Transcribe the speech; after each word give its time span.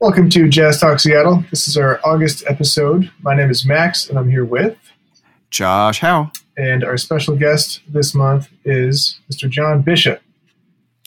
Welcome 0.00 0.30
to 0.30 0.48
Jazz 0.48 0.78
Talk 0.78 1.00
Seattle. 1.00 1.44
This 1.50 1.66
is 1.66 1.76
our 1.76 1.98
August 2.04 2.44
episode. 2.46 3.10
My 3.20 3.34
name 3.34 3.50
is 3.50 3.66
Max, 3.66 4.08
and 4.08 4.16
I'm 4.16 4.30
here 4.30 4.44
with 4.44 4.76
Josh 5.50 5.98
Howe. 5.98 6.30
And 6.56 6.84
our 6.84 6.96
special 6.96 7.34
guest 7.34 7.80
this 7.88 8.14
month 8.14 8.48
is 8.64 9.18
Mr. 9.28 9.50
John 9.50 9.82
Bishop. 9.82 10.22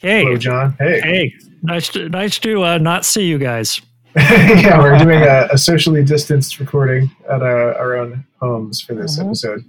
Hey, 0.02 0.26
Hello, 0.26 0.36
John. 0.36 0.76
Hey. 0.78 1.00
Hey, 1.00 1.36
nice 1.64 1.88
to 1.94 2.10
nice 2.10 2.38
to 2.40 2.66
uh, 2.66 2.78
not 2.80 3.06
see 3.06 3.24
you 3.24 3.38
guys. 3.38 3.82
yeah, 4.18 4.78
we're 4.78 4.98
doing 4.98 5.22
a, 5.22 5.48
a, 5.54 5.58
socially 5.58 6.04
distanced 6.04 6.60
recording 6.60 7.10
at 7.30 7.42
our, 7.42 7.74
our 7.76 7.96
own 7.96 8.26
homes 8.42 8.82
for 8.82 8.94
this 8.94 9.18
mm-hmm. 9.18 9.28
episode. 9.28 9.64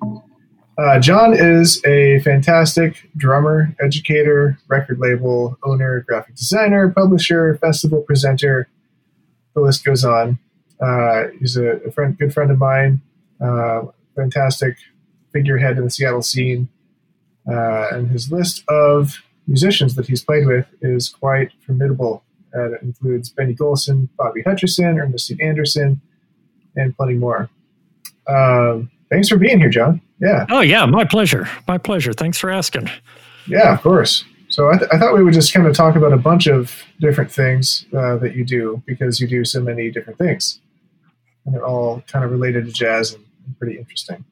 Uh, 0.78 0.98
John 0.98 1.32
is 1.32 1.80
a 1.84 2.18
fantastic 2.24 3.08
drummer, 3.16 3.72
educator, 3.80 4.58
record 4.66 4.98
label 4.98 5.56
owner, 5.62 6.00
graphic 6.08 6.34
designer, 6.34 6.90
publisher, 6.90 7.56
festival 7.58 8.02
presenter, 8.02 8.68
the 9.54 9.60
list 9.60 9.84
goes 9.84 10.04
on. 10.04 10.38
Uh, 10.80 11.28
he's 11.38 11.56
a, 11.56 11.76
a, 11.86 11.92
friend, 11.92 12.18
good 12.18 12.34
friend 12.34 12.50
of 12.50 12.58
mine, 12.58 13.00
uh, 13.40 13.82
fantastic 14.16 14.76
figurehead 15.32 15.78
in 15.78 15.84
the 15.84 15.90
Seattle 15.90 16.22
scene, 16.22 16.68
uh, 17.48 17.88
and 17.92 18.10
his 18.10 18.32
list 18.32 18.64
of 18.68 19.22
musicians 19.46 19.94
that 19.94 20.06
he's 20.06 20.22
played 20.22 20.46
with 20.46 20.66
is 20.80 21.08
quite 21.08 21.50
formidable. 21.64 22.24
Uh, 22.54 22.72
it 22.72 22.82
includes 22.82 23.30
Benny 23.30 23.54
Golson, 23.54 24.08
Bobby 24.18 24.42
Hutcherson, 24.42 25.00
Ernestine 25.00 25.40
Anderson, 25.40 26.00
and 26.76 26.96
plenty 26.96 27.14
more. 27.14 27.48
Um, 28.28 28.90
thanks 29.10 29.28
for 29.28 29.36
being 29.36 29.58
here, 29.58 29.70
John. 29.70 30.00
Yeah. 30.20 30.46
Oh 30.50 30.60
yeah, 30.60 30.84
my 30.86 31.04
pleasure. 31.04 31.48
My 31.66 31.78
pleasure. 31.78 32.12
Thanks 32.12 32.38
for 32.38 32.50
asking. 32.50 32.90
Yeah, 33.46 33.72
of 33.72 33.82
course. 33.82 34.24
So 34.52 34.68
I, 34.68 34.76
th- 34.76 34.90
I, 34.92 34.98
thought 34.98 35.14
we 35.14 35.24
would 35.24 35.32
just 35.32 35.54
kind 35.54 35.66
of 35.66 35.74
talk 35.74 35.96
about 35.96 36.12
a 36.12 36.18
bunch 36.18 36.46
of 36.46 36.84
different 37.00 37.32
things 37.32 37.86
uh, 37.96 38.18
that 38.18 38.36
you 38.36 38.44
do 38.44 38.82
because 38.84 39.18
you 39.18 39.26
do 39.26 39.46
so 39.46 39.62
many 39.62 39.90
different 39.90 40.18
things, 40.18 40.60
and 41.46 41.54
they're 41.54 41.64
all 41.64 42.02
kind 42.06 42.22
of 42.22 42.30
related 42.30 42.66
to 42.66 42.72
jazz 42.72 43.14
and, 43.14 43.24
and 43.46 43.58
pretty 43.58 43.78
interesting. 43.78 44.26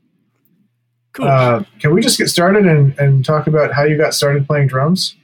Cool. 1.14 1.26
Uh, 1.26 1.62
can 1.78 1.94
we 1.94 2.02
just 2.02 2.18
get 2.18 2.28
started 2.28 2.66
and, 2.66 2.98
and 2.98 3.24
talk 3.24 3.46
about 3.46 3.72
how 3.72 3.84
you 3.84 3.96
got 3.96 4.12
started 4.12 4.46
playing 4.46 4.68
drums? 4.68 5.16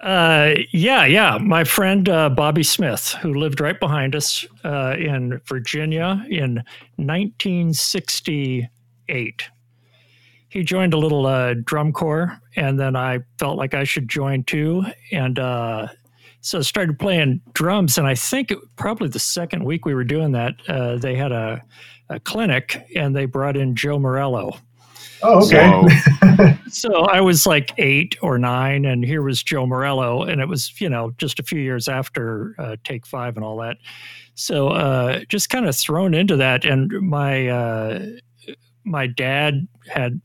Uh, 0.00 0.54
yeah, 0.72 1.04
yeah. 1.04 1.38
My 1.38 1.62
friend 1.62 2.08
uh, 2.08 2.28
Bobby 2.28 2.64
Smith, 2.64 3.14
who 3.20 3.34
lived 3.34 3.60
right 3.60 3.78
behind 3.78 4.16
us 4.16 4.44
uh, 4.64 4.96
in 4.98 5.40
Virginia 5.46 6.26
in 6.28 6.64
1968 6.96 9.44
he 10.48 10.62
joined 10.62 10.94
a 10.94 10.98
little 10.98 11.26
uh, 11.26 11.54
drum 11.64 11.92
corps, 11.92 12.38
and 12.56 12.78
then 12.78 12.96
I 12.96 13.20
felt 13.38 13.58
like 13.58 13.74
I 13.74 13.84
should 13.84 14.08
join 14.08 14.44
too, 14.44 14.84
and 15.12 15.38
uh, 15.38 15.88
so 16.40 16.58
I 16.58 16.62
started 16.62 16.98
playing 16.98 17.40
drums. 17.52 17.98
And 17.98 18.06
I 18.06 18.14
think 18.14 18.50
it, 18.50 18.58
probably 18.76 19.08
the 19.08 19.18
second 19.18 19.64
week 19.64 19.84
we 19.84 19.94
were 19.94 20.04
doing 20.04 20.32
that, 20.32 20.54
uh, 20.68 20.96
they 20.96 21.14
had 21.14 21.32
a, 21.32 21.62
a, 22.08 22.20
clinic, 22.20 22.86
and 22.96 23.14
they 23.14 23.26
brought 23.26 23.56
in 23.56 23.74
Joe 23.74 23.98
Morello. 23.98 24.56
Oh, 25.22 25.44
okay. 25.44 25.88
So, 26.70 26.90
so, 26.92 27.04
I 27.06 27.20
was 27.20 27.44
like 27.44 27.72
eight 27.76 28.16
or 28.22 28.38
nine, 28.38 28.84
and 28.84 29.04
here 29.04 29.22
was 29.22 29.42
Joe 29.42 29.66
Morello, 29.66 30.22
and 30.22 30.40
it 30.40 30.48
was 30.48 30.80
you 30.80 30.88
know 30.88 31.10
just 31.18 31.40
a 31.40 31.42
few 31.42 31.60
years 31.60 31.88
after 31.88 32.54
uh, 32.58 32.76
Take 32.84 33.04
Five 33.04 33.36
and 33.36 33.44
all 33.44 33.56
that. 33.58 33.78
So 34.34 34.68
uh, 34.68 35.20
just 35.28 35.50
kind 35.50 35.66
of 35.66 35.74
thrown 35.74 36.14
into 36.14 36.36
that, 36.36 36.64
and 36.64 36.92
my 37.02 37.48
uh, 37.48 38.06
my 38.84 39.08
dad 39.08 39.66
had 39.88 40.20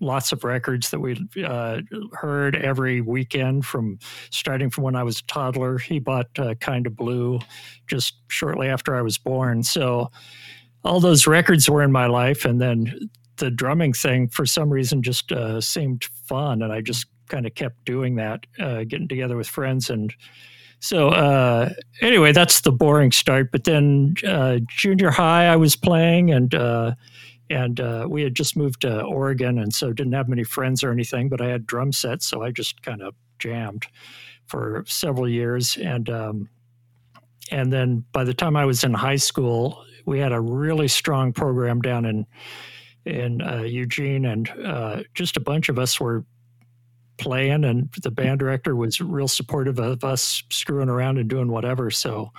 lots 0.00 0.32
of 0.32 0.44
records 0.44 0.90
that 0.90 1.00
we 1.00 1.16
uh, 1.44 1.80
heard 2.12 2.56
every 2.56 3.00
weekend 3.00 3.66
from 3.66 3.98
starting 4.30 4.70
from 4.70 4.84
when 4.84 4.96
I 4.96 5.02
was 5.02 5.20
a 5.20 5.24
toddler. 5.24 5.78
He 5.78 5.98
bought 5.98 6.26
uh, 6.38 6.54
Kind 6.54 6.86
of 6.86 6.96
Blue 6.96 7.40
just 7.86 8.14
shortly 8.28 8.68
after 8.68 8.94
I 8.94 9.02
was 9.02 9.18
born. 9.18 9.62
So 9.62 10.10
all 10.84 11.00
those 11.00 11.26
records 11.26 11.68
were 11.68 11.82
in 11.82 11.92
my 11.92 12.06
life. 12.06 12.44
And 12.44 12.60
then 12.60 13.10
the 13.36 13.50
drumming 13.50 13.92
thing, 13.92 14.28
for 14.28 14.46
some 14.46 14.70
reason, 14.70 15.02
just 15.02 15.32
uh, 15.32 15.60
seemed 15.60 16.04
fun. 16.24 16.62
And 16.62 16.72
I 16.72 16.80
just 16.80 17.06
kind 17.28 17.46
of 17.46 17.54
kept 17.54 17.84
doing 17.84 18.16
that, 18.16 18.46
uh, 18.58 18.84
getting 18.84 19.08
together 19.08 19.36
with 19.36 19.48
friends. 19.48 19.90
And 19.90 20.14
so 20.80 21.08
uh, 21.10 21.70
anyway, 22.00 22.32
that's 22.32 22.60
the 22.60 22.72
boring 22.72 23.12
start. 23.12 23.50
But 23.52 23.64
then 23.64 24.14
uh, 24.26 24.58
junior 24.68 25.10
high, 25.10 25.46
I 25.46 25.56
was 25.56 25.76
playing 25.76 26.30
and 26.30 26.54
and 27.50 27.80
uh, 27.80 28.06
we 28.08 28.22
had 28.22 28.34
just 28.34 28.56
moved 28.56 28.82
to 28.82 29.02
Oregon, 29.02 29.58
and 29.58 29.72
so 29.72 29.92
didn't 29.92 30.12
have 30.12 30.28
many 30.28 30.44
friends 30.44 30.82
or 30.82 30.92
anything. 30.92 31.28
But 31.28 31.40
I 31.40 31.48
had 31.48 31.66
drum 31.66 31.92
sets, 31.92 32.26
so 32.26 32.42
I 32.42 32.50
just 32.50 32.82
kind 32.82 33.02
of 33.02 33.14
jammed 33.38 33.86
for 34.46 34.84
several 34.86 35.28
years, 35.28 35.76
and 35.76 36.08
um, 36.10 36.48
and 37.50 37.72
then 37.72 38.04
by 38.12 38.24
the 38.24 38.34
time 38.34 38.56
I 38.56 38.64
was 38.64 38.84
in 38.84 38.94
high 38.94 39.16
school, 39.16 39.84
we 40.06 40.18
had 40.18 40.32
a 40.32 40.40
really 40.40 40.88
strong 40.88 41.32
program 41.32 41.80
down 41.80 42.04
in 42.04 42.26
in 43.04 43.40
uh, 43.40 43.62
Eugene, 43.62 44.26
and 44.26 44.50
uh, 44.64 45.02
just 45.14 45.36
a 45.36 45.40
bunch 45.40 45.68
of 45.68 45.78
us 45.78 45.98
were 46.00 46.24
playing, 47.18 47.64
and 47.64 47.90
the 48.02 48.10
band 48.10 48.38
director 48.38 48.76
was 48.76 49.00
real 49.00 49.28
supportive 49.28 49.78
of 49.78 50.04
us 50.04 50.42
screwing 50.50 50.88
around 50.88 51.18
and 51.18 51.28
doing 51.28 51.48
whatever. 51.48 51.90
So, 51.90 52.32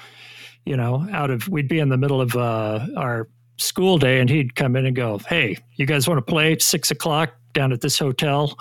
you 0.65 0.77
know, 0.77 1.07
out 1.11 1.31
of 1.31 1.47
we'd 1.49 1.67
be 1.67 1.79
in 1.79 1.89
the 1.89 1.97
middle 1.97 2.21
of 2.21 2.35
uh, 2.35 2.85
our 2.95 3.27
school 3.59 3.97
day 3.97 4.19
and 4.19 4.29
he'd 4.29 4.55
come 4.55 4.75
in 4.75 4.85
and 4.85 4.95
go, 4.95 5.19
Hey, 5.19 5.57
you 5.75 5.85
guys 5.85 6.07
want 6.07 6.17
to 6.17 6.31
play 6.31 6.57
six 6.59 6.91
o'clock 6.91 7.33
down 7.53 7.71
at 7.71 7.81
this 7.81 7.99
hotel? 7.99 8.57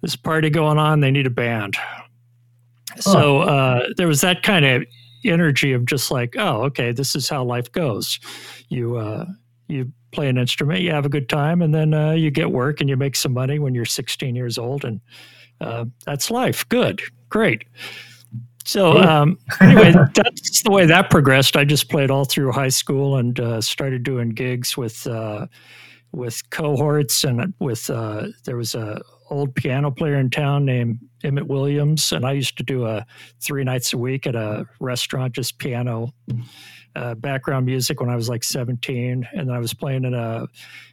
There's 0.00 0.14
a 0.14 0.18
party 0.18 0.50
going 0.50 0.78
on. 0.78 1.00
They 1.00 1.10
need 1.10 1.26
a 1.26 1.30
band. 1.30 1.76
So 3.00 3.40
uh, 3.40 3.88
there 3.96 4.08
was 4.08 4.20
that 4.22 4.42
kind 4.42 4.64
of 4.64 4.84
energy 5.24 5.72
of 5.72 5.84
just 5.84 6.10
like, 6.10 6.36
oh, 6.36 6.62
okay, 6.64 6.92
this 6.92 7.14
is 7.14 7.28
how 7.28 7.44
life 7.44 7.70
goes. 7.72 8.18
You 8.68 8.96
uh, 8.96 9.26
you 9.68 9.92
play 10.12 10.28
an 10.28 10.38
instrument, 10.38 10.80
you 10.80 10.90
have 10.90 11.04
a 11.06 11.10
good 11.10 11.28
time, 11.28 11.60
and 11.62 11.74
then 11.74 11.92
uh, 11.92 12.12
you 12.12 12.30
get 12.30 12.50
work 12.50 12.80
and 12.80 12.88
you 12.88 12.96
make 12.96 13.14
some 13.14 13.32
money 13.32 13.58
when 13.58 13.74
you're 13.74 13.84
16 13.84 14.34
years 14.34 14.58
old, 14.58 14.84
and 14.84 15.00
uh, 15.60 15.84
that's 16.04 16.30
life. 16.30 16.68
Good, 16.68 17.02
great. 17.28 17.64
So 18.68 18.98
um, 18.98 19.38
anyway, 19.62 19.94
that's 20.14 20.60
the 20.60 20.70
way 20.70 20.84
that 20.84 21.08
progressed. 21.08 21.56
I 21.56 21.64
just 21.64 21.88
played 21.88 22.10
all 22.10 22.26
through 22.26 22.52
high 22.52 22.68
school 22.68 23.16
and 23.16 23.40
uh, 23.40 23.62
started 23.62 24.02
doing 24.02 24.28
gigs 24.28 24.76
with 24.76 25.06
uh, 25.06 25.46
with 26.12 26.42
cohorts 26.50 27.24
and 27.24 27.54
with 27.60 27.88
uh, 27.88 28.26
there 28.44 28.58
was 28.58 28.74
a 28.74 29.00
old 29.30 29.54
piano 29.54 29.90
player 29.90 30.16
in 30.16 30.28
town 30.28 30.66
named 30.66 30.98
Emmett 31.24 31.46
Williams, 31.46 32.12
and 32.12 32.26
I 32.26 32.32
used 32.32 32.58
to 32.58 32.62
do 32.62 32.84
a 32.84 33.06
three 33.40 33.64
nights 33.64 33.94
a 33.94 33.98
week 33.98 34.26
at 34.26 34.34
a 34.34 34.66
restaurant, 34.80 35.32
just 35.32 35.58
piano. 35.58 36.12
Uh, 36.94 37.14
background 37.14 37.64
music 37.64 38.00
when 38.00 38.10
I 38.10 38.16
was 38.16 38.28
like 38.28 38.42
17, 38.42 39.28
and 39.32 39.48
then 39.48 39.54
I 39.54 39.60
was 39.60 39.72
playing 39.72 40.04
in 40.04 40.12
a 40.12 40.46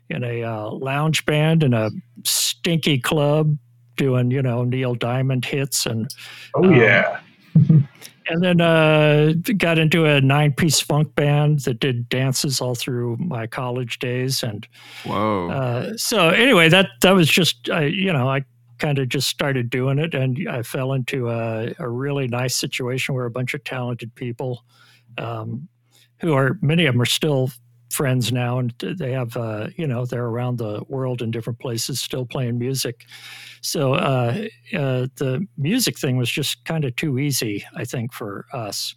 in 0.10 0.24
a 0.24 0.44
uh, 0.44 0.70
lounge 0.70 1.26
band 1.26 1.62
in 1.62 1.74
a 1.74 1.90
stinky 2.24 3.00
club, 3.00 3.58
doing 3.98 4.32
you 4.32 4.42
know 4.42 4.64
Neil 4.64 4.96
Diamond 4.96 5.44
hits 5.44 5.86
and 5.86 6.08
oh 6.54 6.70
yeah, 6.70 7.20
and 8.28 8.44
then 8.44 8.62
uh, 8.62 9.34
got 9.58 9.78
into 9.78 10.06
a 10.06 10.22
nine 10.22 10.54
piece 10.54 10.80
funk 10.80 11.14
band 11.16 11.60
that 11.62 11.80
did 11.80 12.10
dances 12.10 12.60
all 12.60 12.76
through 12.76 13.18
my 13.18 13.48
college 13.48 14.00
days. 14.00 14.44
And 14.44 14.68
whoa. 15.06 15.50
Uh, 15.50 15.98
so 15.98 16.30
anyway, 16.30 16.70
that 16.70 16.90
that 17.02 17.12
was 17.12 17.30
just 17.30 17.70
I, 17.70 17.86
you 17.86 18.12
know 18.12 18.30
I 18.30 18.44
kind 18.78 19.00
of 19.00 19.10
just 19.10 19.30
started 19.30 19.70
doing 19.70 20.00
it, 20.00 20.14
and 20.14 20.48
I 20.50 20.64
fell 20.64 20.94
into 20.94 21.30
a, 21.30 21.74
a, 21.80 21.88
really 21.88 22.28
nice 22.28 22.56
situation 22.56 23.16
where 23.16 23.26
a 23.26 23.32
bunch 23.32 23.54
of 23.54 23.64
talented 23.64 24.14
people, 24.16 24.66
um, 25.18 25.70
who 26.20 26.34
are 26.34 26.58
many 26.62 26.86
of 26.86 26.94
them 26.94 27.02
are 27.02 27.06
still 27.06 27.52
friends 27.92 28.32
now, 28.32 28.60
and 28.60 28.74
they 28.80 29.12
have 29.12 29.36
uh, 29.38 29.68
you 29.76 29.88
know 29.88 30.06
they're 30.06 30.26
around 30.26 30.58
the 30.58 30.84
world 30.88 31.22
in 31.22 31.32
different 31.32 31.60
places, 31.60 32.00
still 32.00 32.26
playing 32.26 32.58
music. 32.58 33.06
So 33.62 33.94
uh, 33.94 34.48
uh, 34.74 35.08
the 35.16 35.48
music 35.58 35.98
thing 35.98 36.18
was 36.18 36.30
just 36.30 36.64
kind 36.66 36.86
of 36.86 36.96
too 36.96 37.18
easy, 37.20 37.66
I 37.76 37.86
think, 37.86 38.14
for 38.14 38.46
us. 38.54 38.96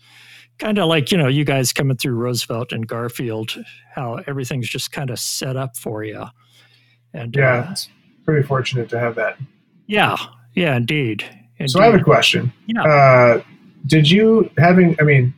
Kind 0.58 0.78
of 0.78 0.88
like 0.88 1.12
you 1.12 1.18
know 1.18 1.28
you 1.28 1.44
guys 1.44 1.72
coming 1.72 1.96
through 1.96 2.14
Roosevelt 2.14 2.72
and 2.72 2.86
Garfield, 2.86 3.56
how 3.94 4.20
everything's 4.26 4.68
just 4.68 4.92
kind 4.92 5.10
of 5.10 5.18
set 5.18 5.56
up 5.56 5.76
for 5.76 6.04
you. 6.04 6.24
And 7.14 7.34
yeah, 7.34 7.66
uh, 7.68 7.72
it's 7.72 7.88
pretty 8.24 8.46
fortunate 8.46 8.88
to 8.90 8.98
have 8.98 9.14
that. 9.14 9.38
Yeah, 9.86 10.16
yeah, 10.54 10.76
indeed. 10.76 11.24
indeed. 11.58 11.70
So 11.70 11.80
I 11.80 11.86
have 11.86 11.94
a 11.94 12.02
question. 12.02 12.52
Yeah. 12.66 12.82
Uh, 12.82 13.42
did 13.86 14.10
you 14.10 14.50
having? 14.58 14.96
I 15.00 15.04
mean, 15.04 15.32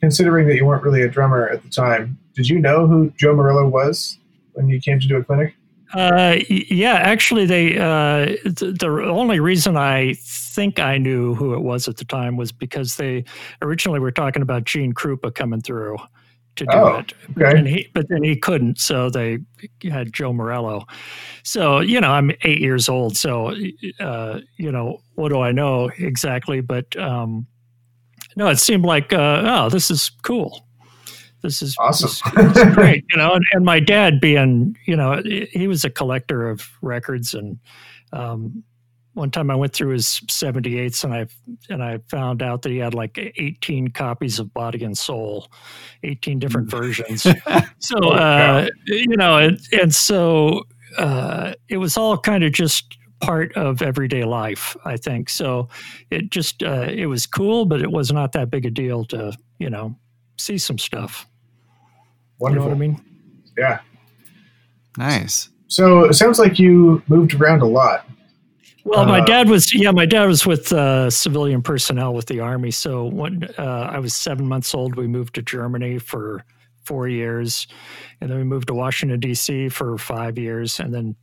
considering 0.00 0.48
that 0.48 0.56
you 0.56 0.64
weren't 0.64 0.82
really 0.82 1.02
a 1.02 1.08
drummer 1.08 1.48
at 1.48 1.62
the 1.62 1.68
time, 1.68 2.18
did 2.34 2.48
you 2.48 2.58
know 2.58 2.86
who 2.86 3.12
Joe 3.16 3.34
Morello 3.34 3.68
was 3.68 4.18
when 4.54 4.68
you 4.68 4.80
came 4.80 4.98
to 4.98 5.06
do 5.06 5.16
a 5.16 5.24
clinic? 5.24 5.54
Uh, 5.92 6.38
yeah, 6.48 6.94
actually, 6.94 7.46
they 7.46 7.76
uh, 7.76 8.36
the, 8.44 8.76
the, 8.78 8.88
only 9.10 9.40
reason 9.40 9.76
I 9.76 10.14
think 10.20 10.78
I 10.78 10.98
knew 10.98 11.34
who 11.34 11.52
it 11.54 11.60
was 11.60 11.88
at 11.88 11.96
the 11.96 12.04
time 12.04 12.36
was 12.36 12.52
because 12.52 12.96
they 12.96 13.24
originally 13.60 13.98
were 13.98 14.12
talking 14.12 14.42
about 14.42 14.64
Gene 14.64 14.92
Krupa 14.92 15.34
coming 15.34 15.60
through 15.60 15.96
to 16.56 16.64
do 16.64 16.70
oh, 16.72 16.98
it, 16.98 17.12
okay. 17.30 17.58
and 17.58 17.66
he, 17.66 17.88
but 17.92 18.08
then 18.08 18.22
he 18.22 18.36
couldn't, 18.36 18.78
so 18.78 19.10
they 19.10 19.38
had 19.82 20.12
Joe 20.12 20.32
Morello. 20.32 20.86
So 21.42 21.80
you 21.80 22.00
know, 22.00 22.12
I'm 22.12 22.30
eight 22.42 22.60
years 22.60 22.88
old, 22.88 23.16
so 23.16 23.52
uh, 23.98 24.40
you 24.58 24.70
know, 24.70 25.00
what 25.16 25.30
do 25.30 25.40
I 25.40 25.50
know 25.50 25.90
exactly? 25.98 26.60
But 26.60 26.96
um, 26.96 27.48
no, 28.36 28.48
it 28.48 28.58
seemed 28.58 28.84
like 28.84 29.12
uh, 29.12 29.42
oh, 29.44 29.68
this 29.68 29.90
is 29.90 30.10
cool 30.22 30.66
This 31.42 31.62
is 31.62 31.74
Awesome. 31.78 32.32
this 32.36 32.56
is 32.56 32.74
great, 32.74 33.04
you 33.10 33.16
know. 33.16 33.32
And, 33.32 33.44
and 33.52 33.64
my 33.64 33.80
dad, 33.80 34.20
being 34.20 34.76
you 34.86 34.96
know, 34.96 35.22
he 35.24 35.66
was 35.68 35.84
a 35.84 35.90
collector 35.90 36.48
of 36.48 36.68
records, 36.82 37.34
and 37.34 37.58
um, 38.12 38.62
one 39.14 39.30
time 39.30 39.50
I 39.50 39.54
went 39.56 39.72
through 39.72 39.90
his 39.90 40.06
78s 40.26 41.04
and 41.04 41.12
I 41.12 41.26
and 41.68 41.82
I 41.82 41.98
found 42.08 42.42
out 42.42 42.62
that 42.62 42.70
he 42.70 42.78
had 42.78 42.94
like 42.94 43.18
18 43.18 43.88
copies 43.88 44.38
of 44.38 44.52
Body 44.54 44.84
and 44.84 44.96
Soul, 44.96 45.50
18 46.04 46.38
different 46.38 46.70
versions. 46.70 47.26
So 47.82 48.10
uh, 48.10 48.68
you 48.86 49.16
know, 49.16 49.38
and, 49.38 49.58
and 49.72 49.94
so 49.94 50.64
uh, 50.98 51.54
it 51.68 51.78
was 51.78 51.96
all 51.96 52.18
kind 52.18 52.44
of 52.44 52.52
just 52.52 52.96
part 53.20 53.52
of 53.56 53.82
everyday 53.82 54.24
life, 54.24 54.76
I 54.84 54.96
think. 54.96 55.28
So 55.28 55.68
it 56.10 56.30
just 56.30 56.62
uh, 56.62 56.86
it 56.88 57.06
was 57.06 57.26
cool, 57.26 57.64
but 57.66 57.82
it 57.82 57.90
was 57.90 58.12
not 58.12 58.32
that 58.32 58.50
big 58.50 58.66
a 58.66 58.70
deal 58.70 59.04
to 59.06 59.36
you 59.58 59.70
know 59.70 59.94
see 60.38 60.58
some 60.58 60.78
stuff. 60.78 61.26
Wonderful. 62.38 62.70
You 62.70 62.74
know 62.74 62.76
what 62.76 62.84
I 62.84 62.88
mean? 62.88 63.04
Yeah. 63.58 63.80
Nice. 64.98 65.50
So 65.68 66.04
it 66.04 66.14
sounds 66.14 66.38
like 66.38 66.58
you 66.58 67.02
moved 67.08 67.34
around 67.34 67.62
a 67.62 67.66
lot. 67.66 68.06
Well, 68.84 69.04
my 69.04 69.20
Uh, 69.20 69.24
dad 69.24 69.48
was 69.48 69.72
yeah, 69.74 69.90
my 69.90 70.06
dad 70.06 70.24
was 70.24 70.46
with 70.46 70.72
uh, 70.72 71.10
civilian 71.10 71.62
personnel 71.62 72.14
with 72.14 72.26
the 72.26 72.40
army. 72.40 72.70
So 72.70 73.04
when 73.04 73.44
uh, 73.58 73.90
I 73.92 73.98
was 73.98 74.14
seven 74.14 74.48
months 74.48 74.74
old, 74.74 74.96
we 74.96 75.06
moved 75.06 75.34
to 75.34 75.42
Germany 75.42 75.98
for 75.98 76.44
four 76.84 77.06
years, 77.06 77.68
and 78.20 78.30
then 78.30 78.38
we 78.38 78.44
moved 78.44 78.68
to 78.68 78.74
Washington 78.74 79.20
D.C. 79.20 79.68
for 79.68 79.98
five 79.98 80.38
years, 80.38 80.80
and 80.80 80.92
then 80.94 81.14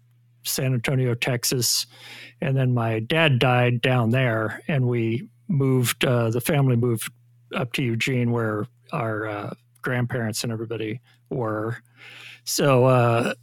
San 0.48 0.74
Antonio, 0.74 1.14
Texas, 1.14 1.86
and 2.42 2.56
then 2.56 2.74
my 2.74 3.00
dad 3.00 3.40
died 3.40 3.82
down 3.82 4.10
there, 4.12 4.62
and 4.68 4.88
we 4.88 5.28
moved. 5.48 6.04
Uh, 6.06 6.30
the 6.30 6.42
family 6.42 6.76
moved 6.76 7.12
up 7.56 7.74
to 7.74 7.84
Eugene, 7.84 8.32
where 8.32 8.66
our 8.92 9.28
uh, 9.28 9.54
grandparents 9.82 10.44
and 10.44 10.52
everybody 10.52 11.00
were. 11.30 11.78
So. 12.44 12.86
Uh, 12.86 13.34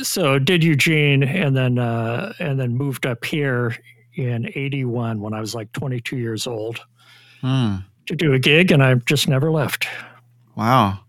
so 0.00 0.38
did 0.38 0.64
Eugene 0.64 1.22
and 1.22 1.54
then 1.54 1.78
uh, 1.78 2.32
and 2.40 2.58
then 2.58 2.74
moved 2.74 3.04
up 3.06 3.24
here 3.26 3.76
in 4.14 4.46
81 4.54 5.20
when 5.20 5.34
I 5.34 5.40
was 5.40 5.54
like 5.54 5.70
22 5.72 6.16
years 6.16 6.46
old 6.46 6.80
Hmm. 7.42 7.76
to 8.06 8.16
do 8.16 8.32
a 8.32 8.38
gig 8.38 8.72
and 8.72 8.82
I 8.82 8.94
just 8.94 9.28
never 9.28 9.52
left. 9.52 9.86
Wow. 10.56 11.00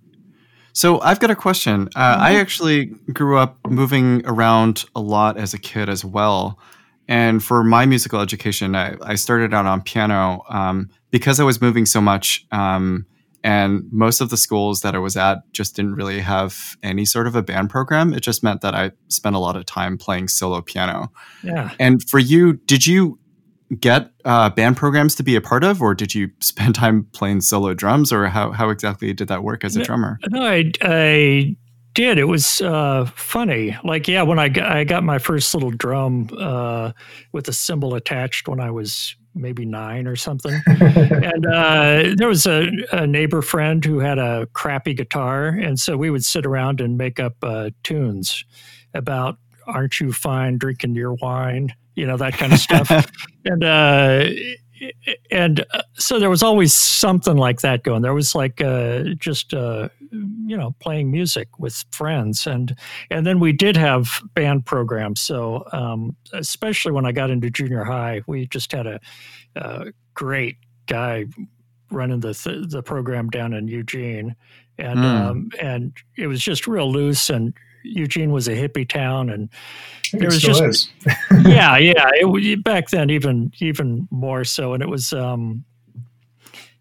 So 0.74 1.00
I've 1.02 1.20
got 1.20 1.30
a 1.30 1.36
question. 1.36 1.88
Uh, 1.96 2.18
I 2.20 2.36
actually 2.36 2.88
grew 3.12 3.38
up 3.38 3.58
moving 3.68 4.24
around 4.26 4.86
a 4.96 5.02
lot 5.02 5.38
as 5.38 5.54
a 5.54 5.60
kid 5.60 5.88
as 5.88 6.04
well. 6.04 6.60
And 7.08 7.44
for 7.44 7.64
my 7.64 7.86
musical 7.86 8.20
education, 8.20 8.76
I, 8.76 8.96
I 9.02 9.16
started 9.16 9.54
out 9.54 9.66
on 9.66 9.82
piano 9.82 10.44
um, 10.50 10.90
because 11.12 11.40
I 11.40 11.44
was 11.44 11.62
moving 11.62 11.86
so 11.86 12.02
much. 12.02 12.46
Um, 12.52 13.06
and 13.44 13.84
most 13.92 14.22
of 14.22 14.30
the 14.30 14.38
schools 14.38 14.82
that 14.82 14.96
I 14.96 15.00
was 15.00 15.18
at 15.18 15.40
just 15.52 15.76
didn't 15.76 15.96
really 15.96 16.22
have 16.22 16.78
any 16.82 17.04
sort 17.06 17.28
of 17.28 17.36
a 17.36 17.44
band 17.44 17.70
program. 17.70 18.14
It 18.14 18.22
just 18.22 18.42
meant 18.42 18.62
that 18.62 18.74
I 18.74 18.92
spent 19.10 19.36
a 19.36 19.40
lot 19.40 19.58
of 19.58 19.66
time 19.66 19.98
playing 19.98 20.30
solo 20.30 20.62
piano. 20.62 21.12
Yeah. 21.44 21.72
And 21.78 22.02
for 22.10 22.20
you, 22.20 22.54
did 22.54 22.88
you 22.88 23.20
get 23.80 24.12
uh, 24.26 24.50
band 24.50 24.78
programs 24.78 25.16
to 25.16 25.24
be 25.24 25.36
a 25.36 25.42
part 25.42 25.64
of, 25.64 25.82
or 25.82 25.94
did 25.96 26.14
you 26.16 26.30
spend 26.40 26.76
time 26.76 27.08
playing 27.14 27.42
solo 27.42 27.74
drums, 27.74 28.12
or 28.12 28.28
how, 28.28 28.52
how 28.52 28.70
exactly 28.70 29.14
did 29.14 29.28
that 29.28 29.44
work 29.44 29.64
as 29.64 29.76
a 29.76 29.80
No. 29.80 29.86
drummer? 29.86 30.20
No, 30.30 30.42
I, 30.44 30.72
I 30.82 31.56
did. 31.94 32.18
It 32.18 32.26
was 32.26 32.62
uh, 32.62 33.06
funny. 33.16 33.78
Like, 33.84 34.08
yeah, 34.08 34.24
when 34.24 34.40
I 34.40 34.50
got, 34.50 34.72
I 34.72 34.84
got 34.84 35.04
my 35.04 35.20
first 35.20 35.54
little 35.54 35.72
drum 35.72 36.30
uh, 36.38 36.92
with 37.32 37.48
a 37.48 37.54
cymbal 37.54 37.96
attached 37.96 38.48
when 38.48 38.60
I 38.60 38.72
was 38.72 39.16
maybe 39.36 39.66
nine 39.66 40.08
or 40.08 40.16
something. 40.16 40.62
and 40.68 41.46
uh, 41.46 42.14
there 42.18 42.28
was 42.28 42.46
a, 42.46 42.68
a 42.92 43.08
neighbor 43.08 43.42
friend 43.42 43.84
who 43.84 44.00
had 44.00 44.20
a 44.20 44.48
crappy 44.54 44.94
guitar, 44.94 45.48
and 45.48 45.80
so 45.80 45.98
we 45.98 46.10
would 46.10 46.24
sit 46.26 46.46
around 46.46 46.82
and 46.82 46.98
make 46.98 47.20
up 47.20 47.36
uh, 47.44 47.70
tunes 47.84 48.44
about 48.94 49.38
"Aren't 49.68 50.00
you 50.00 50.12
fine 50.14 50.58
drinking 50.58 50.96
your 50.96 51.14
wine?" 51.14 51.74
You 51.96 52.06
know 52.08 52.18
that 52.18 52.34
kind 52.34 52.54
of 52.54 52.60
stuff. 52.60 52.90
and 53.46 53.64
uh, 53.64 54.28
and 55.32 55.66
uh, 55.74 55.82
so 55.94 56.20
there 56.20 56.30
was 56.30 56.44
always 56.44 56.74
something 56.74 57.38
like 57.38 57.62
that 57.62 57.84
going. 57.84 58.02
There 58.02 58.14
was 58.14 58.36
like 58.36 58.62
uh, 58.62 59.04
just 59.18 59.54
uh, 59.54 59.90
you 60.12 60.58
know 60.58 60.76
playing 60.80 61.12
music 61.12 61.60
with 61.60 61.84
friends, 61.92 62.48
and 62.48 62.76
and 63.10 63.26
then 63.26 63.40
we 63.40 63.54
did 63.54 63.78
have 63.78 64.22
band 64.34 64.66
programs. 64.66 65.22
So 65.22 65.64
um, 65.72 66.16
especially 66.34 66.92
when 66.92 67.06
I 67.06 67.12
got 67.12 67.30
into 67.30 67.50
junior 67.50 67.84
high, 67.84 68.22
we 68.28 68.48
just 68.48 68.72
had 68.72 68.88
a, 68.88 69.00
a 69.56 69.94
great 70.14 70.58
guy 70.88 71.26
running 71.92 72.20
the 72.20 72.34
th- 72.34 72.70
the 72.70 72.82
program 72.84 73.30
down 73.30 73.54
in 73.54 73.68
Eugene, 73.68 74.36
and 74.78 75.00
Mm. 75.00 75.22
um, 75.30 75.50
and 75.62 75.94
it 76.18 76.28
was 76.28 76.42
just 76.42 76.68
real 76.68 76.92
loose. 76.92 77.30
And 77.30 77.54
Eugene 77.84 78.32
was 78.32 78.48
a 78.48 78.52
hippie 78.56 78.88
town, 78.88 79.30
and 79.30 79.50
it 80.14 80.20
There 80.20 80.28
was 80.30 80.42
just- 80.42 80.92
yeah, 81.46 81.78
yeah. 81.78 82.10
It, 82.14 82.64
back 82.64 82.90
then, 82.90 83.10
even 83.10 83.52
even 83.60 84.08
more 84.12 84.44
so, 84.44 84.74
and 84.74 84.82
it 84.84 84.90
was 84.90 85.14
um, 85.14 85.64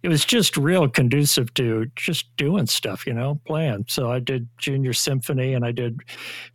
it 0.02 0.08
was 0.08 0.24
just 0.24 0.56
real 0.56 0.88
conducive 0.88 1.54
to 1.54 1.86
just 1.94 2.36
doing 2.36 2.66
stuff, 2.66 3.06
you 3.06 3.14
know, 3.14 3.40
playing. 3.46 3.84
So 3.88 4.10
I 4.10 4.18
did 4.18 4.48
junior 4.58 4.92
symphony, 4.92 5.54
and 5.54 5.64
I 5.64 5.70
did 5.72 6.00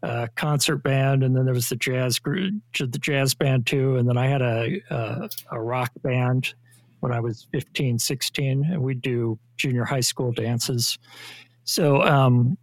uh, 0.04 0.28
concert 0.36 0.78
band, 0.84 1.24
and 1.24 1.36
then 1.36 1.46
there 1.46 1.54
was 1.54 1.70
the 1.70 1.78
jazz 1.78 2.20
group, 2.20 2.54
the 2.78 2.88
jazz 3.00 3.34
band 3.34 3.66
too, 3.66 3.96
and 3.98 4.08
then 4.08 4.18
I 4.18 4.28
had 4.28 4.42
a 4.42 4.82
a, 4.90 5.30
a 5.52 5.62
rock 5.62 5.92
band 6.04 6.54
when 7.00 7.12
I 7.12 7.20
was 7.20 7.48
15, 7.52 8.00
16, 8.00 8.66
and 8.66 8.82
we'd 8.82 9.02
do 9.02 9.38
junior 9.56 9.86
high 9.86 10.00
school 10.00 10.32
dances. 10.32 10.98
So 11.64 12.02
um, 12.02 12.58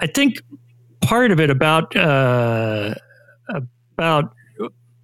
I 0.00 0.06
think 0.06 0.38
part 1.08 1.30
of 1.30 1.40
it 1.40 1.48
about 1.48 1.96
uh, 1.96 2.94
about 3.96 4.34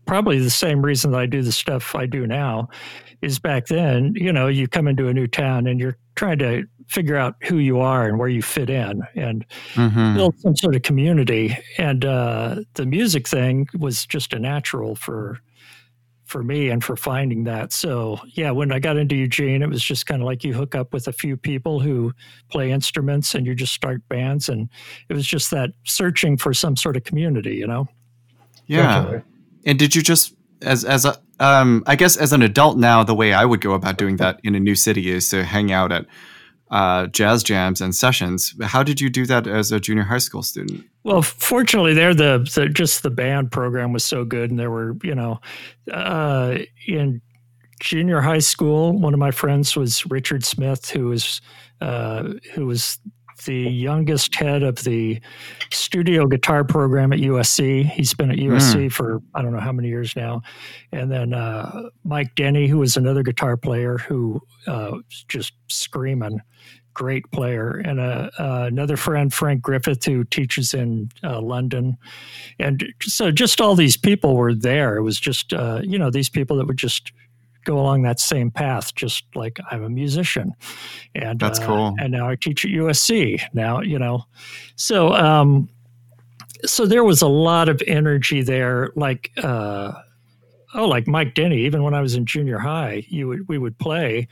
probably 0.06 0.38
the 0.38 0.50
same 0.50 0.82
reason 0.84 1.12
that 1.12 1.20
I 1.20 1.24
do 1.26 1.40
the 1.40 1.50
stuff 1.50 1.94
I 1.94 2.04
do 2.04 2.26
now 2.26 2.68
is 3.22 3.38
back 3.38 3.66
then, 3.68 4.12
you 4.14 4.30
know, 4.30 4.48
you 4.48 4.68
come 4.68 4.86
into 4.86 5.08
a 5.08 5.14
new 5.14 5.26
town 5.26 5.66
and 5.66 5.80
you're 5.80 5.96
trying 6.14 6.38
to 6.40 6.64
figure 6.88 7.16
out 7.16 7.36
who 7.42 7.56
you 7.56 7.80
are 7.80 8.06
and 8.06 8.18
where 8.18 8.28
you 8.28 8.42
fit 8.42 8.68
in 8.68 9.00
and 9.16 9.46
Mhm. 9.74 10.14
build 10.14 10.38
some 10.40 10.54
sort 10.56 10.76
of 10.76 10.82
community. 10.82 11.56
And 11.78 12.04
uh, 12.04 12.56
the 12.74 12.84
music 12.84 13.26
thing 13.26 13.66
was 13.78 14.04
just 14.04 14.34
a 14.34 14.38
natural 14.38 14.94
for 14.94 15.40
for 16.24 16.42
me 16.42 16.70
and 16.70 16.82
for 16.82 16.96
finding 16.96 17.44
that. 17.44 17.72
So 17.72 18.18
yeah, 18.26 18.50
when 18.50 18.72
I 18.72 18.78
got 18.78 18.96
into 18.96 19.14
Eugene, 19.14 19.62
it 19.62 19.68
was 19.68 19.82
just 19.82 20.06
kind 20.06 20.22
of 20.22 20.26
like 20.26 20.42
you 20.44 20.54
hook 20.54 20.74
up 20.74 20.92
with 20.92 21.06
a 21.08 21.12
few 21.12 21.36
people 21.36 21.80
who 21.80 22.12
play 22.50 22.70
instruments 22.70 23.34
and 23.34 23.46
you 23.46 23.54
just 23.54 23.74
start 23.74 24.06
bands 24.08 24.48
and 24.48 24.68
it 25.08 25.14
was 25.14 25.26
just 25.26 25.50
that 25.50 25.70
searching 25.84 26.36
for 26.36 26.54
some 26.54 26.76
sort 26.76 26.96
of 26.96 27.04
community, 27.04 27.56
you 27.56 27.66
know? 27.66 27.86
Yeah. 28.66 29.02
Definitely. 29.02 29.22
And 29.66 29.78
did 29.78 29.94
you 29.94 30.02
just 30.02 30.34
as 30.62 30.84
as 30.84 31.04
a 31.04 31.16
um 31.40 31.82
I 31.86 31.96
guess 31.96 32.16
as 32.16 32.32
an 32.32 32.42
adult 32.42 32.78
now 32.78 33.04
the 33.04 33.14
way 33.14 33.32
I 33.32 33.44
would 33.44 33.60
go 33.60 33.74
about 33.74 33.98
doing 33.98 34.16
that 34.16 34.40
in 34.44 34.54
a 34.54 34.60
new 34.60 34.74
city 34.74 35.10
is 35.10 35.28
to 35.30 35.44
hang 35.44 35.72
out 35.72 35.92
at 35.92 36.06
uh, 36.74 37.06
jazz 37.06 37.44
jams 37.44 37.80
and 37.80 37.94
sessions. 37.94 38.52
How 38.60 38.82
did 38.82 39.00
you 39.00 39.08
do 39.08 39.26
that 39.26 39.46
as 39.46 39.70
a 39.70 39.78
junior 39.78 40.02
high 40.02 40.18
school 40.18 40.42
student? 40.42 40.84
Well, 41.04 41.22
fortunately, 41.22 41.94
there 41.94 42.14
the, 42.14 42.50
the 42.52 42.68
just 42.68 43.04
the 43.04 43.10
band 43.10 43.52
program 43.52 43.92
was 43.92 44.02
so 44.02 44.24
good, 44.24 44.50
and 44.50 44.58
there 44.58 44.72
were 44.72 44.96
you 45.04 45.14
know, 45.14 45.40
uh, 45.92 46.58
in 46.88 47.22
junior 47.78 48.20
high 48.20 48.40
school, 48.40 48.92
one 48.92 49.14
of 49.14 49.20
my 49.20 49.30
friends 49.30 49.76
was 49.76 50.04
Richard 50.06 50.44
Smith, 50.44 50.90
who 50.90 51.06
was 51.06 51.40
uh, 51.80 52.32
who 52.54 52.66
was 52.66 52.98
the 53.44 53.62
youngest 53.62 54.34
head 54.34 54.62
of 54.62 54.76
the 54.84 55.20
studio 55.72 56.26
guitar 56.26 56.64
program 56.64 57.12
at 57.12 57.20
USC. 57.20 57.84
He's 57.84 58.14
been 58.14 58.30
at 58.30 58.38
USC 58.38 58.90
for 58.92 59.20
I 59.34 59.42
don't 59.42 59.52
know 59.52 59.60
how 59.60 59.72
many 59.72 59.88
years 59.88 60.16
now, 60.16 60.42
and 60.92 61.10
then 61.10 61.32
uh, 61.34 61.88
Mike 62.04 62.34
Denny, 62.34 62.66
who 62.66 62.78
was 62.78 62.96
another 62.96 63.22
guitar 63.22 63.56
player 63.56 63.98
who 63.98 64.40
uh, 64.66 64.90
was 64.92 65.24
just 65.28 65.52
screaming 65.68 66.40
great 66.94 67.30
player, 67.32 67.82
and 67.84 68.00
uh, 68.00 68.30
uh, 68.38 68.64
another 68.68 68.96
friend, 68.96 69.34
Frank 69.34 69.60
Griffith, 69.60 70.04
who 70.04 70.24
teaches 70.24 70.72
in 70.72 71.10
uh, 71.22 71.40
London. 71.40 71.96
And 72.58 72.86
so 73.02 73.30
just 73.30 73.60
all 73.60 73.74
these 73.74 73.96
people 73.96 74.36
were 74.36 74.54
there. 74.54 74.96
It 74.96 75.02
was 75.02 75.18
just, 75.20 75.52
uh, 75.52 75.80
you 75.82 75.98
know, 75.98 76.10
these 76.10 76.30
people 76.30 76.56
that 76.56 76.66
would 76.66 76.78
just 76.78 77.12
go 77.64 77.78
along 77.78 78.02
that 78.02 78.20
same 78.20 78.50
path, 78.50 78.94
just 78.94 79.24
like 79.34 79.58
I'm 79.70 79.82
a 79.82 79.90
musician. 79.90 80.52
And 81.14 81.38
That's 81.38 81.58
uh, 81.58 81.66
cool. 81.66 81.94
And 81.98 82.12
now 82.12 82.28
I 82.28 82.36
teach 82.36 82.64
at 82.64 82.70
USC. 82.70 83.40
Now, 83.52 83.80
you 83.80 83.98
know, 83.98 84.24
so, 84.76 85.14
um, 85.14 85.68
so 86.64 86.86
there 86.86 87.04
was 87.04 87.22
a 87.22 87.28
lot 87.28 87.68
of 87.68 87.82
energy 87.86 88.42
there, 88.42 88.90
like, 88.96 89.30
uh, 89.42 89.92
oh, 90.74 90.86
like 90.86 91.06
Mike 91.06 91.34
Denny, 91.34 91.64
even 91.64 91.82
when 91.82 91.94
I 91.94 92.00
was 92.00 92.14
in 92.14 92.26
junior 92.26 92.58
high, 92.58 93.04
you 93.08 93.28
would, 93.28 93.48
we 93.48 93.58
would 93.58 93.78
play 93.78 94.28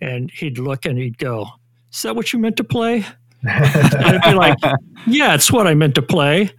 and 0.00 0.30
he'd 0.30 0.58
look 0.58 0.84
and 0.84 0.98
he'd 0.98 1.18
go, 1.18 1.46
is 1.92 2.02
that 2.02 2.16
what 2.16 2.32
you 2.32 2.38
meant 2.38 2.56
to 2.56 2.64
play? 2.64 3.04
And 3.46 3.94
I'd 3.94 4.22
be 4.22 4.34
like, 4.34 4.58
yeah, 5.06 5.34
it's 5.34 5.52
what 5.52 5.66
I 5.66 5.74
meant 5.74 5.94
to 5.96 6.02
play. 6.02 6.50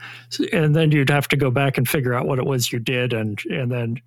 And 0.54 0.76
then 0.76 0.92
you'd 0.92 1.10
have 1.10 1.28
to 1.30 1.38
go 1.38 1.50
back 1.52 1.78
and 1.78 1.88
figure 1.88 2.14
out 2.14 2.28
what 2.28 2.40
it 2.40 2.46
was 2.46 2.72
you 2.72 2.80
did 2.80 3.14
and, 3.14 3.42
and 3.50 3.72
then 3.72 4.02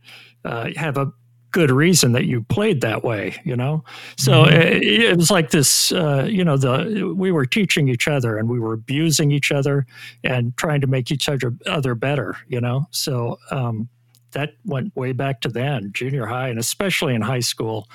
uh, 0.44 0.70
have 0.76 0.96
a 0.96 1.12
good 1.50 1.70
reason 1.70 2.12
that 2.12 2.26
you 2.26 2.42
played 2.42 2.80
that 2.82 3.02
way, 3.02 3.36
you 3.44 3.56
know? 3.56 3.84
So 4.16 4.44
mm-hmm. 4.44 4.54
it, 4.54 4.82
it, 4.82 5.16
was 5.16 5.30
like 5.30 5.50
this, 5.50 5.92
uh, 5.92 6.26
you 6.28 6.44
know, 6.44 6.56
the 6.56 7.14
we 7.16 7.32
were 7.32 7.46
teaching 7.46 7.88
each 7.88 8.06
other 8.06 8.36
and 8.36 8.48
we 8.48 8.58
were 8.58 8.74
abusing 8.74 9.30
each 9.30 9.50
other 9.50 9.86
and 10.24 10.56
trying 10.56 10.80
to 10.80 10.86
make 10.86 11.10
each 11.10 11.28
other, 11.28 11.54
other 11.66 11.94
better, 11.94 12.36
you 12.48 12.60
know? 12.60 12.86
So 12.90 13.38
um, 13.50 13.88
that 14.32 14.54
went 14.64 14.94
way 14.94 15.12
back 15.12 15.40
to 15.42 15.48
then, 15.48 15.90
junior 15.92 16.26
high, 16.26 16.48
and 16.48 16.58
especially 16.58 17.14
in 17.14 17.22
high 17.22 17.40
school, 17.40 17.88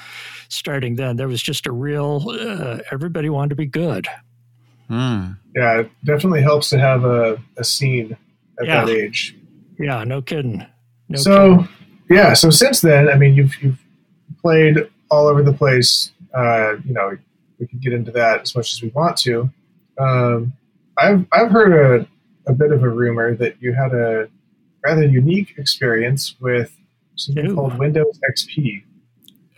starting 0.49 0.95
then, 0.95 1.15
there 1.15 1.27
was 1.27 1.41
just 1.41 1.67
a 1.67 1.71
real, 1.71 2.25
uh, 2.29 2.79
everybody 2.91 3.29
wanted 3.29 3.49
to 3.49 3.55
be 3.55 3.65
good. 3.65 4.07
Mm. 4.89 5.37
Yeah, 5.55 5.79
it 5.81 5.91
definitely 6.03 6.41
helps 6.41 6.69
to 6.71 6.79
have 6.79 7.05
a, 7.05 7.41
a 7.57 7.63
scene 7.63 8.17
at 8.59 8.65
yeah. 8.65 8.85
that 8.85 8.91
age. 8.91 9.35
Yeah, 9.79 10.03
no 10.03 10.21
kidding. 10.21 10.65
No 11.09 11.17
so, 11.17 11.57
kidding. 11.57 11.69
Yeah, 12.09 12.33
so 12.33 12.49
since 12.49 12.81
then, 12.81 13.09
I 13.09 13.15
mean, 13.17 13.33
you've, 13.33 13.55
you've 13.61 13.79
played 14.41 14.77
all 15.09 15.27
over 15.27 15.43
the 15.43 15.53
place. 15.53 16.11
Uh, 16.33 16.77
you 16.85 16.93
know, 16.93 17.17
we 17.59 17.67
could 17.67 17.81
get 17.81 17.93
into 17.93 18.11
that 18.11 18.41
as 18.41 18.55
much 18.55 18.73
as 18.73 18.81
we 18.81 18.89
want 18.89 19.17
to. 19.17 19.49
Um, 19.97 20.53
I've 20.97 21.25
I've 21.31 21.51
heard 21.51 22.01
a, 22.01 22.51
a 22.51 22.53
bit 22.53 22.71
of 22.71 22.83
a 22.83 22.89
rumor 22.89 23.35
that 23.35 23.61
you 23.61 23.73
had 23.73 23.93
a 23.93 24.29
rather 24.83 25.05
unique 25.05 25.55
experience 25.57 26.35
with 26.39 26.75
something 27.15 27.51
Ooh. 27.51 27.55
called 27.55 27.77
Windows 27.77 28.19
XP. 28.29 28.83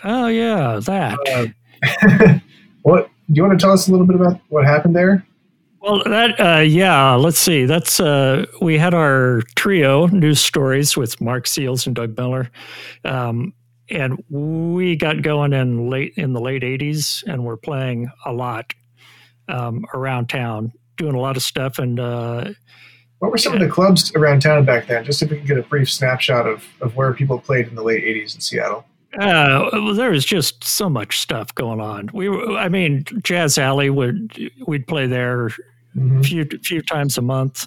Oh 0.04 0.28
yeah, 0.28 0.80
that. 0.84 1.54
Uh, 1.84 2.40
what 2.84 3.10
do 3.28 3.34
you 3.34 3.44
want 3.44 3.58
to 3.58 3.64
tell 3.64 3.74
us 3.74 3.88
a 3.88 3.92
little 3.92 4.06
bit 4.06 4.16
about 4.16 4.40
what 4.50 4.66
happened 4.66 4.96
there? 4.96 5.26
Well, 5.86 6.02
that 6.06 6.40
uh, 6.40 6.62
yeah, 6.62 7.14
let's 7.14 7.38
see. 7.38 7.66
That's 7.66 8.00
uh, 8.00 8.48
we 8.60 8.76
had 8.76 8.96
our 8.96 9.44
trio 9.56 10.08
New 10.08 10.34
Stories 10.34 10.98
with 10.98 11.22
Marc 11.22 11.46
Seales 11.46 11.86
and 11.86 11.96
Doug 11.96 12.18
Miller, 12.18 12.50
um, 13.04 13.54
and 13.92 14.18
we 14.32 14.96
got 14.96 15.22
going 15.22 15.54
in 15.54 15.88
late 15.88 16.14
in 16.18 16.34
the 16.34 16.42
late 16.42 16.64
'80s, 16.64 17.24
and 17.28 17.46
we're 17.46 17.58
playing 17.58 18.10
a 18.26 18.34
lot 18.34 18.74
um, 19.48 19.86
around 19.94 20.28
town, 20.28 20.74
doing 20.98 21.14
a 21.14 21.20
lot 21.20 21.38
of 21.38 21.44
stuff, 21.44 21.78
and 21.78 22.00
uh, 22.00 22.50
what 23.20 23.30
were 23.30 23.38
some 23.38 23.54
yeah. 23.54 23.62
of 23.62 23.68
the 23.68 23.72
clubs 23.72 24.12
around 24.16 24.42
town 24.42 24.66
back 24.66 24.88
then? 24.88 25.06
Just 25.06 25.22
if 25.22 25.30
we 25.30 25.38
can 25.38 25.46
get 25.46 25.60
a 25.60 25.64
brief 25.64 25.92
snapshot 25.92 26.48
of, 26.48 26.66
of 26.82 26.96
where 26.96 27.14
people 27.14 27.38
played 27.38 27.68
in 27.68 27.76
the 27.76 27.84
late 27.84 28.04
80s 28.04 28.36
in 28.36 28.42
Seattle. 28.42 28.86
Uh, 29.20 29.70
well, 29.72 29.94
there 29.94 30.10
was 30.10 30.26
just 30.26 30.64
so 30.64 30.90
much 30.90 31.20
stuff 31.20 31.54
going 31.56 31.80
on. 31.80 32.10
We, 32.14 32.28
were, 32.28 32.58
I 32.58 32.68
mean, 32.70 33.06
Jazz 33.24 33.58
Alley 33.58 33.90
would 33.90 34.52
we'd 34.68 34.88
play 34.88 35.08
there 35.08 35.52
mm-hmm. 35.96 36.20
a 36.20 36.24
few 36.24 36.46
few 36.64 36.82
times 36.82 37.18
a 37.18 37.22
month, 37.22 37.66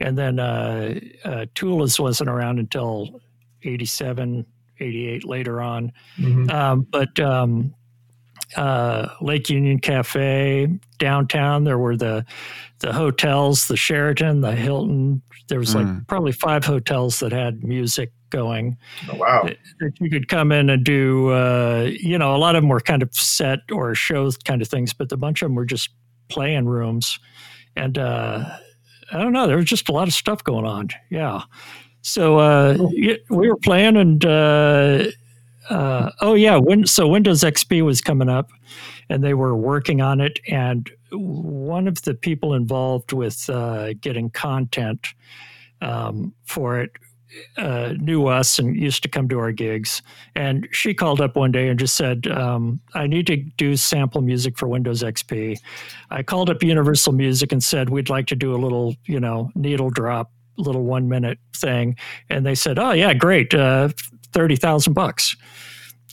and 0.00 0.16
then 0.16 0.38
uh, 0.38 0.98
uh, 1.24 1.46
Tula's 1.54 1.98
wasn't 1.98 2.30
around 2.30 2.58
until 2.58 3.20
87, 3.62 4.44
88 4.80 5.24
later 5.24 5.60
on. 5.60 5.92
Mm-hmm. 6.18 6.50
Um, 6.50 6.86
but 6.90 7.18
um, 7.20 7.74
uh, 8.56 9.08
Lake 9.20 9.48
Union 9.50 9.78
Cafe 9.78 10.68
downtown. 10.98 11.64
There 11.64 11.78
were 11.78 11.96
the 11.96 12.24
the 12.80 12.92
hotels, 12.92 13.68
the 13.68 13.76
Sheraton, 13.76 14.40
the 14.40 14.52
Hilton. 14.52 15.22
There 15.48 15.58
was 15.58 15.74
like 15.74 15.86
mm. 15.86 16.06
probably 16.08 16.32
five 16.32 16.64
hotels 16.64 17.20
that 17.20 17.32
had 17.32 17.62
music 17.62 18.12
going. 18.30 18.76
Oh, 19.10 19.16
wow! 19.16 19.42
That, 19.44 19.58
that 19.80 19.92
you 20.00 20.10
could 20.10 20.28
come 20.28 20.52
in 20.52 20.70
and 20.70 20.84
do. 20.84 21.30
Uh, 21.30 21.90
you 21.92 22.18
know, 22.18 22.34
a 22.34 22.38
lot 22.38 22.56
of 22.56 22.62
them 22.62 22.68
were 22.68 22.80
kind 22.80 23.02
of 23.02 23.14
set 23.14 23.60
or 23.70 23.94
shows 23.94 24.36
kind 24.36 24.62
of 24.62 24.68
things, 24.68 24.92
but 24.92 25.10
a 25.12 25.16
bunch 25.16 25.42
of 25.42 25.46
them 25.46 25.54
were 25.54 25.64
just 25.66 25.90
playing 26.28 26.66
rooms, 26.66 27.18
and 27.76 27.98
uh, 27.98 28.44
I 29.12 29.18
don't 29.18 29.32
know. 29.32 29.46
There 29.46 29.56
was 29.56 29.66
just 29.66 29.88
a 29.88 29.92
lot 29.92 30.08
of 30.08 30.14
stuff 30.14 30.42
going 30.44 30.66
on. 30.66 30.88
Yeah. 31.10 31.42
So 32.02 32.38
uh, 32.38 32.76
cool. 32.76 32.92
we 33.30 33.48
were 33.48 33.56
playing 33.56 33.96
and 33.96 34.24
uh, 34.24 35.04
uh, 35.70 36.10
oh 36.20 36.34
yeah, 36.34 36.56
when, 36.56 36.86
so 36.86 37.06
Windows 37.06 37.42
XP 37.42 37.82
was 37.82 38.00
coming 38.00 38.28
up, 38.28 38.50
and 39.08 39.22
they 39.22 39.34
were 39.34 39.56
working 39.56 40.00
on 40.00 40.20
it. 40.20 40.40
And 40.48 40.90
one 41.10 41.86
of 41.86 42.02
the 42.02 42.14
people 42.14 42.54
involved 42.54 43.12
with 43.12 43.48
uh, 43.48 43.94
getting 43.94 44.30
content 44.30 45.08
um, 45.80 46.34
for 46.44 46.80
it 46.80 46.92
uh, 47.56 47.94
knew 47.98 48.26
us 48.26 48.58
and 48.58 48.76
used 48.76 49.02
to 49.02 49.08
come 49.08 49.28
to 49.28 49.38
our 49.38 49.52
gigs. 49.52 50.02
And 50.34 50.68
she 50.70 50.94
called 50.94 51.20
up 51.20 51.36
one 51.36 51.52
day 51.52 51.68
and 51.68 51.78
just 51.78 51.94
said, 51.94 52.26
um, 52.28 52.80
I 52.94 53.06
need 53.06 53.26
to 53.28 53.36
do 53.36 53.76
sample 53.76 54.20
music 54.20 54.58
for 54.58 54.68
Windows 54.68 55.02
XP. 55.02 55.58
I 56.10 56.22
called 56.22 56.50
up 56.50 56.62
Universal 56.62 57.12
Music 57.12 57.52
and 57.52 57.62
said, 57.62 57.90
We'd 57.90 58.10
like 58.10 58.26
to 58.28 58.36
do 58.36 58.54
a 58.54 58.58
little, 58.58 58.94
you 59.06 59.20
know, 59.20 59.50
needle 59.54 59.90
drop, 59.90 60.30
little 60.56 60.84
one 60.84 61.08
minute 61.08 61.38
thing. 61.56 61.96
And 62.28 62.44
they 62.44 62.54
said, 62.54 62.78
Oh, 62.78 62.92
yeah, 62.92 63.14
great. 63.14 63.54
Uh, 63.54 63.88
thirty 64.32 64.56
thousand 64.56 64.94
bucks. 64.94 65.36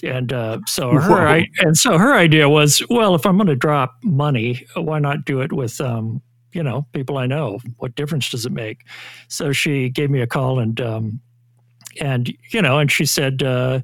And 0.03 0.31
uh, 0.31 0.59
so 0.65 0.91
her 0.91 1.27
I, 1.27 1.47
and 1.59 1.75
so 1.75 1.97
her 1.97 2.13
idea 2.13 2.47
was, 2.47 2.81
well, 2.89 3.15
if 3.15 3.25
I'm 3.25 3.35
going 3.35 3.47
to 3.47 3.55
drop 3.55 3.95
money, 4.01 4.65
why 4.75 4.99
not 4.99 5.25
do 5.25 5.41
it 5.41 5.51
with 5.51 5.81
um, 5.81 6.21
you 6.53 6.63
know 6.63 6.85
people 6.93 7.17
I 7.17 7.25
know? 7.25 7.59
What 7.77 7.95
difference 7.95 8.29
does 8.29 8.45
it 8.45 8.51
make? 8.51 8.85
So 9.27 9.51
she 9.51 9.89
gave 9.89 10.09
me 10.09 10.21
a 10.21 10.27
call 10.27 10.59
and 10.59 10.79
um, 10.81 11.21
and 11.99 12.33
you 12.51 12.61
know, 12.61 12.79
and 12.79 12.91
she 12.91 13.05
said, 13.05 13.43
uh, 13.43 13.81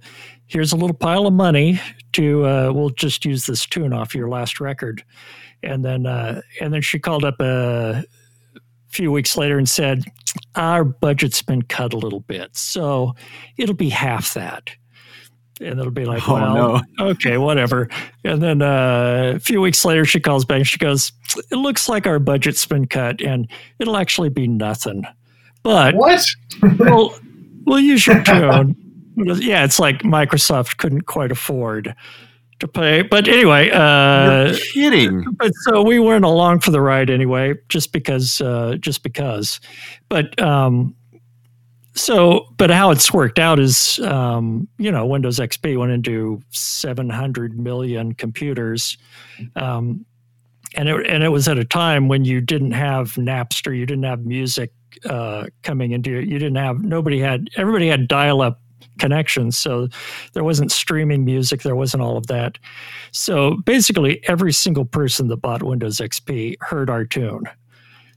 "Here's 0.48 0.72
a 0.72 0.78
little 0.78 0.96
pile 0.96 1.28
of 1.28 1.34
money 1.34 1.80
to 2.14 2.46
uh, 2.46 2.72
we'll 2.74 2.92
just 2.92 3.26
use 3.26 3.46
this 3.46 3.66
tune 3.66 3.94
off 3.94 4.16
your 4.16 4.30
last 4.30 4.60
record." 4.60 5.04
And 5.64 5.84
then 5.84 6.06
uh, 6.06 6.42
and 6.62 6.74
then 6.74 6.82
she 6.82 7.00
called 7.00 7.26
up 7.26 7.40
a 7.40 8.04
few 8.96 9.12
weeks 9.12 9.38
later 9.38 9.58
and 9.58 9.70
said, 9.70 10.06
Our 10.56 10.84
budget's 10.84 11.42
been 11.42 11.64
cut 11.64 11.94
a 11.94 11.98
little 11.98 12.22
bit, 12.22 12.56
so 12.56 13.14
it'll 13.58 13.76
be 13.76 13.90
half 13.90 14.34
that. 14.34 14.72
And 15.62 15.80
it'll 15.80 15.92
be 15.92 16.06
like, 16.06 16.28
oh, 16.28 16.34
well, 16.34 16.82
no. 16.98 17.08
okay, 17.12 17.38
whatever. 17.38 17.88
And 18.26 18.42
then 18.42 18.62
uh, 18.62 19.34
a 19.36 19.40
few 19.40 19.62
weeks 19.62 19.86
later, 19.86 20.04
she 20.04 20.20
calls 20.20 20.44
back 20.44 20.58
and 20.58 20.68
she 20.68 20.78
goes, 20.78 21.14
It 21.50 21.56
looks 21.56 21.88
like 21.88 22.06
our 22.06 22.20
budget's 22.20 22.66
been 22.66 22.88
cut 22.88 23.22
and 23.22 23.50
it'll 23.80 23.96
actually 23.96 24.30
be 24.30 24.48
nothing. 24.48 25.06
But 25.64 25.96
what? 25.96 26.22
we'll, 26.78 27.16
we'll 27.66 27.80
use 27.80 28.06
your 28.06 28.22
tune. 28.26 28.76
yeah, 29.16 29.64
it's 29.64 29.80
like 29.80 30.00
Microsoft 30.00 30.78
couldn't 30.78 31.04
quite 31.04 31.32
afford 31.32 31.96
to 32.60 32.68
pay. 32.68 33.02
But 33.02 33.28
anyway, 33.28 33.70
uh, 33.70 34.48
You're 34.48 34.92
kidding. 34.92 35.26
But 35.38 35.52
so 35.62 35.82
we 35.82 36.00
weren't 36.00 36.26
along 36.26 36.60
for 36.60 36.72
the 36.72 36.82
ride 36.82 37.10
anyway, 37.10 37.54
just 37.70 37.94
because, 37.94 38.42
uh, 38.42 38.76
just 38.80 39.04
because. 39.04 39.60
But 40.10 40.40
um, 40.42 40.96
so, 41.96 42.48
but 42.58 42.70
how 42.70 42.92
it's 42.92 43.12
worked 43.14 43.40
out 43.40 43.60
is, 43.60 44.00
um, 44.00 44.68
you 44.78 44.92
know, 44.92 45.06
Windows 45.06 45.40
XP 45.40 45.78
went 45.78 45.92
into 45.92 46.42
700 46.52 47.58
million 47.58 48.14
computers. 48.14 48.98
Um, 49.56 50.06
and 50.76 50.90
it, 50.90 51.08
and 51.08 51.24
it 51.24 51.30
was 51.30 51.48
at 51.48 51.58
a 51.58 51.64
time 51.64 52.10
when 52.10 52.26
you 52.26 52.42
didn't 52.42 52.72
have 52.72 53.14
Napster, 53.14 53.76
you 53.76 53.86
didn't 53.86 54.04
have 54.04 54.26
music 54.26 54.74
uh, 55.10 55.46
coming 55.64 55.92
into 55.92 56.18
it. 56.18 56.28
You 56.28 56.38
didn't 56.38 56.58
have 56.58 56.84
nobody 56.84 57.20
had 57.20 57.50
everybody 57.56 57.88
had 57.88 58.08
dial 58.08 58.42
up 58.42 58.62
connections. 59.00 59.58
So 59.58 59.88
there 60.34 60.44
wasn't 60.44 60.72
streaming 60.72 61.26
music, 61.26 61.62
there 61.64 61.76
wasn't 61.76 62.04
all 62.04 62.18
of 62.18 62.28
that. 62.28 62.58
So 63.12 63.58
basically, 63.66 64.22
every 64.28 64.54
single 64.54 64.86
person 64.86 65.28
that 65.30 65.38
bought 65.38 65.64
Windows 65.64 65.98
XP 65.98 66.56
heard 66.62 66.90
our 66.90 67.06
tune. 67.06 67.44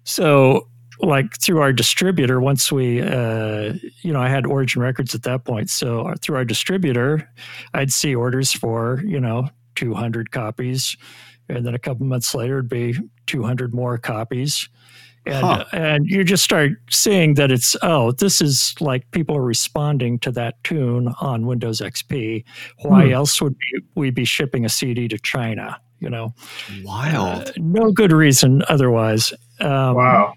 So, 0.05 0.69
like 1.01 1.41
through 1.41 1.61
our 1.61 1.73
distributor, 1.73 2.41
once 2.41 2.73
we, 2.73 3.01
uh, 3.01 3.75
you 4.03 4.13
know, 4.13 4.21
I 4.21 4.29
had 4.29 4.47
Origin 4.47 4.83
Records 4.83 5.15
at 5.15 5.23
that 5.23 5.45
point. 5.45 5.71
So 5.71 6.13
through 6.21 6.37
our 6.37 6.45
distributor, 6.45 7.31
I'd 7.75 7.93
see 7.93 8.15
orders 8.15 8.53
for, 8.53 9.03
you 9.07 9.21
know, 9.21 9.49
200 9.77 10.31
copies. 10.31 10.97
And 11.49 11.67
then 11.67 11.75
a 11.75 11.79
couple 11.79 12.07
months 12.07 12.35
later, 12.35 12.59
it'd 12.59 12.69
be 12.69 12.95
200 13.27 13.75
more 13.75 13.97
copies 13.99 14.69
and 15.29 15.45
huh. 15.45 15.65
and 15.73 16.07
you 16.07 16.25
just 16.25 16.43
start 16.43 16.73
seeing 16.91 17.35
that 17.35 17.51
it's 17.51 17.77
oh 17.83 18.13
this 18.13 18.41
is 18.41 18.75
like 18.81 19.09
people 19.11 19.37
are 19.37 19.43
responding 19.43 20.19
to 20.21 20.31
that 20.33 20.63
tune 20.65 21.09
on 21.21 21.47
Windows 21.47 21.81
XP. 21.81 22.45
Why 22.79 23.07
hmm. 23.07 23.13
else 23.13 23.41
would 23.41 23.57
we 23.95 24.11
be 24.11 24.25
shipping 24.25 24.65
a 24.65 24.69
CD 24.69 25.09
to 25.09 25.19
China? 25.19 25.79
You 26.01 26.11
know, 26.11 26.35
wild. 26.83 27.49
Uh, 27.49 27.53
no 27.57 27.93
good 27.93 28.13
reason 28.13 28.63
otherwise. 28.69 29.33
Um, 29.61 29.97
wow. 29.97 30.35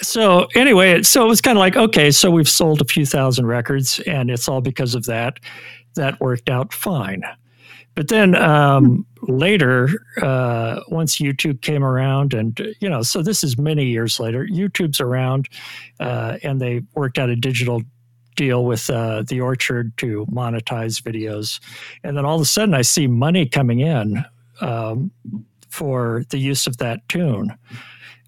So 0.00 0.46
anyway, 0.54 1.02
so 1.02 1.24
it 1.24 1.28
was 1.28 1.40
kind 1.40 1.58
of 1.58 1.60
like 1.60 1.76
okay, 1.76 2.10
so 2.10 2.30
we've 2.30 2.48
sold 2.48 2.80
a 2.80 2.84
few 2.84 3.04
thousand 3.04 3.46
records, 3.46 4.00
and 4.00 4.30
it's 4.30 4.48
all 4.48 4.60
because 4.60 4.94
of 4.94 5.04
that. 5.06 5.40
That 5.94 6.20
worked 6.20 6.48
out 6.48 6.72
fine. 6.72 7.22
But 7.94 8.06
then 8.06 8.36
um, 8.36 9.04
later, 9.22 9.88
uh, 10.22 10.80
once 10.88 11.18
YouTube 11.18 11.62
came 11.62 11.82
around, 11.82 12.32
and 12.32 12.56
you 12.80 12.88
know, 12.88 13.02
so 13.02 13.22
this 13.22 13.42
is 13.42 13.58
many 13.58 13.86
years 13.86 14.20
later, 14.20 14.46
YouTube's 14.46 15.00
around, 15.00 15.48
uh, 15.98 16.38
and 16.44 16.60
they 16.60 16.82
worked 16.94 17.18
out 17.18 17.28
a 17.28 17.34
digital 17.34 17.82
deal 18.36 18.64
with 18.64 18.88
uh, 18.88 19.24
the 19.26 19.40
Orchard 19.40 19.96
to 19.96 20.26
monetize 20.26 21.02
videos, 21.02 21.58
and 22.04 22.16
then 22.16 22.24
all 22.24 22.36
of 22.36 22.42
a 22.42 22.44
sudden, 22.44 22.72
I 22.72 22.82
see 22.82 23.08
money 23.08 23.46
coming 23.46 23.80
in 23.80 24.24
um, 24.60 25.10
for 25.70 26.24
the 26.30 26.38
use 26.38 26.66
of 26.66 26.76
that 26.78 27.08
tune. 27.08 27.54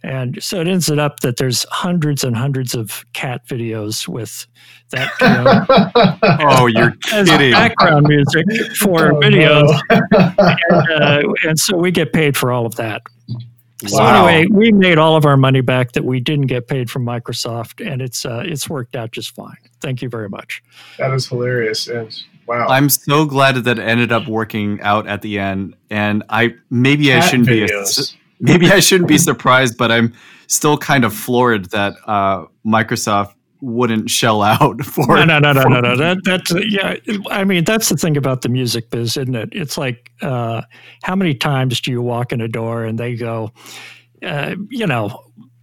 And 0.02 0.42
so 0.42 0.60
it 0.62 0.66
ends 0.66 0.90
up 0.90 1.20
that 1.20 1.36
there's 1.36 1.66
hundreds 1.70 2.24
and 2.24 2.34
hundreds 2.34 2.74
of 2.74 3.04
cat 3.12 3.46
videos 3.46 4.08
with 4.08 4.46
that 4.92 5.10
trio 5.18 6.46
Oh, 6.50 6.66
you're 6.66 6.94
as 7.12 7.28
kidding. 7.28 7.52
background 7.52 8.06
music 8.08 8.46
for 8.78 9.12
Oh, 9.14 9.20
videos. 9.20 9.68
no. 9.90 10.00
And, 10.70 11.02
uh, 11.02 11.32
and 11.46 11.58
so 11.58 11.76
we 11.76 11.90
get 11.90 12.12
paid 12.14 12.34
for 12.36 12.50
all 12.50 12.64
of 12.64 12.76
that. 12.76 13.02
So 13.86 13.98
Wow. 13.98 14.26
anyway, 14.26 14.46
we 14.50 14.72
made 14.72 14.96
all 14.98 15.16
of 15.16 15.24
our 15.26 15.36
money 15.36 15.60
back 15.62 15.92
that 15.92 16.04
we 16.04 16.20
didn't 16.20 16.46
get 16.46 16.66
paid 16.68 16.90
from 16.90 17.04
Microsoft, 17.04 17.84
and 17.86 18.02
it's 18.02 18.24
uh, 18.26 18.42
it's 18.46 18.68
worked 18.68 18.94
out 18.96 19.10
just 19.10 19.34
fine. 19.34 19.56
Thank 19.80 20.02
you 20.02 20.08
very 20.10 20.28
much. 20.28 20.62
that 20.98 21.12
is 21.12 21.26
hilarious. 21.28 21.88
And 21.88 22.14
wow. 22.50 22.66
I'm 22.68 22.88
so 22.88 23.24
glad 23.24 23.56
that 23.56 23.78
it 23.78 23.82
ended 23.82 24.12
up 24.12 24.26
working 24.28 24.80
out 24.82 25.06
at 25.06 25.22
the 25.22 25.38
end. 25.38 25.76
And 25.88 26.22
I 26.28 26.54
maybe 26.70 27.12
I 27.12 27.20
shouldn't 27.20 27.48
be 27.48 27.68
maybe 28.40 28.70
I 28.70 28.80
shouldn't 28.80 29.08
be 29.08 29.18
surprised, 29.18 29.78
but 29.78 29.90
I'm 29.92 30.12
still 30.46 30.76
kind 30.76 31.04
of 31.04 31.14
floored 31.14 31.66
that 31.70 31.94
uh, 32.06 32.44
Microsoft 32.66 33.34
wouldn't 33.62 34.08
shell 34.10 34.42
out 34.42 34.84
for 34.84 35.06
No, 35.16 35.24
no, 35.24 35.38
no, 35.38 35.52
no, 35.52 35.62
no, 35.64 35.80
no. 35.80 35.96
That 35.96 36.18
that's 36.24 36.52
yeah. 36.68 36.96
I 37.30 37.44
mean, 37.44 37.64
that's 37.64 37.88
the 37.88 37.96
thing 37.96 38.16
about 38.16 38.42
the 38.42 38.48
music 38.48 38.90
biz, 38.90 39.16
isn't 39.16 39.34
it? 39.34 39.50
It's 39.52 39.78
like, 39.78 40.10
uh, 40.22 40.62
how 41.02 41.14
many 41.14 41.34
times 41.34 41.80
do 41.80 41.90
you 41.90 42.02
walk 42.02 42.32
in 42.32 42.40
a 42.40 42.48
door 42.48 42.84
and 42.84 42.98
they 42.98 43.14
go, 43.16 43.52
uh, 44.22 44.54
you 44.70 44.86
know, 44.86 45.22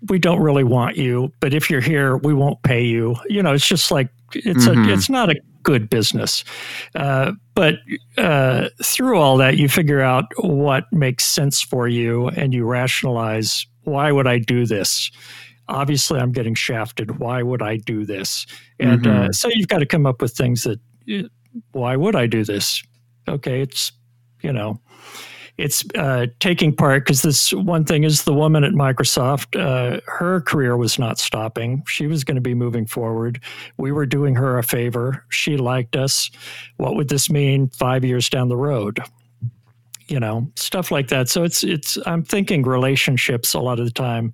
we 0.10 0.20
don't 0.20 0.40
really 0.40 0.64
want 0.64 0.96
you, 0.96 1.34
but 1.40 1.54
if 1.54 1.70
you're 1.70 1.82
here, 1.82 2.18
we 2.18 2.34
won't 2.34 2.62
pay 2.64 2.84
you. 2.84 3.16
You 3.28 3.42
know, 3.44 3.52
it's 3.52 3.68
just 3.68 3.92
like 3.92 4.10
it's 4.34 4.68
Mhm. 4.68 4.90
a 4.90 4.94
it's 4.94 5.10
not 5.10 5.30
a 5.32 5.36
good 5.68 5.90
business. 5.90 6.46
Uh, 6.96 7.34
but 7.54 7.76
uh, 8.18 8.70
through 8.82 9.18
all 9.18 9.36
that, 9.36 9.58
you 9.58 9.68
figure 9.68 10.00
out 10.00 10.24
what 10.38 10.86
makes 10.94 11.26
sense 11.26 11.62
for 11.62 11.90
you, 11.90 12.30
and 12.30 12.54
you 12.54 12.64
rationalize 12.64 13.68
why 13.84 14.14
would 14.14 14.28
I 14.28 14.40
do 14.40 14.66
this. 14.66 15.12
Obviously, 15.68 16.22
I'm 16.22 16.32
getting 16.32 16.56
shafted. 16.56 17.20
Why 17.20 17.44
would 17.44 17.62
I 17.62 17.76
do 17.76 18.06
this? 18.06 18.46
And 18.80 19.06
uh, 19.06 19.32
so 19.34 19.50
you've 19.52 19.68
got 19.68 19.80
to 19.80 19.86
come 19.86 20.06
up 20.06 20.22
with 20.22 20.32
things 20.34 20.64
that. 20.64 20.80
Why 21.72 21.96
would 21.96 22.16
I 22.16 22.28
do 22.28 22.46
this? 22.46 22.84
Okay, 23.28 23.62
it's 23.62 23.92
you 24.42 24.54
know 24.54 24.80
it's 25.58 25.84
uh, 25.96 26.28
taking 26.40 26.76
part 26.76 27.04
because 27.04 27.24
this 27.24 27.52
one 27.54 27.84
thing 27.84 28.04
is 28.04 28.24
the 28.24 28.34
woman 28.34 28.64
at 28.64 28.74
Microsoft, 28.74 29.60
uh, 29.60 30.00
her 30.06 30.42
career 30.42 30.78
was 30.78 31.00
not 31.00 31.18
stopping. 31.18 31.84
She 31.88 32.06
was 32.08 32.24
going 32.24 32.36
to 32.36 32.42
be 32.42 32.54
moving 32.54 32.86
forward. 32.86 33.42
We 33.78 33.92
were 33.92 34.06
doing 34.06 34.36
her 34.36 34.58
a 34.60 34.64
favor. 34.64 35.26
She 35.30 35.58
liked 35.58 35.96
us. 35.96 36.30
What 36.78 36.96
would 36.96 37.10
this 37.10 37.30
mean 37.30 37.70
five 37.70 38.06
years 38.06 38.30
down 38.30 38.50
the 38.50 38.58
road? 38.58 39.00
You 40.08 40.20
know, 40.22 40.50
stuff 40.56 40.90
like 40.90 41.10
that. 41.10 41.28
So 41.28 41.44
it's 41.44 41.64
it's. 41.66 41.98
I'm 42.06 42.24
thinking 42.24 42.64
relationships 42.64 43.54
a 43.54 43.60
lot 43.60 43.78
of 43.80 43.86
the 43.86 43.92
time. 43.92 44.32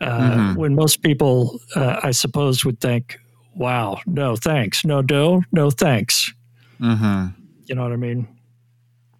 Uh, 0.00 0.20
Mhm. 0.30 0.56
When 0.56 0.74
most 0.74 1.02
people, 1.02 1.60
uh, 1.76 2.00
I 2.02 2.10
suppose, 2.12 2.64
would 2.64 2.80
think, 2.80 3.18
"Wow, 3.54 3.98
no 4.06 4.34
thanks, 4.36 4.82
no 4.82 5.02
dough, 5.02 5.42
no 5.52 5.70
thanks." 5.70 6.32
Mhm. 6.80 7.34
You 7.66 7.74
know 7.74 7.82
what 7.82 7.92
I 7.92 7.96
mean? 7.96 8.26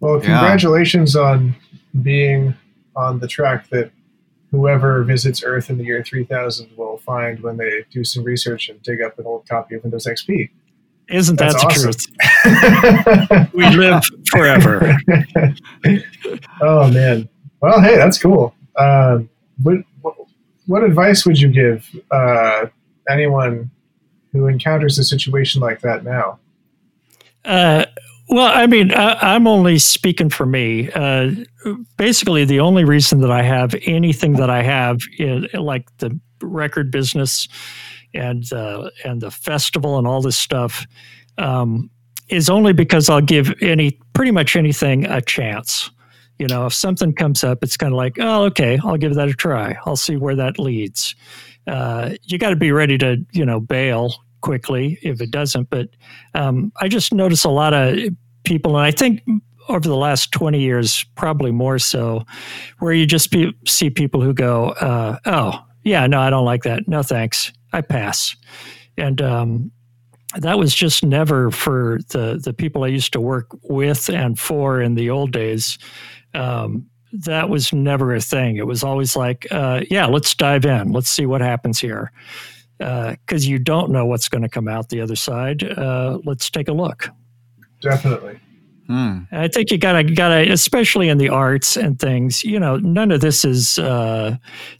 Well, 0.01 0.15
Yeah. 0.15 0.37
congratulations 0.39 1.15
on 1.15 1.55
being 2.01 2.53
on 2.95 3.19
the 3.19 3.27
track 3.27 3.69
that 3.69 3.91
whoever 4.51 5.03
visits 5.03 5.43
Earth 5.45 5.69
in 5.69 5.77
the 5.77 5.85
year 5.85 6.03
3000 6.03 6.69
will 6.75 6.97
find 6.97 7.39
when 7.39 7.55
they 7.55 7.85
do 7.89 8.03
some 8.03 8.23
research 8.25 8.67
and 8.67 8.81
dig 8.83 9.01
up 9.01 9.17
an 9.17 9.25
old 9.25 9.47
copy 9.47 9.75
of 9.75 9.83
Windows 9.83 10.05
XP. 10.07 10.49
Isn't 11.07 11.37
that 11.37 11.53
That's 11.53 11.61
the 11.61 11.67
awesome. 11.67 11.91
truth? 11.93 13.53
We 13.53 13.65
live 13.75 14.03
forever. 14.31 14.97
oh 16.61 16.91
man. 16.91 17.29
Well, 17.61 17.81
hey, 17.81 17.95
that's 17.95 18.17
cool. 18.17 18.55
Um, 18.77 19.29
what, 19.61 19.77
what 20.01 20.15
what 20.67 20.83
advice 20.83 21.25
would 21.25 21.39
you 21.39 21.49
give 21.49 21.87
uh, 22.11 22.67
anyone 23.09 23.69
who 24.31 24.47
encounters 24.47 24.97
a 24.99 25.03
situation 25.03 25.61
like 25.61 25.81
that 25.81 26.03
now? 26.03 26.39
Uh, 27.43 27.85
well, 28.31 28.49
I 28.53 28.65
mean, 28.65 28.93
I, 28.93 29.35
I'm 29.35 29.45
only 29.45 29.77
speaking 29.77 30.29
for 30.29 30.45
me. 30.45 30.89
Uh, 30.91 31.31
basically, 31.97 32.45
the 32.45 32.61
only 32.61 32.85
reason 32.85 33.19
that 33.19 33.29
I 33.29 33.41
have 33.41 33.75
anything 33.85 34.33
that 34.33 34.49
I 34.49 34.63
have, 34.63 35.01
in, 35.19 35.47
like 35.53 35.85
the 35.97 36.17
record 36.41 36.91
business 36.91 37.49
and 38.13 38.51
uh, 38.53 38.89
and 39.03 39.21
the 39.21 39.31
festival 39.31 39.97
and 39.97 40.07
all 40.07 40.21
this 40.21 40.37
stuff, 40.37 40.85
um, 41.37 41.89
is 42.29 42.49
only 42.49 42.71
because 42.71 43.09
I'll 43.09 43.19
give 43.19 43.53
any 43.61 43.99
pretty 44.13 44.31
much 44.31 44.55
anything 44.55 45.05
a 45.05 45.21
chance. 45.21 45.91
You 46.39 46.47
know, 46.47 46.65
if 46.65 46.73
something 46.73 47.13
comes 47.13 47.43
up, 47.43 47.59
it's 47.63 47.75
kind 47.75 47.91
of 47.93 47.97
like, 47.97 48.15
oh, 48.17 48.45
okay, 48.45 48.79
I'll 48.83 48.97
give 48.97 49.13
that 49.15 49.27
a 49.27 49.33
try. 49.33 49.77
I'll 49.85 49.97
see 49.97 50.15
where 50.15 50.35
that 50.37 50.57
leads. 50.57 51.15
Uh, 51.67 52.11
you 52.23 52.37
got 52.37 52.51
to 52.51 52.55
be 52.55 52.71
ready 52.71 52.97
to, 52.97 53.17
you 53.33 53.45
know, 53.45 53.59
bail 53.59 54.15
quickly 54.41 54.97
if 55.01 55.21
it 55.21 55.31
doesn't. 55.31 55.69
But 55.69 55.89
um, 56.33 56.71
I 56.81 56.87
just 56.87 57.13
notice 57.13 57.43
a 57.43 57.49
lot 57.49 57.73
of 57.73 57.97
people, 58.43 58.77
and 58.77 58.85
I 58.85 58.91
think 58.91 59.21
over 59.69 59.87
the 59.87 59.95
last 59.95 60.31
20 60.31 60.59
years, 60.59 61.05
probably 61.15 61.51
more 61.51 61.79
so, 61.79 62.25
where 62.79 62.93
you 62.93 63.05
just 63.05 63.33
see 63.67 63.89
people 63.89 64.21
who 64.21 64.33
go, 64.33 64.69
uh, 64.71 65.17
oh, 65.25 65.63
yeah, 65.83 66.05
no, 66.07 66.19
I 66.19 66.29
don't 66.29 66.45
like 66.45 66.63
that. 66.63 66.87
No, 66.87 67.03
thanks. 67.03 67.51
I 67.73 67.81
pass. 67.81 68.35
And 68.97 69.21
um, 69.21 69.71
that 70.35 70.57
was 70.57 70.75
just 70.75 71.03
never 71.03 71.51
for 71.51 71.99
the, 72.09 72.39
the 72.43 72.53
people 72.53 72.83
I 72.83 72.87
used 72.87 73.13
to 73.13 73.21
work 73.21 73.47
with 73.63 74.09
and 74.09 74.37
for 74.37 74.81
in 74.81 74.95
the 74.95 75.09
old 75.09 75.31
days. 75.31 75.77
Um, 76.33 76.87
that 77.13 77.49
was 77.49 77.73
never 77.73 78.15
a 78.15 78.21
thing. 78.21 78.55
It 78.57 78.67
was 78.67 78.83
always 78.83 79.15
like, 79.15 79.45
uh, 79.51 79.81
yeah, 79.89 80.05
let's 80.05 80.33
dive 80.33 80.65
in. 80.65 80.91
Let's 80.91 81.09
see 81.09 81.25
what 81.25 81.41
happens 81.41 81.79
here. 81.79 82.11
Because 82.81 83.47
you 83.47 83.59
don't 83.59 83.91
know 83.91 84.05
what's 84.05 84.27
going 84.27 84.41
to 84.41 84.49
come 84.49 84.67
out 84.67 84.89
the 84.89 85.01
other 85.01 85.15
side. 85.15 85.63
Uh, 85.63 86.17
let's 86.25 86.49
take 86.49 86.67
a 86.67 86.73
look. 86.73 87.09
Definitely. 87.81 88.39
Hmm. 88.87 89.19
I 89.31 89.47
think 89.47 89.71
you 89.71 89.77
gotta 89.77 90.03
gotta, 90.03 90.51
especially 90.51 91.07
in 91.07 91.17
the 91.17 91.29
arts 91.29 91.77
and 91.77 91.97
things. 91.99 92.43
You 92.43 92.59
know, 92.59 92.77
none 92.77 93.11
of 93.11 93.21
this 93.21 93.45
is. 93.45 93.79
Uh, 93.79 94.35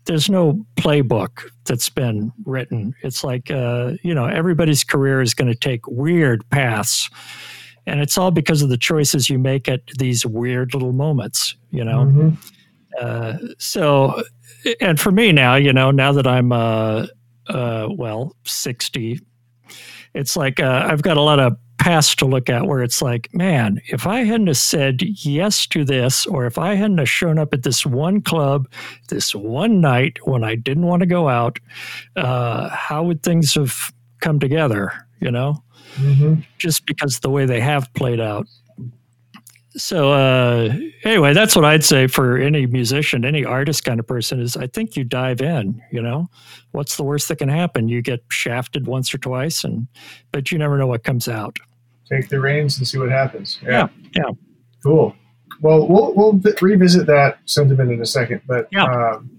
there's 0.05 0.29
no 0.29 0.65
playbook 0.75 1.49
that's 1.65 1.89
been 1.89 2.33
written. 2.45 2.93
It's 3.03 3.23
like 3.23 3.49
uh, 3.51 3.93
you 4.03 4.13
know, 4.13 4.25
everybody's 4.25 4.83
career 4.83 5.21
is 5.21 5.33
going 5.33 5.47
to 5.47 5.57
take 5.57 5.87
weird 5.87 6.47
paths, 6.49 7.09
and 7.85 8.01
it's 8.01 8.17
all 8.17 8.31
because 8.31 8.61
of 8.61 8.69
the 8.69 8.77
choices 8.77 9.29
you 9.29 9.39
make 9.39 9.69
at 9.69 9.81
these 9.97 10.25
weird 10.25 10.73
little 10.73 10.91
moments. 10.93 11.55
You 11.69 11.85
know, 11.85 11.99
Mhm. 12.05 12.37
uh, 12.99 13.37
so, 13.59 14.23
and 14.81 14.99
for 14.99 15.11
me 15.11 15.31
now, 15.31 15.55
you 15.55 15.71
know, 15.71 15.89
now 15.91 16.11
that 16.11 16.27
I'm, 16.27 16.51
uh, 17.47 17.87
well, 17.91 18.35
60, 18.43 19.19
it's 20.13 20.35
like 20.35 20.59
uh, 20.59 20.87
I've 20.89 21.01
got 21.01 21.17
a 21.17 21.21
lot 21.21 21.39
of 21.39 21.57
past 21.77 22.19
to 22.19 22.25
look 22.25 22.47
at 22.49 22.67
where 22.67 22.83
it's 22.83 23.01
like, 23.01 23.29
man, 23.33 23.81
if 23.87 24.05
I 24.05 24.19
hadn't 24.23 24.47
have 24.47 24.57
said 24.57 25.01
yes 25.01 25.65
to 25.67 25.83
this, 25.83 26.27
or 26.27 26.45
if 26.45 26.57
I 26.59 26.75
hadn't 26.75 26.99
have 26.99 27.09
shown 27.09 27.39
up 27.39 27.53
at 27.53 27.63
this 27.63 27.85
one 27.85 28.21
club, 28.21 28.67
this 29.09 29.33
one 29.33 29.81
night 29.81 30.19
when 30.25 30.43
I 30.43 30.55
didn't 30.55 30.85
want 30.85 30.99
to 30.99 31.07
go 31.07 31.27
out, 31.27 31.59
uh, 32.15 32.69
how 32.69 33.03
would 33.03 33.23
things 33.23 33.55
have 33.55 33.91
come 34.19 34.39
together, 34.39 34.91
you 35.19 35.31
know? 35.31 35.63
Mhm. 35.97 36.45
just 36.57 36.85
because 36.85 37.19
the 37.19 37.29
way 37.29 37.45
they 37.45 37.59
have 37.59 37.93
played 37.95 38.21
out. 38.21 38.47
So 39.77 40.11
uh, 40.11 40.73
anyway, 41.05 41.33
that's 41.33 41.55
what 41.55 41.63
I'd 41.63 41.83
say 41.83 42.07
for 42.07 42.37
any 42.37 42.65
musician, 42.65 43.23
any 43.23 43.45
artist 43.45 43.83
kind 43.85 43.99
of 43.99 44.07
person 44.07 44.41
is 44.41 44.57
I 44.57 44.67
think 44.67 44.95
you 44.97 45.03
dive 45.05 45.41
in, 45.41 45.81
you 45.91 46.01
know. 46.01 46.29
What's 46.71 46.97
the 46.97 47.03
worst 47.03 47.29
that 47.29 47.37
can 47.37 47.47
happen? 47.49 47.87
You 47.87 48.01
get 48.01 48.21
shafted 48.29 48.85
once 48.87 49.13
or 49.13 49.17
twice 49.17 49.63
and 49.63 49.87
but 50.31 50.51
you 50.51 50.57
never 50.57 50.77
know 50.77 50.87
what 50.87 51.03
comes 51.03 51.27
out. 51.27 51.57
Take 52.09 52.27
the 52.27 52.41
reins 52.41 52.77
and 52.77 52.85
see 52.87 52.97
what 52.97 53.09
happens. 53.09 53.59
Yeah, 53.63 53.87
yeah. 54.15 54.31
Cool. 54.83 55.15
Well, 55.61 55.87
we'll 55.87 56.13
we'll 56.15 56.33
vi- 56.33 56.55
revisit 56.61 57.05
that 57.07 57.39
sentiment 57.45 57.91
in 57.91 58.01
a 58.01 58.05
second. 58.05 58.41
But 58.47 58.67
Yeah. 58.71 58.83
um, 58.83 59.29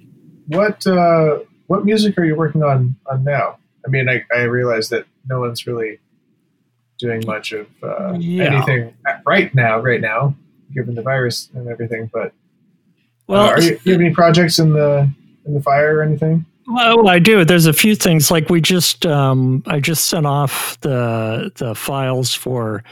what 0.47 0.87
uh, 0.87 1.41
what 1.67 1.85
music 1.85 2.17
are 2.17 2.25
you 2.25 2.37
working 2.37 2.63
on 2.63 2.97
on 3.11 3.25
now? 3.25 3.59
I 3.87 3.91
mean, 3.91 4.09
I, 4.09 4.23
I 4.35 4.43
realize 4.43 4.89
that 4.91 5.05
no 5.29 5.41
one's 5.41 5.67
really 5.67 5.99
doing 7.03 7.23
much 7.27 7.53
of 7.53 7.67
uh, 7.83 8.15
Yeah. 8.19 8.45
anything 8.45 8.95
right 9.27 9.55
now, 9.55 9.79
right 9.81 10.01
now, 10.01 10.35
given 10.73 10.95
the 10.95 11.03
virus 11.03 11.51
and 11.55 11.69
everything. 11.69 12.09
But 12.13 12.33
Well, 13.27 13.43
uh, 13.47 13.51
are 13.51 13.61
you, 13.61 13.71
do 13.77 13.81
you 13.85 13.93
have 13.93 14.01
any 14.01 14.15
projects 14.15 14.59
in 14.59 14.73
the 14.73 15.11
in 15.45 15.55
the 15.55 15.61
fire 15.61 15.99
or 15.99 16.03
anything? 16.03 16.47
Well, 16.69 17.09
I 17.09 17.19
do. 17.19 17.45
There's 17.45 17.67
a 17.67 17.73
few 17.73 17.97
things 17.97 18.31
like 18.31 18.49
we 18.49 18.61
just 18.61 19.05
um, 19.05 19.63
I 19.67 19.81
just 19.81 20.07
sent 20.07 20.27
off 20.27 20.79
the 20.81 21.51
the 21.57 21.75
files 21.75 22.35
for 22.35 22.83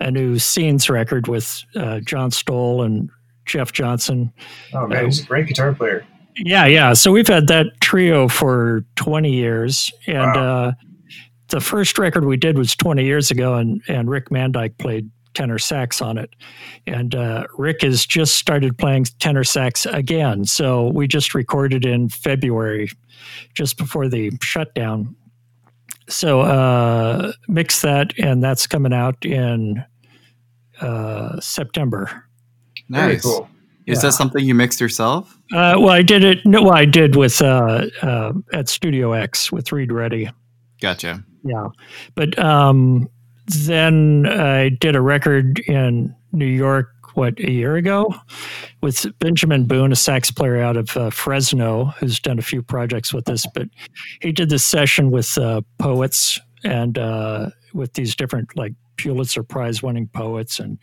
a 0.00 0.10
new 0.10 0.38
scenes 0.38 0.90
record 0.90 1.28
with 1.28 1.62
uh, 1.76 2.00
John 2.00 2.30
Stowell 2.32 2.82
and 2.82 3.08
Jeff 3.46 3.72
Johnson. 3.72 4.32
Oh 4.74 4.86
man, 4.88 5.04
he's 5.06 5.22
a 5.22 5.26
great 5.26 5.46
guitar 5.46 5.72
player. 5.72 6.04
Yeah, 6.36 6.66
yeah. 6.66 6.92
So 6.92 7.12
we've 7.12 7.26
had 7.28 7.46
that 7.48 7.66
trio 7.80 8.26
for 8.28 8.84
20 8.96 9.32
years, 9.32 9.92
and 10.06 10.18
Wow. 10.36 10.64
uh, 10.68 10.72
the 11.50 11.60
first 11.60 11.98
record 11.98 12.24
we 12.24 12.36
did 12.36 12.56
was 12.56 12.74
20 12.74 13.04
years 13.04 13.30
ago, 13.30 13.54
and 13.54 13.82
and 13.88 14.08
Rick 14.08 14.30
Mandyck 14.30 14.78
played 14.78 15.10
tenor 15.34 15.58
sax 15.58 16.02
on 16.02 16.18
it. 16.18 16.34
And 16.86 17.14
uh, 17.14 17.46
Rick 17.56 17.82
has 17.82 18.04
just 18.04 18.36
started 18.36 18.76
playing 18.76 19.04
tenor 19.18 19.44
sax 19.44 19.86
again. 19.86 20.44
So 20.44 20.88
we 20.88 21.06
just 21.06 21.34
recorded 21.34 21.84
in 21.84 22.08
February, 22.08 22.90
just 23.54 23.76
before 23.76 24.08
the 24.08 24.32
shutdown. 24.42 25.14
So 26.08 26.40
uh, 26.40 27.32
mix 27.48 27.82
that, 27.82 28.12
and 28.18 28.42
that's 28.42 28.66
coming 28.66 28.92
out 28.92 29.24
in 29.24 29.84
uh, 30.80 31.38
September. 31.40 32.24
Nice. 32.88 33.22
Cool. 33.22 33.48
Is 33.86 33.98
yeah. 33.98 34.02
that 34.02 34.12
something 34.12 34.44
you 34.44 34.54
mixed 34.54 34.80
yourself? 34.80 35.36
Uh, 35.52 35.74
well, 35.78 35.90
I 35.90 36.02
did 36.02 36.22
it. 36.24 36.44
No, 36.44 36.62
well, 36.62 36.74
I 36.74 36.84
did 36.84 37.16
with 37.16 37.40
uh, 37.40 37.86
uh, 38.02 38.32
at 38.52 38.68
Studio 38.68 39.12
X 39.12 39.50
with 39.50 39.72
Reed 39.72 39.90
Ruddy. 39.92 40.30
Gotcha. 40.80 41.24
Yeah, 41.44 41.68
but 42.14 42.38
um, 42.38 43.08
then 43.46 44.26
I 44.26 44.70
did 44.70 44.96
a 44.96 45.00
record 45.00 45.60
in 45.60 46.14
New 46.32 46.46
York. 46.46 46.88
What 47.14 47.40
a 47.40 47.50
year 47.50 47.74
ago, 47.74 48.14
with 48.82 49.04
Benjamin 49.18 49.66
Boone, 49.66 49.90
a 49.90 49.96
sax 49.96 50.30
player 50.30 50.60
out 50.60 50.76
of 50.76 50.96
uh, 50.96 51.10
Fresno, 51.10 51.86
who's 51.98 52.20
done 52.20 52.38
a 52.38 52.42
few 52.42 52.62
projects 52.62 53.12
with 53.12 53.28
us. 53.28 53.46
But 53.52 53.68
he 54.20 54.30
did 54.30 54.48
this 54.48 54.64
session 54.64 55.10
with 55.10 55.36
uh, 55.36 55.62
poets 55.78 56.38
and 56.62 56.96
uh, 56.96 57.50
with 57.74 57.94
these 57.94 58.14
different 58.14 58.56
like 58.56 58.74
Pulitzer 58.96 59.42
Prize 59.42 59.82
winning 59.82 60.08
poets 60.08 60.60
and 60.60 60.78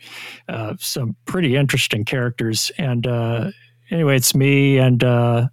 uh, 0.50 0.74
some 0.78 1.16
pretty 1.24 1.56
interesting 1.56 2.04
characters. 2.04 2.70
And 2.76 3.06
uh, 3.06 3.50
anyway, 3.90 4.16
it's 4.16 4.34
me 4.34 4.76
and 4.76 5.02
uh, 5.02 5.48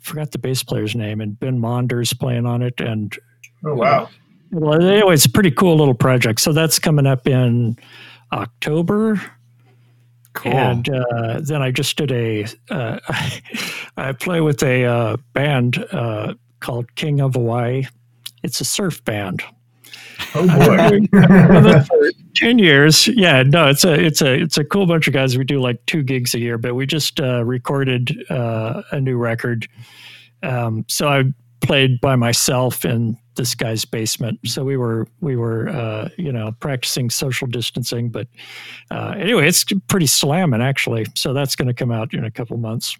forgot 0.00 0.32
the 0.32 0.38
bass 0.38 0.64
player's 0.64 0.96
name, 0.96 1.20
and 1.20 1.38
Ben 1.38 1.60
Monder's 1.60 2.12
playing 2.12 2.46
on 2.46 2.62
it. 2.62 2.80
And 2.80 3.16
oh 3.64 3.74
wow! 3.74 4.08
well, 4.50 4.80
anyway, 4.80 5.14
it's 5.14 5.26
a 5.26 5.30
pretty 5.30 5.50
cool 5.50 5.76
little 5.76 5.94
project. 5.94 6.40
So 6.40 6.52
that's 6.52 6.78
coming 6.78 7.06
up 7.06 7.26
in 7.26 7.76
October. 8.32 9.20
Cool. 10.34 10.52
And 10.52 10.88
uh, 10.88 11.40
then 11.40 11.62
I 11.62 11.70
just 11.70 11.96
did 11.96 12.10
a. 12.12 12.46
Uh, 12.70 12.98
I 13.96 14.12
play 14.12 14.40
with 14.40 14.62
a 14.62 14.84
uh, 14.84 15.16
band 15.32 15.84
uh, 15.92 16.34
called 16.60 16.94
King 16.96 17.20
of 17.20 17.34
Hawaii. 17.34 17.84
It's 18.42 18.60
a 18.60 18.64
surf 18.64 19.04
band. 19.04 19.42
Oh 20.34 20.46
boy! 20.46 21.00
Ten 22.36 22.58
years, 22.58 23.08
yeah. 23.08 23.42
No, 23.42 23.68
it's 23.68 23.84
a 23.84 23.92
it's 23.94 24.22
a 24.22 24.34
it's 24.34 24.58
a 24.58 24.64
cool 24.64 24.86
bunch 24.86 25.06
of 25.06 25.14
guys. 25.14 25.38
We 25.38 25.44
do 25.44 25.60
like 25.60 25.84
two 25.86 26.02
gigs 26.02 26.34
a 26.34 26.38
year, 26.38 26.58
but 26.58 26.74
we 26.74 26.86
just 26.86 27.20
uh, 27.20 27.44
recorded 27.44 28.24
uh, 28.30 28.82
a 28.90 29.00
new 29.00 29.16
record. 29.16 29.68
Um, 30.42 30.84
so 30.88 31.08
I 31.08 31.24
played 31.66 32.00
by 32.00 32.16
myself 32.16 32.84
in 32.84 33.18
this 33.36 33.54
guy's 33.54 33.84
basement. 33.84 34.38
So 34.44 34.64
we 34.64 34.76
were 34.76 35.06
we 35.20 35.36
were 35.36 35.68
uh, 35.68 36.08
you 36.16 36.32
know 36.32 36.52
practicing 36.60 37.10
social 37.10 37.46
distancing, 37.46 38.10
but 38.10 38.28
uh, 38.90 39.14
anyway, 39.18 39.48
it's 39.48 39.64
pretty 39.88 40.06
slamming 40.06 40.62
actually. 40.62 41.06
So 41.14 41.32
that's 41.32 41.56
going 41.56 41.68
to 41.68 41.74
come 41.74 41.90
out 41.90 42.14
in 42.14 42.24
a 42.24 42.30
couple 42.30 42.56
months. 42.56 42.96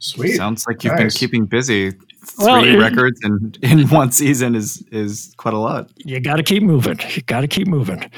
Sweet. 0.00 0.36
Sounds 0.36 0.66
like 0.66 0.84
you've 0.84 0.94
nice. 0.94 1.00
been 1.00 1.10
keeping 1.10 1.46
busy. 1.46 1.90
Three 1.90 2.46
well, 2.46 2.64
it, 2.64 2.76
records 2.76 3.20
in, 3.22 3.54
in 3.62 3.88
one 3.88 4.12
season 4.12 4.54
is 4.54 4.82
is 4.90 5.34
quite 5.36 5.54
a 5.54 5.58
lot. 5.58 5.90
You 5.98 6.20
got 6.20 6.36
to 6.36 6.42
keep 6.42 6.62
moving. 6.62 6.98
You 7.14 7.22
got 7.22 7.42
to 7.42 7.48
keep 7.48 7.68
moving. 7.68 8.10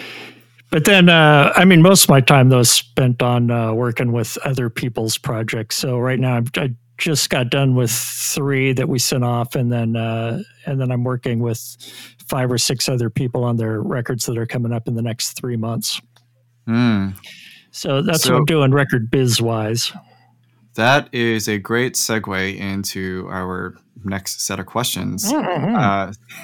But 0.70 0.84
then, 0.84 1.08
uh, 1.08 1.52
I 1.54 1.64
mean, 1.64 1.80
most 1.80 2.04
of 2.04 2.10
my 2.10 2.20
time 2.20 2.48
though 2.48 2.60
is 2.60 2.70
spent 2.70 3.22
on 3.22 3.50
uh, 3.50 3.72
working 3.72 4.12
with 4.12 4.36
other 4.38 4.68
people's 4.68 5.16
projects. 5.16 5.76
So 5.76 5.98
right 5.98 6.18
now, 6.18 6.34
I'm, 6.36 6.46
I 6.56 6.74
just 6.98 7.30
got 7.30 7.50
done 7.50 7.74
with 7.74 7.90
three 7.90 8.72
that 8.72 8.88
we 8.88 8.98
sent 8.98 9.24
off, 9.24 9.54
and 9.54 9.72
then 9.72 9.96
uh, 9.96 10.42
and 10.64 10.80
then 10.80 10.90
I'm 10.90 11.04
working 11.04 11.40
with 11.40 11.60
five 12.26 12.50
or 12.50 12.58
six 12.58 12.88
other 12.88 13.10
people 13.10 13.44
on 13.44 13.56
their 13.56 13.80
records 13.80 14.26
that 14.26 14.36
are 14.38 14.46
coming 14.46 14.72
up 14.72 14.88
in 14.88 14.94
the 14.94 15.02
next 15.02 15.32
three 15.32 15.56
months. 15.56 16.00
Mm. 16.66 17.14
So 17.70 18.02
that's 18.02 18.22
so, 18.22 18.32
what 18.32 18.38
I'm 18.40 18.44
doing, 18.46 18.72
record 18.72 19.10
biz 19.10 19.40
wise. 19.40 19.92
That 20.74 21.08
is 21.12 21.48
a 21.48 21.58
great 21.58 21.94
segue 21.94 22.58
into 22.58 23.26
our 23.30 23.74
next 24.04 24.40
set 24.42 24.58
of 24.58 24.66
questions. 24.66 25.32
Mm-hmm. 25.32 25.74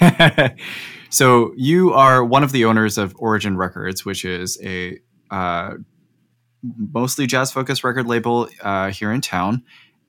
Uh, 0.00 0.48
so 1.10 1.52
you 1.56 1.92
are 1.92 2.24
one 2.24 2.42
of 2.42 2.52
the 2.52 2.64
owners 2.64 2.98
of 2.98 3.14
Origin 3.18 3.56
Records, 3.56 4.04
which 4.04 4.24
is 4.24 4.58
a 4.62 4.98
uh, 5.30 5.74
mostly 6.62 7.26
jazz 7.26 7.50
focused 7.52 7.84
record 7.84 8.06
label 8.06 8.48
uh, 8.62 8.90
here 8.90 9.12
in 9.12 9.20
town 9.20 9.62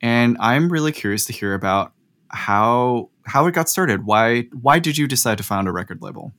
and 0.03 0.37
I'm 0.41 0.69
really 0.69 0.91
curious 0.91 1.25
to 1.25 1.33
hear 1.33 1.55
about 1.55 1.93
how 2.27 3.09
how 3.25 3.47
it 3.47 3.53
got 3.53 3.69
started. 3.69 4.05
Why 4.05 4.41
why 4.61 4.77
did 4.77 4.97
you 4.97 5.07
decide 5.07 5.37
to 5.39 5.43
found 5.43 5.67
a 5.67 5.71
record 5.71 6.01
label? 6.01 6.33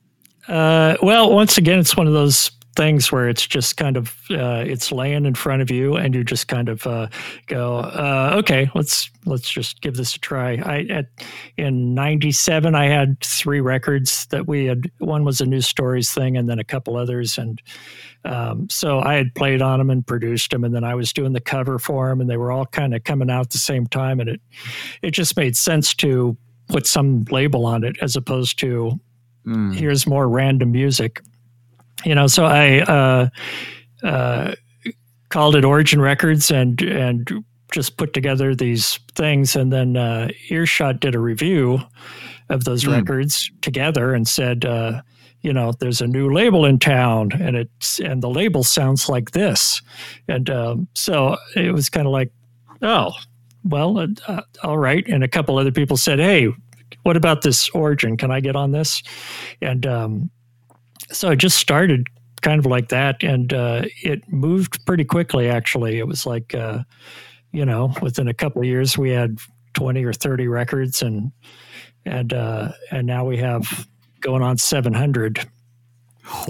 Uh, 0.47 0.95
well, 1.01 1.33
once 1.33 1.57
again, 1.57 1.79
it's 1.79 1.97
one 1.97 2.05
of 2.05 2.13
those 2.13 2.51
things 2.75 3.11
where 3.11 3.29
it's 3.29 3.45
just 3.45 3.77
kind 3.77 3.97
of 3.97 4.15
uh, 4.31 4.63
it's 4.65 4.91
laying 4.91 5.25
in 5.25 5.35
front 5.35 5.61
of 5.61 5.71
you, 5.71 5.95
and 5.95 6.13
you 6.13 6.23
just 6.23 6.47
kind 6.47 6.69
of 6.69 6.85
uh, 6.85 7.07
go, 7.47 7.77
uh, 7.77 8.35
okay, 8.35 8.69
let's 8.75 9.09
let's 9.25 9.49
just 9.49 9.81
give 9.81 9.95
this 9.95 10.15
a 10.15 10.19
try. 10.19 10.53
I 10.63 10.85
at, 10.89 11.07
in 11.57 11.93
'97, 11.93 12.75
I 12.75 12.85
had 12.85 13.19
three 13.21 13.61
records 13.61 14.25
that 14.27 14.47
we 14.47 14.65
had. 14.65 14.91
One 14.99 15.23
was 15.23 15.41
a 15.41 15.45
New 15.45 15.61
Stories 15.61 16.11
thing, 16.13 16.37
and 16.37 16.49
then 16.49 16.59
a 16.59 16.63
couple 16.63 16.97
others, 16.97 17.37
and 17.37 17.61
um, 18.25 18.67
so 18.69 18.99
I 18.99 19.15
had 19.15 19.33
played 19.35 19.61
on 19.61 19.79
them 19.79 19.89
and 19.89 20.05
produced 20.05 20.51
them, 20.51 20.63
and 20.63 20.73
then 20.73 20.83
I 20.83 20.95
was 20.95 21.13
doing 21.13 21.33
the 21.33 21.41
cover 21.41 21.79
for 21.79 22.09
them, 22.09 22.21
and 22.21 22.29
they 22.29 22.37
were 22.37 22.51
all 22.51 22.65
kind 22.65 22.95
of 22.95 23.03
coming 23.03 23.29
out 23.29 23.41
at 23.41 23.49
the 23.51 23.57
same 23.57 23.87
time, 23.87 24.19
and 24.19 24.29
it 24.29 24.41
it 25.01 25.11
just 25.11 25.37
made 25.37 25.55
sense 25.55 25.93
to 25.95 26.37
put 26.67 26.87
some 26.87 27.25
label 27.29 27.65
on 27.65 27.83
it 27.83 27.95
as 28.01 28.15
opposed 28.15 28.57
to 28.59 28.99
mm. 29.45 29.75
here's 29.75 30.07
more 30.07 30.27
random 30.27 30.71
music, 30.71 31.21
you 32.03 32.15
know. 32.15 32.27
So 32.27 32.45
I 32.45 32.79
uh, 32.81 33.29
uh, 34.03 34.55
called 35.29 35.55
it 35.55 35.65
Origin 35.65 36.01
Records 36.01 36.51
and 36.51 36.81
and 36.81 37.43
just 37.71 37.97
put 37.97 38.13
together 38.13 38.55
these 38.55 38.99
things, 39.15 39.55
and 39.55 39.71
then 39.71 39.97
uh, 39.97 40.29
Earshot 40.49 40.99
did 40.99 41.15
a 41.15 41.19
review 41.19 41.79
of 42.49 42.63
those 42.63 42.83
mm. 42.83 42.93
records 42.93 43.49
together 43.61 44.13
and 44.13 44.27
said 44.27 44.65
uh, 44.65 45.01
you 45.41 45.53
know, 45.53 45.71
there's 45.73 46.01
a 46.01 46.07
new 46.07 46.33
label 46.33 46.65
in 46.65 46.79
town, 46.79 47.31
and 47.39 47.55
it's 47.55 47.99
and 47.99 48.23
the 48.23 48.29
label 48.29 48.63
sounds 48.63 49.07
like 49.07 49.31
this, 49.31 49.79
and 50.27 50.49
um, 50.49 50.87
so 50.95 51.37
it 51.55 51.71
was 51.71 51.87
kind 51.87 52.07
of 52.07 52.11
like, 52.11 52.31
oh, 52.81 53.11
well, 53.63 53.99
uh, 53.99 54.07
uh, 54.27 54.41
all 54.63 54.79
right. 54.79 55.07
And 55.07 55.23
a 55.23 55.27
couple 55.27 55.57
other 55.57 55.71
people 55.71 55.97
said, 55.97 56.19
hey, 56.19 56.49
what 57.03 57.15
about 57.17 57.41
this 57.43 57.69
origin? 57.69 58.17
Can 58.17 58.31
I 58.31 58.39
get 58.39 58.55
on 58.55 58.71
this? 58.71 59.03
And 59.61 59.85
um, 59.85 60.31
so 61.11 61.29
I 61.29 61.35
just 61.35 61.57
started 61.57 62.07
kind 62.41 62.59
of 62.59 62.65
like 62.65 62.89
that, 62.89 63.23
and 63.23 63.53
uh, 63.53 63.83
it 64.03 64.21
moved 64.31 64.85
pretty 64.85 65.05
quickly. 65.05 65.49
Actually, 65.49 65.99
it 65.99 66.07
was 66.07 66.25
like, 66.25 66.53
uh, 66.53 66.79
you 67.51 67.65
know, 67.65 67.93
within 68.01 68.27
a 68.27 68.33
couple 68.33 68.61
of 68.61 68.67
years, 68.67 68.97
we 68.97 69.11
had 69.11 69.37
twenty 69.73 70.03
or 70.03 70.13
thirty 70.13 70.47
records, 70.47 71.01
and 71.01 71.31
and 72.05 72.33
uh, 72.33 72.71
and 72.91 73.07
now 73.07 73.25
we 73.25 73.37
have 73.37 73.87
going 74.25 74.41
on 74.41 74.57
700. 74.57 75.47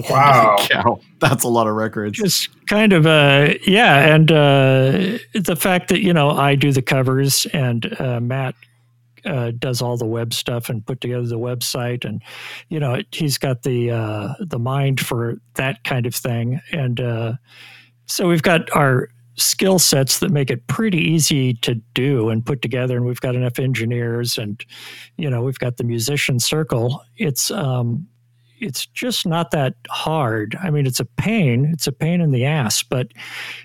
Wow. 0.08 0.56
Cow. 0.70 1.00
That's 1.20 1.44
a 1.44 1.48
lot 1.48 1.66
of 1.66 1.74
records. 1.74 2.18
Just 2.18 2.48
kind 2.66 2.92
of, 2.92 3.06
uh, 3.06 3.54
yeah. 3.66 4.14
And 4.14 4.32
uh, 4.32 5.18
the 5.34 5.56
fact 5.58 5.88
that, 5.88 6.00
you 6.00 6.12
know, 6.12 6.30
I 6.30 6.54
do 6.54 6.72
the 6.72 6.82
covers 6.82 7.46
and 7.52 7.94
uh, 8.00 8.20
Matt 8.20 8.54
uh, 9.26 9.52
does 9.58 9.82
all 9.82 9.96
the 9.96 10.06
web 10.06 10.32
stuff 10.32 10.68
and 10.68 10.86
put 10.86 11.00
together 11.00 11.26
the 11.26 11.38
website, 11.38 12.04
and 12.04 12.22
you 12.68 12.80
know 12.80 13.00
he's 13.12 13.38
got 13.38 13.62
the 13.62 13.90
uh, 13.90 14.34
the 14.40 14.58
mind 14.58 15.00
for 15.00 15.36
that 15.54 15.84
kind 15.84 16.06
of 16.06 16.14
thing. 16.14 16.60
And 16.72 17.00
uh, 17.00 17.32
so 18.06 18.28
we've 18.28 18.42
got 18.42 18.70
our 18.74 19.08
skill 19.36 19.78
sets 19.78 20.20
that 20.20 20.30
make 20.30 20.50
it 20.50 20.66
pretty 20.66 20.98
easy 20.98 21.54
to 21.54 21.74
do 21.94 22.30
and 22.30 22.44
put 22.44 22.62
together. 22.62 22.96
And 22.96 23.04
we've 23.04 23.20
got 23.20 23.34
enough 23.34 23.58
engineers 23.58 24.38
and 24.38 24.64
you 25.18 25.28
know 25.28 25.42
we've 25.42 25.58
got 25.58 25.76
the 25.76 25.84
musician 25.84 26.40
circle. 26.40 27.02
It's 27.16 27.50
um 27.50 28.06
it's 28.58 28.86
just 28.86 29.26
not 29.26 29.50
that 29.50 29.74
hard. 29.88 30.56
I 30.62 30.70
mean 30.70 30.86
it's 30.86 31.00
a 31.00 31.04
pain. 31.04 31.70
It's 31.72 31.86
a 31.86 31.92
pain 31.92 32.20
in 32.20 32.30
the 32.30 32.44
ass 32.44 32.82
but 32.82 33.08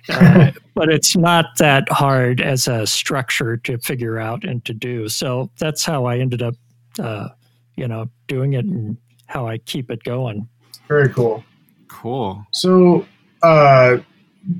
uh, 0.09 0.51
but 0.75 0.89
it's 0.89 1.15
not 1.15 1.45
that 1.57 1.89
hard 1.89 2.41
as 2.41 2.67
a 2.67 2.85
structure 2.87 3.57
to 3.57 3.77
figure 3.79 4.19
out 4.19 4.43
and 4.43 4.63
to 4.65 4.73
do. 4.73 5.09
So 5.09 5.49
that's 5.59 5.83
how 5.83 6.05
i 6.05 6.17
ended 6.17 6.41
up 6.41 6.55
uh, 6.99 7.29
you 7.75 7.87
know 7.87 8.09
doing 8.27 8.53
it 8.53 8.65
and 8.65 8.97
how 9.27 9.47
i 9.47 9.57
keep 9.57 9.89
it 9.89 10.03
going. 10.03 10.47
Very 10.87 11.09
cool. 11.09 11.43
Cool. 11.87 12.45
So 12.51 13.05
uh 13.41 13.97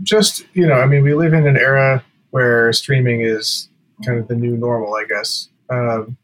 just 0.04 0.46
you 0.54 0.67
know, 0.67 0.76
I 0.76 0.86
mean, 0.86 1.04
we 1.04 1.13
live 1.13 1.34
in 1.34 1.48
an 1.48 1.58
era 1.58 2.04
where 2.32 2.72
streaming 2.74 3.22
is 3.22 3.70
kind 4.06 4.20
of 4.20 4.28
the 4.28 4.36
new 4.36 4.58
normal, 4.58 4.94
I 4.94 5.06
guess. 5.06 5.50
Um, 5.70 6.17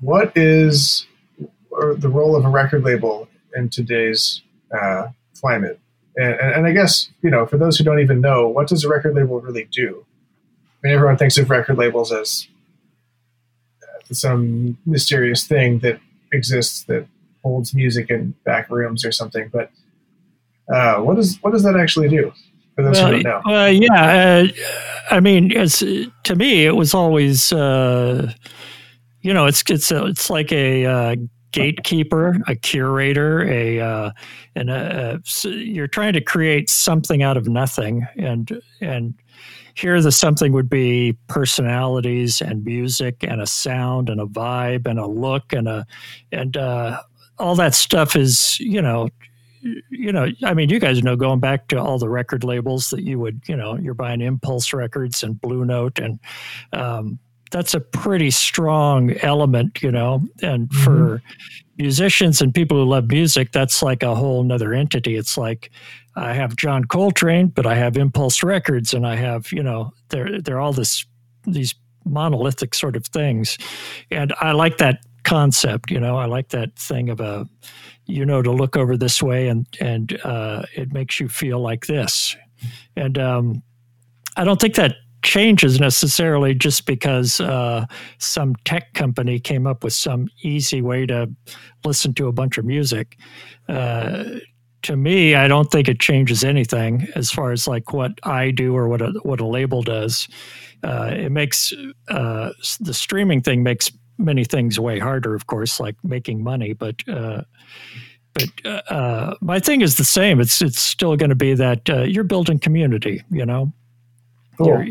what 0.00 0.32
is 0.36 1.06
the 1.98 2.08
role 2.08 2.36
of 2.36 2.44
a 2.44 2.48
record 2.48 2.82
label 2.84 3.28
in 3.54 3.68
today's 3.68 4.42
uh, 4.76 5.08
climate? 5.40 5.78
And, 6.16 6.34
and, 6.34 6.66
I 6.66 6.72
guess 6.72 7.08
you 7.22 7.30
know, 7.30 7.46
for 7.46 7.58
those 7.58 7.76
who 7.76 7.84
don't 7.84 8.00
even 8.00 8.20
know, 8.20 8.48
what 8.48 8.68
does 8.68 8.84
a 8.84 8.88
record 8.88 9.14
label 9.14 9.40
really 9.40 9.68
do? 9.70 10.04
I 10.82 10.86
mean, 10.88 10.94
everyone 10.94 11.16
thinks 11.16 11.38
of 11.38 11.50
record 11.50 11.76
labels 11.78 12.12
as 12.12 12.48
uh, 13.82 14.14
some 14.14 14.78
mysterious 14.86 15.46
thing 15.46 15.80
that 15.80 16.00
exists 16.32 16.84
that 16.84 17.06
holds 17.42 17.74
music 17.74 18.10
in 18.10 18.34
back 18.44 18.70
rooms 18.70 19.04
or 19.04 19.12
something, 19.12 19.50
but 19.52 19.70
Uh, 20.68 20.98
what 20.98 21.14
does 21.14 21.38
what 21.42 21.52
does 21.52 21.62
that 21.62 21.76
actually 21.76 22.08
do? 22.08 22.32
For 22.74 22.82
those 22.82 22.96
well, 22.96 23.12
who 23.12 23.22
don't 23.22 23.44
know. 23.46 23.54
Uh, 23.54 23.66
yeah, 23.66 24.02
uh, 24.04 25.14
I 25.14 25.20
mean, 25.20 25.52
it's, 25.52 25.78
to 25.78 26.34
me, 26.34 26.66
it 26.66 26.74
was 26.74 26.92
always, 26.92 27.52
uh, 27.52 28.32
you 29.22 29.32
know, 29.32 29.46
it's 29.46 29.62
it's 29.70 29.92
it's 29.92 30.28
like 30.28 30.50
a 30.50 30.84
uh, 30.84 31.16
gatekeeper, 31.56 32.36
a 32.46 32.54
curator, 32.54 33.42
a 33.50 33.80
uh, 33.80 34.10
and 34.54 34.68
a, 34.68 35.18
a, 35.24 35.48
you're 35.48 35.88
trying 35.88 36.12
to 36.12 36.20
create 36.20 36.68
something 36.68 37.22
out 37.22 37.38
of 37.38 37.48
nothing, 37.48 38.06
and 38.18 38.60
and 38.82 39.14
here 39.74 40.00
the 40.02 40.12
something 40.12 40.52
would 40.52 40.68
be 40.68 41.16
personalities 41.28 42.42
and 42.42 42.62
music 42.62 43.16
and 43.22 43.40
a 43.40 43.46
sound 43.46 44.10
and 44.10 44.20
a 44.20 44.26
vibe 44.26 44.86
and 44.86 44.98
a 44.98 45.06
look 45.06 45.54
and 45.54 45.66
a 45.66 45.86
and 46.30 46.58
uh, 46.58 47.00
all 47.38 47.54
that 47.54 47.74
stuff 47.74 48.14
is 48.14 48.60
you 48.60 48.82
know 48.82 49.08
you 49.90 50.12
know 50.12 50.28
i 50.44 50.54
mean 50.54 50.68
you 50.68 50.78
guys 50.78 51.02
know 51.02 51.16
going 51.16 51.40
back 51.40 51.66
to 51.66 51.76
all 51.76 51.98
the 51.98 52.08
record 52.08 52.44
labels 52.44 52.90
that 52.90 53.02
you 53.02 53.18
would 53.18 53.40
you 53.48 53.56
know 53.56 53.76
you're 53.78 53.94
buying 53.94 54.20
impulse 54.20 54.72
records 54.72 55.22
and 55.22 55.40
blue 55.40 55.64
note 55.64 55.98
and 55.98 56.20
um, 56.72 57.18
that's 57.50 57.74
a 57.74 57.80
pretty 57.80 58.30
strong 58.30 59.12
element 59.18 59.82
you 59.82 59.90
know 59.90 60.22
and 60.42 60.68
mm-hmm. 60.68 60.84
for 60.84 61.22
musicians 61.78 62.40
and 62.40 62.54
people 62.54 62.76
who 62.76 62.84
love 62.84 63.08
music 63.08 63.52
that's 63.52 63.82
like 63.82 64.02
a 64.02 64.14
whole 64.14 64.42
nother 64.42 64.72
entity 64.72 65.16
it's 65.16 65.36
like 65.36 65.70
I 66.16 66.32
have 66.32 66.56
John 66.56 66.84
Coltrane, 66.84 67.48
but 67.48 67.66
I 67.66 67.74
have 67.74 67.96
Impulse 67.96 68.42
Records, 68.42 68.94
and 68.94 69.06
I 69.06 69.16
have 69.16 69.52
you 69.52 69.62
know 69.62 69.92
they're 70.08 70.40
they're 70.40 70.60
all 70.60 70.72
this 70.72 71.04
these 71.46 71.74
monolithic 72.04 72.74
sort 72.74 72.96
of 72.96 73.06
things, 73.06 73.58
and 74.10 74.32
I 74.40 74.52
like 74.52 74.78
that 74.78 75.00
concept. 75.24 75.90
You 75.90 76.00
know, 76.00 76.16
I 76.16 76.24
like 76.24 76.48
that 76.48 76.76
thing 76.76 77.10
of 77.10 77.20
a 77.20 77.46
you 78.06 78.24
know 78.24 78.40
to 78.40 78.50
look 78.50 78.76
over 78.76 78.96
this 78.96 79.22
way 79.22 79.48
and 79.48 79.66
and 79.78 80.18
uh, 80.24 80.62
it 80.74 80.92
makes 80.92 81.20
you 81.20 81.28
feel 81.28 81.60
like 81.60 81.86
this, 81.86 82.34
and 82.96 83.18
um, 83.18 83.62
I 84.38 84.44
don't 84.44 84.60
think 84.60 84.76
that 84.76 84.96
changes 85.26 85.80
necessarily 85.80 86.54
just 86.54 86.86
because 86.86 87.40
uh, 87.40 87.84
some 88.18 88.54
tech 88.64 88.94
company 88.94 89.40
came 89.40 89.66
up 89.66 89.82
with 89.82 89.92
some 89.92 90.28
easy 90.42 90.80
way 90.80 91.04
to 91.04 91.28
listen 91.84 92.14
to 92.14 92.28
a 92.28 92.32
bunch 92.32 92.56
of 92.56 92.64
music. 92.64 93.18
Uh, 93.68 94.24
to 94.82 94.96
me, 94.96 95.34
I 95.34 95.48
don't 95.48 95.68
think 95.68 95.88
it 95.88 95.98
changes 95.98 96.44
anything 96.44 97.08
as 97.16 97.32
far 97.32 97.50
as 97.50 97.66
like 97.66 97.92
what 97.92 98.12
I 98.22 98.52
do 98.52 98.76
or 98.76 98.86
what 98.88 99.02
a, 99.02 99.12
what 99.24 99.40
a 99.40 99.46
label 99.46 99.82
does. 99.82 100.28
Uh, 100.84 101.10
it 101.12 101.32
makes 101.32 101.72
uh, 102.08 102.50
the 102.78 102.94
streaming 102.94 103.42
thing 103.42 103.64
makes 103.64 103.90
many 104.18 104.44
things 104.44 104.78
way 104.78 105.00
harder, 105.00 105.34
of 105.34 105.48
course, 105.48 105.80
like 105.80 105.96
making 106.04 106.44
money. 106.44 106.72
But 106.72 107.02
uh, 107.08 107.42
but 108.32 108.50
uh, 108.64 108.82
uh, 108.94 109.34
my 109.40 109.58
thing 109.58 109.80
is 109.80 109.96
the 109.96 110.04
same. 110.04 110.40
It's 110.40 110.62
it's 110.62 110.80
still 110.80 111.16
going 111.16 111.30
to 111.30 111.36
be 111.36 111.54
that 111.54 111.90
uh, 111.90 112.02
you're 112.02 112.22
building 112.22 112.60
community. 112.60 113.24
You 113.30 113.44
know, 113.44 113.72
cool. 114.58 114.84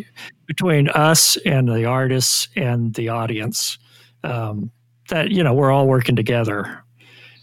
between 0.46 0.90
us 0.90 1.38
and 1.46 1.68
the 1.68 1.86
artists 1.86 2.48
and 2.56 2.94
the 2.94 3.10
audience. 3.10 3.78
Um, 4.24 4.72
that 5.10 5.30
you 5.30 5.44
know 5.44 5.54
we're 5.54 5.72
all 5.72 5.88
working 5.88 6.16
together, 6.16 6.84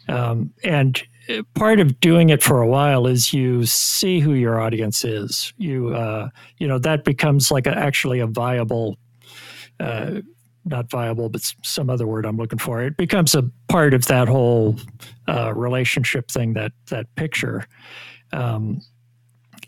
um, 0.09 0.53
and 0.65 1.01
part 1.55 1.81
of 1.81 2.01
doing 2.01 2.31
it 2.31 2.43
for 2.43 2.61
a 2.61 2.67
while 2.67 3.07
is 3.07 3.33
you 3.33 3.65
see 3.67 4.21
who 4.21 4.33
your 4.33 4.61
audience 4.61 5.05
is. 5.05 5.53
You 5.59 5.91
uh, 5.91 6.29
you 6.59 6.67
know 6.67 6.79
that 6.81 7.05
becomes 7.05 7.51
like 7.51 7.67
a, 7.67 7.77
actually 7.77 8.21
a 8.21 8.27
viable, 8.27 8.99
uh, 9.81 10.21
not 10.65 10.91
viable, 10.91 11.29
but 11.29 11.43
some 11.63 11.91
other 11.91 12.07
word 12.07 12.27
I'm 12.27 12.37
looking 12.37 12.59
for. 12.59 12.83
It 12.83 12.97
becomes 12.97 13.35
a 13.35 13.45
part 13.69 13.95
of 13.95 14.07
that 14.07 14.29
whole 14.29 14.77
uh, 15.29 15.53
relationship 15.55 16.31
thing. 16.31 16.55
That 16.55 16.73
that 16.89 17.15
picture. 17.17 17.67
Um, 18.33 18.81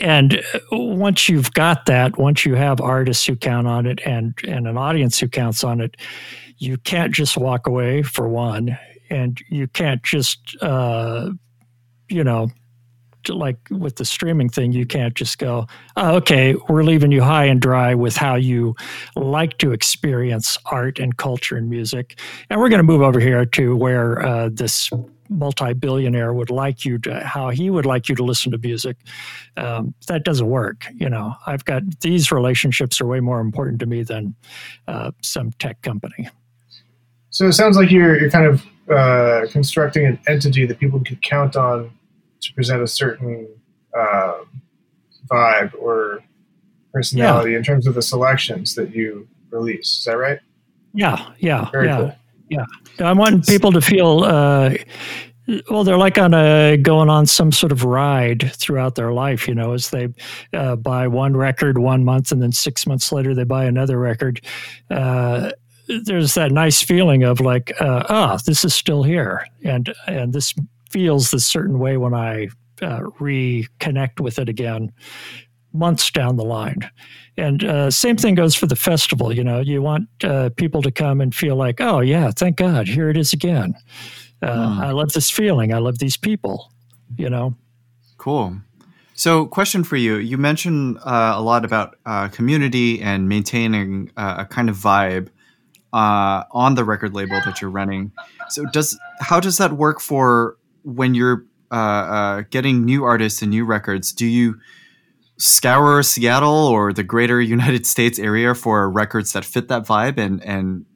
and 0.01 0.43
once 0.71 1.29
you've 1.29 1.53
got 1.53 1.87
that, 1.87 2.19
once 2.19 2.45
you 2.45 2.55
have 2.55 2.81
artists 2.81 3.27
who 3.27 3.37
count 3.37 3.67
on 3.67 3.87
it 3.87 4.01
and 4.05 4.35
and 4.47 4.67
an 4.67 4.77
audience 4.77 5.19
who 5.19 5.29
counts 5.29 5.65
on 5.65 5.81
it, 5.81 5.97
you 6.59 6.77
can't 6.79 7.13
just 7.13 7.37
walk 7.37 7.67
away 7.67 8.03
for 8.03 8.29
one 8.29 8.77
and 9.11 9.41
you 9.49 9.67
can't 9.69 10.03
just 10.03 10.57
uh, 10.63 11.31
you 12.09 12.25
know, 12.25 12.49
like 13.29 13.57
with 13.71 13.97
the 13.97 14.05
streaming 14.05 14.49
thing, 14.49 14.73
you 14.73 14.85
can't 14.85 15.15
just 15.15 15.39
go, 15.39 15.67
oh, 15.97 16.15
okay, 16.17 16.55
we're 16.69 16.83
leaving 16.83 17.11
you 17.11 17.23
high 17.23 17.45
and 17.47 17.61
dry 17.61 17.95
with 17.95 18.17
how 18.17 18.35
you 18.35 18.75
like 19.17 19.59
to 19.59 19.73
experience 19.73 20.59
art 20.67 20.99
and 20.99 21.17
culture 21.17 21.57
and 21.57 21.71
music. 21.71 22.19
And 22.51 22.61
we're 22.61 22.69
going 22.69 22.81
to 22.81 22.85
move 22.85 23.01
over 23.01 23.21
here 23.21 23.47
to 23.47 23.77
where 23.77 24.25
uh, 24.25 24.51
this 24.53 24.91
multi-billionaire 25.29 26.33
would 26.33 26.51
like 26.51 26.85
you 26.85 26.99
to 26.99 27.21
how 27.21 27.51
he 27.51 27.71
would 27.71 27.87
like 27.87 28.09
you 28.09 28.15
to 28.15 28.25
listen 28.25 28.53
to 28.53 28.59
music 28.59 28.97
um, 29.57 29.95
that 30.07 30.25
doesn't 30.25 30.49
work 30.49 30.87
you 30.95 31.09
know 31.09 31.35
i've 31.47 31.65
got 31.65 31.83
these 32.01 32.31
relationships 32.31 33.01
are 33.01 33.07
way 33.07 33.21
more 33.21 33.41
important 33.41 33.79
to 33.79 33.87
me 33.87 34.03
than 34.03 34.35
uh, 34.89 35.11
some 35.23 35.51
tech 35.53 35.81
company 35.83 36.29
so 37.31 37.47
it 37.47 37.53
sounds 37.53 37.77
like 37.77 37.91
you're 37.91 38.19
you're 38.19 38.31
kind 38.31 38.47
of 38.47 38.65
uh, 38.91 39.47
constructing 39.51 40.05
an 40.05 40.19
entity 40.29 40.67
that 40.67 40.79
people 40.79 41.01
can 41.01 41.17
count 41.17 41.57
on 41.57 41.91
to 42.41 42.53
present 42.53 42.83
a 42.83 42.87
certain 42.87 43.49
uh, 43.97 44.35
vibe 45.31 45.73
or 45.81 46.23
personality 46.93 47.53
yeah. 47.53 47.59
in 47.59 47.65
terms 47.65 47.87
of 47.87 47.95
the 47.95 48.03
selections 48.03 48.75
that 48.75 48.95
you 48.95 49.27
release. 49.51 49.99
Is 49.99 50.05
that 50.05 50.19
right? 50.19 50.39
Yeah, 50.93 51.33
yeah, 51.39 51.71
Very 51.71 51.89
yeah, 51.89 51.97
cool. 51.97 52.17
Yeah. 52.49 52.65
I 53.01 53.13
want 53.13 53.47
people 53.47 53.73
to 53.73 53.81
feel. 53.81 54.25
Uh, 54.25 54.75
well, 55.69 55.85
they're 55.85 55.99
like 55.99 56.17
on 56.17 56.33
a 56.33 56.79
going 56.79 57.11
on 57.11 57.27
some 57.27 57.53
sort 57.53 57.71
of 57.71 57.85
ride 57.85 58.51
throughout 58.55 58.95
their 58.95 59.13
life, 59.13 59.47
you 59.47 59.55
know, 59.55 59.73
as 59.73 59.91
they 59.91 60.09
uh, 60.55 60.77
buy 60.77 61.07
one 61.07 61.37
record 61.37 61.79
one 61.79 62.03
month 62.03 62.33
and 62.33 62.43
then 62.43 62.53
six 62.53 62.87
months 62.87 63.13
later 63.13 63.35
they 63.35 63.45
buy 63.45 63.65
another 63.65 63.99
record. 63.99 64.41
Uh, 64.91 65.51
there's 66.05 66.33
that 66.35 66.51
nice 66.51 66.83
feeling 66.83 67.25
of 67.25 67.41
like, 67.41 67.79
uh, 67.81 68.05
ah, 68.09 68.39
this 68.47 68.65
is 68.65 68.75
still 68.75 69.03
here, 69.03 69.47
and 69.63 69.93
and 70.07 70.33
this 70.33 70.55
feels 70.91 71.31
this 71.31 71.47
certain 71.47 71.79
way 71.79 71.99
when 71.99 72.15
I 72.15 72.49
uh, 72.81 73.01
reconnect 73.21 74.21
with 74.21 74.39
it 74.39 74.49
again 74.49 74.93
months 75.75 76.11
down 76.11 76.37
the 76.37 76.45
line. 76.45 76.91
And 77.37 77.65
uh, 77.65 77.91
same 77.91 78.17
thing 78.17 78.35
goes 78.35 78.55
for 78.55 78.67
the 78.67 78.77
festival. 78.77 79.33
You 79.35 79.45
know, 79.45 79.61
you 79.61 79.83
want 79.83 80.09
uh, 80.23 80.51
people 80.57 80.83
to 80.83 80.91
come 80.91 81.21
and 81.21 81.35
feel 81.35 81.57
like, 81.57 81.81
oh 81.81 82.01
yeah, 82.01 82.31
thank 82.31 82.57
God, 82.57 82.89
here 82.89 83.11
it 83.11 83.17
is 83.17 83.33
again. 83.33 83.75
Mm. 84.43 84.85
I 84.85 84.91
love 84.91 85.13
this 85.13 85.31
feeling. 85.31 85.73
I 85.73 85.79
love 85.79 85.99
these 85.99 86.17
people. 86.17 86.71
You 87.17 87.31
know. 87.31 87.55
Cool. 88.19 88.59
So, 89.15 89.47
question 89.47 89.85
for 89.85 89.97
you: 89.97 90.17
You 90.17 90.37
mentioned 90.37 90.99
uh, 90.99 91.35
a 91.37 91.43
lot 91.43 91.65
about 91.65 91.97
uh, 92.05 92.29
community 92.29 93.01
and 93.01 93.29
maintaining 93.29 94.11
a 94.17 94.45
kind 94.45 94.69
of 94.69 94.77
vibe 94.77 95.29
on 95.93 96.75
the 96.75 96.85
record 96.85 97.15
label 97.15 97.41
that 97.45 97.61
you're 97.61 97.71
running. 97.71 98.13
So, 98.51 98.67
does 98.67 98.99
how 99.21 99.41
does 99.41 99.59
that 99.59 99.73
work 99.73 100.01
for 100.01 100.57
when 100.83 101.15
you're 101.15 101.45
uh, 101.75 101.77
uh, 101.77 102.43
getting 102.51 102.85
new 102.85 103.03
artists 103.03 103.43
and 103.43 103.51
new 103.51 103.65
records, 103.65 104.13
do 104.13 104.27
you 104.27 104.61
scour 105.39 106.03
Seattle 106.03 106.67
or 106.67 106.93
the 106.93 107.03
greater 107.03 107.41
United 107.57 107.87
States 107.87 108.19
area 108.19 108.55
for 108.55 108.91
records 108.91 109.33
that 109.33 109.45
fit 109.45 109.69
that 109.69 109.87
vibe 109.87 110.19
and 110.19 110.43
and 110.45 110.87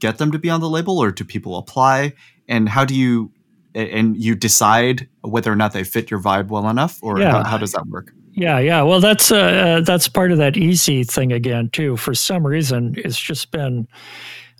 get 0.00 0.18
them 0.18 0.30
to 0.32 0.38
be 0.38 0.48
on 0.50 0.60
the 0.60 0.68
label, 0.68 0.98
or 0.98 1.10
do 1.10 1.24
people 1.24 1.56
apply? 1.56 2.14
And 2.48 2.68
how 2.68 2.84
do 2.84 2.94
you 2.94 3.32
and 3.74 4.16
you 4.16 4.34
decide 4.34 5.08
whether 5.20 5.52
or 5.52 5.56
not 5.56 5.72
they 5.72 5.84
fit 5.84 6.10
your 6.10 6.20
vibe 6.20 6.48
well 6.48 6.68
enough, 6.68 6.98
or 7.02 7.20
yeah. 7.20 7.30
how, 7.30 7.44
how 7.44 7.58
does 7.58 7.72
that 7.72 7.86
work? 7.86 8.12
Yeah, 8.32 8.58
yeah. 8.60 8.82
Well, 8.82 9.00
that's 9.00 9.32
uh, 9.32 9.36
uh, 9.36 9.80
that's 9.80 10.08
part 10.08 10.30
of 10.30 10.38
that 10.38 10.56
easy 10.56 11.04
thing 11.04 11.32
again 11.32 11.70
too. 11.70 11.96
For 11.96 12.14
some 12.14 12.46
reason, 12.46 12.94
it's 12.96 13.18
just 13.18 13.50
been 13.50 13.88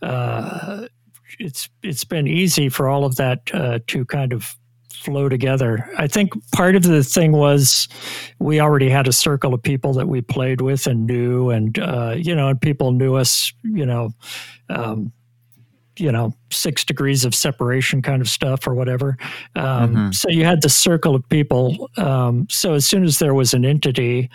uh, 0.03 0.89
it's 1.39 1.69
it's 1.83 2.05
been 2.05 2.27
easy 2.27 2.69
for 2.69 2.89
all 2.89 3.05
of 3.05 3.17
that 3.17 3.43
uh, 3.55 3.79
to 3.87 4.05
kind 4.05 4.33
of 4.33 4.58
flow 4.99 5.29
together. 5.29 5.89
I 5.97 6.07
think 6.07 6.33
part 6.53 6.77
of 6.77 6.83
the 6.83 7.03
thing 7.03 7.33
was 7.33 7.89
we 8.39 8.61
already 8.61 8.89
had 8.89 9.09
a 9.09 9.13
circle 9.13 9.55
of 9.55 9.63
people 9.63 9.93
that 9.95 10.09
we 10.09 10.21
played 10.21 10.61
with 10.61 10.87
and 10.87 11.07
knew, 11.07 11.51
and 11.51 11.79
uh, 11.79 12.15
you 12.17 12.35
know, 12.35 12.49
and 12.49 12.61
people 12.61 12.93
knew 12.93 13.15
us, 13.15 13.53
you 13.63 13.87
know, 13.87 14.13
um, 14.69 15.13
you 15.99 16.13
know, 16.13 16.35
six 16.51 16.85
degrees 16.85 17.25
of 17.25 17.35
separation 17.35 18.03
kind 18.03 18.23
of 18.23 18.29
stuff 18.29 18.67
or 18.67 18.75
whatever. 18.75 19.17
Um, 19.57 19.65
mm-hmm. 19.65 20.11
So 20.13 20.29
you 20.29 20.45
had 20.45 20.63
the 20.63 20.69
circle 20.69 21.15
of 21.15 21.29
people. 21.29 21.91
Um, 21.97 22.47
so 22.51 22.75
as 22.75 22.87
soon 22.87 23.05
as 23.05 23.19
there 23.19 23.35
was 23.35 23.55
an 23.55 23.65
entity, 23.65 24.31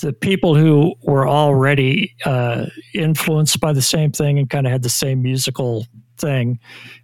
the 0.00 0.12
people 0.12 0.54
who 0.54 0.94
were 1.02 1.28
already 1.28 2.14
uh, 2.24 2.66
influenced 2.94 3.60
by 3.60 3.72
the 3.72 3.82
same 3.82 4.12
thing 4.12 4.38
and 4.38 4.48
kind 4.48 4.66
of 4.66 4.72
had 4.72 4.82
the 4.82 4.88
same 4.88 5.22
musical 5.22 5.86
thing 6.18 6.58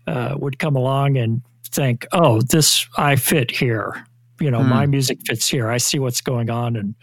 uh, 0.07 0.35
would 0.39 0.59
come 0.59 0.77
along 0.77 1.17
and 1.17 1.43
think, 1.69 2.07
oh, 2.13 2.41
this 2.43 2.87
I 2.97 3.17
fit 3.17 3.51
here. 3.51 4.05
You 4.41 4.51
know, 4.51 4.63
my 4.63 4.85
hmm. 4.85 4.93
music 4.93 5.19
fits 5.27 5.49
here. 5.49 5.69
I 5.69 5.79
see 5.79 5.99
what's 5.99 6.21
going 6.21 6.51
on 6.51 6.77
and 6.77 6.95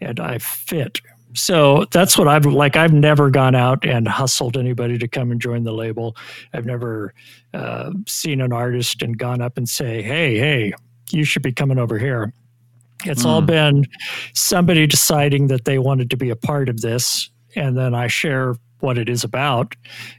and 0.00 0.18
I 0.18 0.38
fit. 0.38 1.00
So 1.34 1.84
that's 1.92 2.18
what 2.18 2.26
I've 2.26 2.44
like. 2.46 2.76
I've 2.76 2.92
never 2.92 3.30
gone 3.30 3.54
out 3.54 3.84
and 3.84 4.08
hustled 4.08 4.56
anybody 4.56 4.98
to 4.98 5.06
come 5.06 5.30
and 5.30 5.40
join 5.40 5.62
the 5.62 5.72
label. 5.72 6.16
I've 6.52 6.66
never 6.66 7.14
uh, 7.54 7.92
seen 8.08 8.40
an 8.40 8.52
artist 8.52 9.02
and 9.02 9.16
gone 9.16 9.40
up 9.40 9.56
and 9.56 9.68
say, 9.68 10.02
"Hey, 10.02 10.36
hey, 10.38 10.72
you 11.10 11.24
should 11.24 11.42
be 11.42 11.52
coming 11.52 11.78
over 11.78 11.98
here." 11.98 12.32
It's 13.04 13.22
mm. 13.22 13.26
all 13.26 13.42
been 13.42 13.86
somebody 14.34 14.86
deciding 14.86 15.46
that 15.46 15.64
they 15.64 15.78
wanted 15.78 16.10
to 16.10 16.16
be 16.16 16.30
a 16.30 16.36
part 16.36 16.68
of 16.68 16.80
this, 16.80 17.30
and 17.54 17.76
then 17.78 17.94
I 17.94 18.08
share 18.08 18.56
what 18.82 18.98
it 18.98 19.08
is 19.08 19.24
about. 19.24 19.74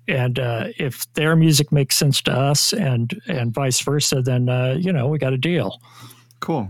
And 0.07 0.39
uh, 0.39 0.67
if 0.77 1.11
their 1.13 1.35
music 1.35 1.71
makes 1.71 1.95
sense 1.95 2.21
to 2.23 2.31
us, 2.31 2.73
and 2.73 3.19
and 3.27 3.53
vice 3.53 3.79
versa, 3.81 4.21
then 4.21 4.49
uh, 4.49 4.77
you 4.79 4.91
know 4.91 5.07
we 5.07 5.17
got 5.17 5.33
a 5.33 5.37
deal. 5.37 5.81
Cool. 6.39 6.69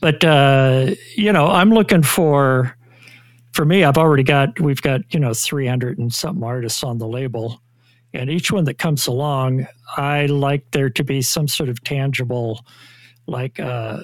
But 0.00 0.24
uh, 0.24 0.94
you 1.16 1.32
know, 1.32 1.48
I'm 1.48 1.70
looking 1.70 2.02
for. 2.02 2.76
For 3.52 3.64
me, 3.64 3.84
I've 3.84 3.98
already 3.98 4.24
got 4.24 4.58
we've 4.58 4.82
got 4.82 5.02
you 5.14 5.20
know 5.20 5.32
300 5.32 5.96
and 5.96 6.12
something 6.12 6.42
artists 6.42 6.82
on 6.82 6.98
the 6.98 7.06
label, 7.06 7.60
and 8.12 8.28
each 8.28 8.50
one 8.50 8.64
that 8.64 8.78
comes 8.78 9.06
along, 9.06 9.68
I 9.96 10.26
like 10.26 10.72
there 10.72 10.90
to 10.90 11.04
be 11.04 11.22
some 11.22 11.46
sort 11.46 11.68
of 11.68 11.80
tangible, 11.84 12.64
like 13.28 13.60
uh, 13.60 14.00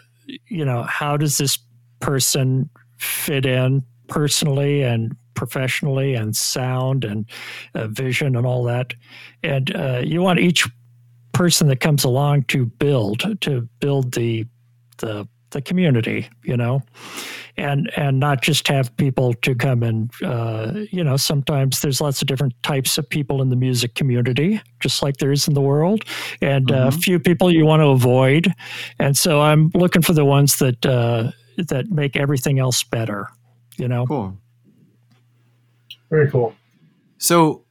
you 0.46 0.64
know, 0.64 0.84
how 0.84 1.16
does 1.16 1.38
this 1.38 1.58
person 1.98 2.70
fit 2.96 3.46
in 3.46 3.84
personally 4.08 4.82
and 4.82 5.16
professionally 5.40 6.14
and 6.14 6.36
sound 6.36 7.02
and 7.02 7.24
uh, 7.74 7.86
vision 7.86 8.36
and 8.36 8.46
all 8.46 8.62
that. 8.62 8.92
And 9.42 9.74
uh, 9.74 10.02
you 10.04 10.20
want 10.20 10.38
each 10.38 10.68
person 11.32 11.68
that 11.68 11.80
comes 11.80 12.04
along 12.04 12.42
to 12.44 12.66
build 12.66 13.40
to 13.40 13.66
build 13.80 14.12
the 14.12 14.44
the 14.98 15.26
the 15.52 15.62
community, 15.62 16.28
you 16.44 16.58
know, 16.58 16.82
and 17.56 17.90
and 17.96 18.20
not 18.20 18.42
just 18.42 18.68
have 18.68 18.94
people 18.98 19.32
to 19.32 19.54
come 19.54 19.82
and 19.82 20.10
uh, 20.22 20.72
you 20.90 21.02
know. 21.02 21.16
Sometimes 21.16 21.80
there's 21.80 22.02
lots 22.02 22.20
of 22.20 22.28
different 22.28 22.52
types 22.62 22.98
of 22.98 23.08
people 23.08 23.40
in 23.40 23.48
the 23.48 23.56
music 23.56 23.94
community, 23.94 24.60
just 24.80 25.02
like 25.02 25.16
there 25.16 25.32
is 25.32 25.48
in 25.48 25.54
the 25.54 25.62
world, 25.62 26.04
and 26.42 26.70
uh, 26.70 26.74
mm-hmm. 26.74 26.88
a 26.88 27.00
few 27.00 27.18
people 27.18 27.50
you 27.50 27.64
want 27.64 27.80
to 27.80 27.88
avoid. 27.88 28.52
And 28.98 29.16
so 29.16 29.40
I'm 29.40 29.70
looking 29.74 30.02
for 30.02 30.12
the 30.12 30.26
ones 30.26 30.56
that 30.56 30.84
uh, 30.84 31.30
that 31.56 31.90
make 31.90 32.14
everything 32.14 32.58
else 32.58 32.82
better. 32.82 33.30
You 33.78 33.88
know, 33.88 34.06
cool. 34.06 34.36
Very 36.10 36.30
cool. 36.30 36.54
So, 37.18 37.64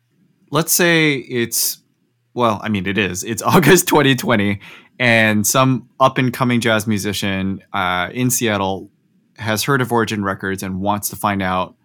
let's 0.51 0.71
say 0.71 1.15
it's 1.15 1.79
well, 2.33 2.59
I 2.63 2.69
mean, 2.69 2.85
it 2.87 2.97
is. 2.97 3.23
It's 3.23 3.41
August 3.55 3.87
2020, 3.87 4.59
and 4.99 5.45
some 5.45 5.89
up 5.99 6.17
and 6.17 6.33
coming 6.33 6.61
jazz 6.61 6.87
musician 6.87 7.61
uh, 7.73 8.09
in 8.13 8.29
Seattle 8.29 8.89
has 9.37 9.63
heard 9.63 9.81
of 9.81 9.91
Origin 9.91 10.23
Records 10.23 10.63
and 10.63 10.81
wants 10.81 11.09
to 11.09 11.15
find 11.15 11.41
out 11.41 11.75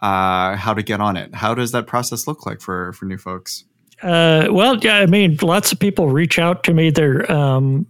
uh, 0.00 0.56
how 0.56 0.74
to 0.74 0.82
get 0.82 1.00
on 1.00 1.16
it. 1.16 1.34
How 1.34 1.54
does 1.54 1.72
that 1.72 1.86
process 1.86 2.26
look 2.26 2.46
like 2.46 2.60
for 2.60 2.92
for 2.92 3.06
new 3.06 3.18
folks? 3.18 3.64
Uh, 4.02 4.48
well, 4.50 4.76
yeah, 4.78 4.96
I 4.96 5.06
mean, 5.06 5.38
lots 5.40 5.72
of 5.72 5.78
people 5.78 6.08
reach 6.08 6.38
out 6.38 6.64
to 6.64 6.74
me 6.74 6.90
there, 6.90 7.30
um, 7.30 7.86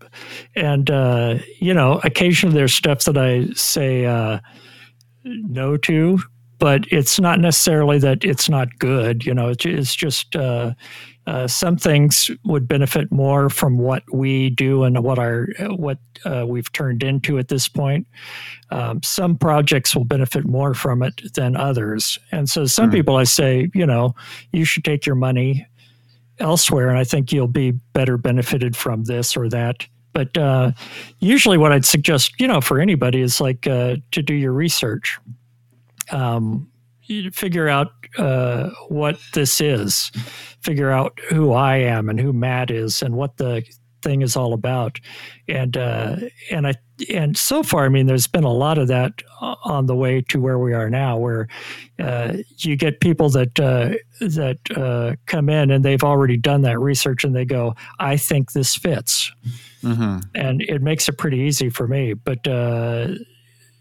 and 0.54 0.90
uh, 0.90 1.38
you 1.60 1.74
know, 1.74 2.00
occasionally 2.04 2.54
there's 2.54 2.74
stuff 2.74 3.04
that 3.04 3.16
I 3.16 3.46
say 3.54 4.04
uh, 4.04 4.38
no 5.24 5.76
to, 5.78 6.20
but 6.58 6.84
it's 6.90 7.18
not 7.20 7.40
necessarily 7.40 7.98
that 7.98 8.24
it's 8.24 8.48
not 8.48 8.78
good. 8.78 9.26
You 9.26 9.34
know, 9.34 9.48
it's, 9.48 9.66
it's 9.66 9.94
just 9.94 10.36
uh, 10.36 10.74
uh, 11.26 11.46
some 11.46 11.76
things 11.76 12.30
would 12.44 12.68
benefit 12.68 13.10
more 13.10 13.48
from 13.48 13.78
what 13.78 14.02
we 14.12 14.50
do 14.50 14.84
and 14.84 15.02
what 15.02 15.18
our 15.18 15.48
what 15.70 15.98
uh, 16.24 16.44
we've 16.46 16.70
turned 16.72 17.02
into 17.02 17.38
at 17.38 17.48
this 17.48 17.68
point. 17.68 18.06
Um, 18.70 19.02
some 19.02 19.36
projects 19.36 19.96
will 19.96 20.04
benefit 20.04 20.46
more 20.46 20.74
from 20.74 21.02
it 21.02 21.34
than 21.34 21.56
others, 21.56 22.18
and 22.32 22.48
so 22.48 22.66
some 22.66 22.90
mm 22.90 22.94
people 22.94 23.16
I 23.16 23.24
say, 23.24 23.68
you 23.74 23.86
know, 23.86 24.14
you 24.52 24.64
should 24.64 24.84
take 24.84 25.04
your 25.04 25.16
money 25.16 25.66
elsewhere, 26.38 26.88
and 26.88 26.98
I 26.98 27.02
think 27.02 27.32
you'll 27.32 27.48
be 27.48 27.72
better 27.72 28.16
benefited 28.16 28.76
from 28.76 29.04
this 29.04 29.36
or 29.36 29.48
that. 29.48 29.84
But 30.12 30.36
uh, 30.38 30.70
usually, 31.18 31.58
what 31.58 31.72
I'd 31.72 31.84
suggest, 31.84 32.38
you 32.38 32.46
know, 32.46 32.60
for 32.60 32.80
anybody 32.80 33.20
is 33.20 33.40
like 33.40 33.66
uh, 33.66 33.96
to 34.12 34.22
do 34.22 34.34
your 34.34 34.52
research. 34.52 35.18
Um, 36.10 36.70
figure 37.32 37.68
out 37.68 37.92
uh, 38.18 38.70
what 38.88 39.18
this 39.34 39.60
is, 39.60 40.10
figure 40.60 40.90
out 40.90 41.18
who 41.28 41.52
I 41.52 41.76
am 41.76 42.08
and 42.08 42.18
who 42.18 42.32
Matt 42.32 42.70
is, 42.70 43.02
and 43.02 43.14
what 43.14 43.36
the 43.36 43.64
thing 44.04 44.22
is 44.22 44.36
all 44.36 44.52
about. 44.52 45.00
And 45.48 45.76
uh, 45.76 46.16
and 46.50 46.68
I 46.68 46.74
and 47.12 47.36
so 47.36 47.64
far, 47.64 47.86
I 47.86 47.88
mean, 47.88 48.06
there's 48.06 48.28
been 48.28 48.44
a 48.44 48.52
lot 48.52 48.78
of 48.78 48.86
that 48.88 49.22
on 49.40 49.86
the 49.86 49.96
way 49.96 50.20
to 50.28 50.40
where 50.40 50.58
we 50.58 50.72
are 50.72 50.88
now, 50.88 51.16
where 51.18 51.48
uh, 51.98 52.36
you 52.58 52.76
get 52.76 53.00
people 53.00 53.28
that 53.30 53.58
uh, 53.58 53.94
that 54.20 54.58
uh, 54.76 55.16
come 55.26 55.48
in 55.48 55.72
and 55.72 55.84
they've 55.84 56.04
already 56.04 56.36
done 56.36 56.62
that 56.62 56.78
research, 56.78 57.24
and 57.24 57.34
they 57.34 57.44
go, 57.44 57.74
"I 57.98 58.16
think 58.16 58.52
this 58.52 58.76
fits," 58.76 59.32
mm-hmm. 59.82 60.20
and 60.34 60.62
it 60.62 60.82
makes 60.82 61.08
it 61.08 61.18
pretty 61.18 61.38
easy 61.38 61.68
for 61.70 61.88
me. 61.88 62.14
But 62.14 62.46
uh, 62.46 63.14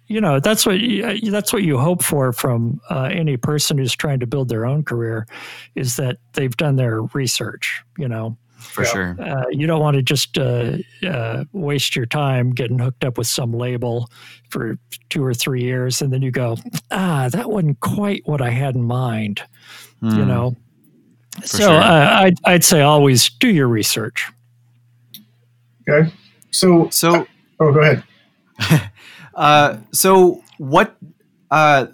you 0.07 0.19
know 0.19 0.39
that's 0.39 0.65
what 0.65 0.79
you, 0.79 1.31
that's 1.31 1.53
what 1.53 1.63
you 1.63 1.77
hope 1.77 2.03
for 2.03 2.33
from 2.33 2.79
uh, 2.89 3.09
any 3.11 3.37
person 3.37 3.77
who's 3.77 3.95
trying 3.95 4.19
to 4.19 4.27
build 4.27 4.49
their 4.49 4.65
own 4.65 4.83
career 4.83 5.27
is 5.75 5.95
that 5.95 6.17
they've 6.33 6.55
done 6.57 6.75
their 6.75 7.01
research 7.13 7.83
you 7.97 8.07
know 8.07 8.37
for 8.57 8.85
sure 8.85 9.17
uh, 9.19 9.43
you 9.49 9.67
don't 9.67 9.81
want 9.81 9.95
to 9.95 10.01
just 10.01 10.37
uh, 10.37 10.77
uh, 11.05 11.43
waste 11.51 11.95
your 11.95 12.05
time 12.05 12.51
getting 12.51 12.79
hooked 12.79 13.03
up 13.03 13.17
with 13.17 13.27
some 13.27 13.53
label 13.53 14.09
for 14.49 14.77
two 15.09 15.23
or 15.23 15.33
three 15.33 15.61
years 15.61 16.01
and 16.01 16.11
then 16.13 16.21
you 16.21 16.31
go 16.31 16.57
ah 16.91 17.29
that 17.31 17.49
wasn't 17.49 17.79
quite 17.79 18.21
what 18.25 18.41
i 18.41 18.49
had 18.49 18.75
in 18.75 18.83
mind 18.83 19.41
mm. 20.01 20.15
you 20.15 20.21
hmm. 20.21 20.27
know 20.27 20.55
for 21.41 21.47
so 21.47 21.57
sure. 21.57 21.69
Uh, 21.71 22.21
I'd, 22.21 22.37
I'd 22.45 22.63
say 22.63 22.81
always 22.81 23.29
do 23.29 23.49
your 23.49 23.67
research 23.67 24.31
okay 25.89 26.11
so 26.51 26.89
so 26.89 27.27
oh 27.59 27.73
go 27.73 27.79
ahead 27.79 28.03
Uh, 29.35 29.77
so 29.91 30.43
what? 30.57 30.95
Uh, 31.51 31.87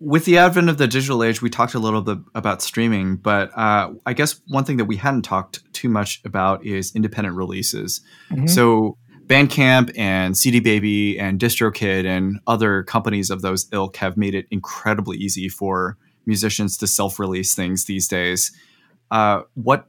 with 0.00 0.24
the 0.24 0.38
advent 0.38 0.70
of 0.70 0.78
the 0.78 0.86
digital 0.86 1.22
age, 1.22 1.42
we 1.42 1.50
talked 1.50 1.74
a 1.74 1.78
little 1.78 2.00
bit 2.00 2.18
about 2.34 2.62
streaming, 2.62 3.16
but 3.16 3.50
uh, 3.56 3.92
I 4.06 4.14
guess 4.14 4.40
one 4.48 4.64
thing 4.64 4.78
that 4.78 4.86
we 4.86 4.96
hadn't 4.96 5.22
talked 5.22 5.60
too 5.74 5.90
much 5.90 6.22
about 6.24 6.64
is 6.64 6.94
independent 6.96 7.36
releases. 7.36 8.00
Mm-hmm. 8.30 8.46
So 8.46 8.96
Bandcamp 9.26 9.92
and 9.96 10.36
CD 10.36 10.58
Baby 10.58 11.18
and 11.20 11.38
DistroKid 11.38 12.06
and 12.06 12.40
other 12.46 12.82
companies 12.82 13.30
of 13.30 13.42
those 13.42 13.68
ilk 13.72 13.96
have 13.96 14.16
made 14.16 14.34
it 14.34 14.46
incredibly 14.50 15.18
easy 15.18 15.48
for 15.48 15.98
musicians 16.24 16.76
to 16.78 16.86
self-release 16.86 17.54
things 17.54 17.84
these 17.84 18.08
days. 18.08 18.52
Uh, 19.10 19.42
what 19.54 19.86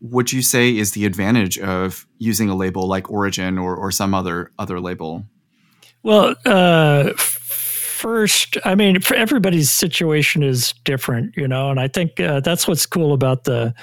would 0.00 0.32
you 0.32 0.42
say 0.42 0.76
is 0.76 0.92
the 0.92 1.04
advantage 1.04 1.58
of 1.58 2.06
using 2.18 2.48
a 2.48 2.54
label 2.54 2.86
like 2.86 3.10
Origin 3.10 3.58
or, 3.58 3.74
or 3.74 3.90
some 3.90 4.14
other 4.14 4.50
other 4.58 4.80
label? 4.80 5.24
Well, 6.02 6.34
uh, 6.46 7.12
first, 8.00 8.56
I 8.64 8.74
mean, 8.74 8.98
everybody's 9.14 9.70
situation 9.70 10.42
is 10.42 10.72
different, 10.84 11.36
you 11.36 11.46
know, 11.46 11.70
and 11.70 11.78
I 11.78 11.86
think 11.86 12.18
uh, 12.18 12.40
that's 12.40 12.66
what's 12.66 12.86
cool 12.86 13.12
about 13.12 13.44
the 13.44 13.74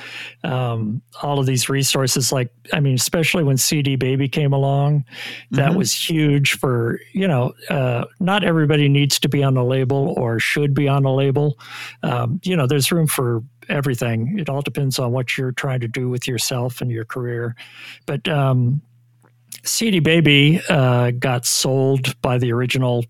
um, 0.43 1.03
all 1.21 1.37
of 1.37 1.45
these 1.45 1.69
resources. 1.69 2.31
Like, 2.31 2.51
I 2.73 2.79
mean, 2.79 2.95
especially 2.95 3.43
when 3.43 3.57
CD 3.57 3.95
Baby 3.95 4.27
came 4.27 4.53
along, 4.53 5.05
that 5.51 5.69
mm-hmm. 5.69 5.77
was 5.77 5.93
huge 5.93 6.53
for 6.53 6.99
you 7.13 7.27
know. 7.27 7.53
Uh, 7.69 8.05
not 8.19 8.43
everybody 8.43 8.89
needs 8.89 9.19
to 9.19 9.29
be 9.29 9.43
on 9.43 9.55
a 9.55 9.63
label 9.63 10.15
or 10.17 10.39
should 10.39 10.73
be 10.73 10.87
on 10.87 11.05
a 11.05 11.13
label. 11.13 11.59
Um, 12.01 12.41
you 12.43 12.55
know, 12.55 12.65
there's 12.65 12.91
room 12.91 13.05
for 13.05 13.43
everything. 13.69 14.39
It 14.39 14.49
all 14.49 14.63
depends 14.63 14.97
on 14.97 15.11
what 15.11 15.37
you're 15.37 15.51
trying 15.51 15.81
to 15.81 15.87
do 15.87 16.09
with 16.09 16.27
yourself 16.27 16.81
and 16.81 16.89
your 16.89 17.05
career, 17.05 17.55
but. 18.07 18.27
Um, 18.27 18.81
CD 19.67 19.99
Baby 19.99 20.61
uh, 20.69 21.11
got 21.11 21.45
sold 21.45 22.19
by 22.21 22.37
the 22.37 22.51
original 22.51 23.05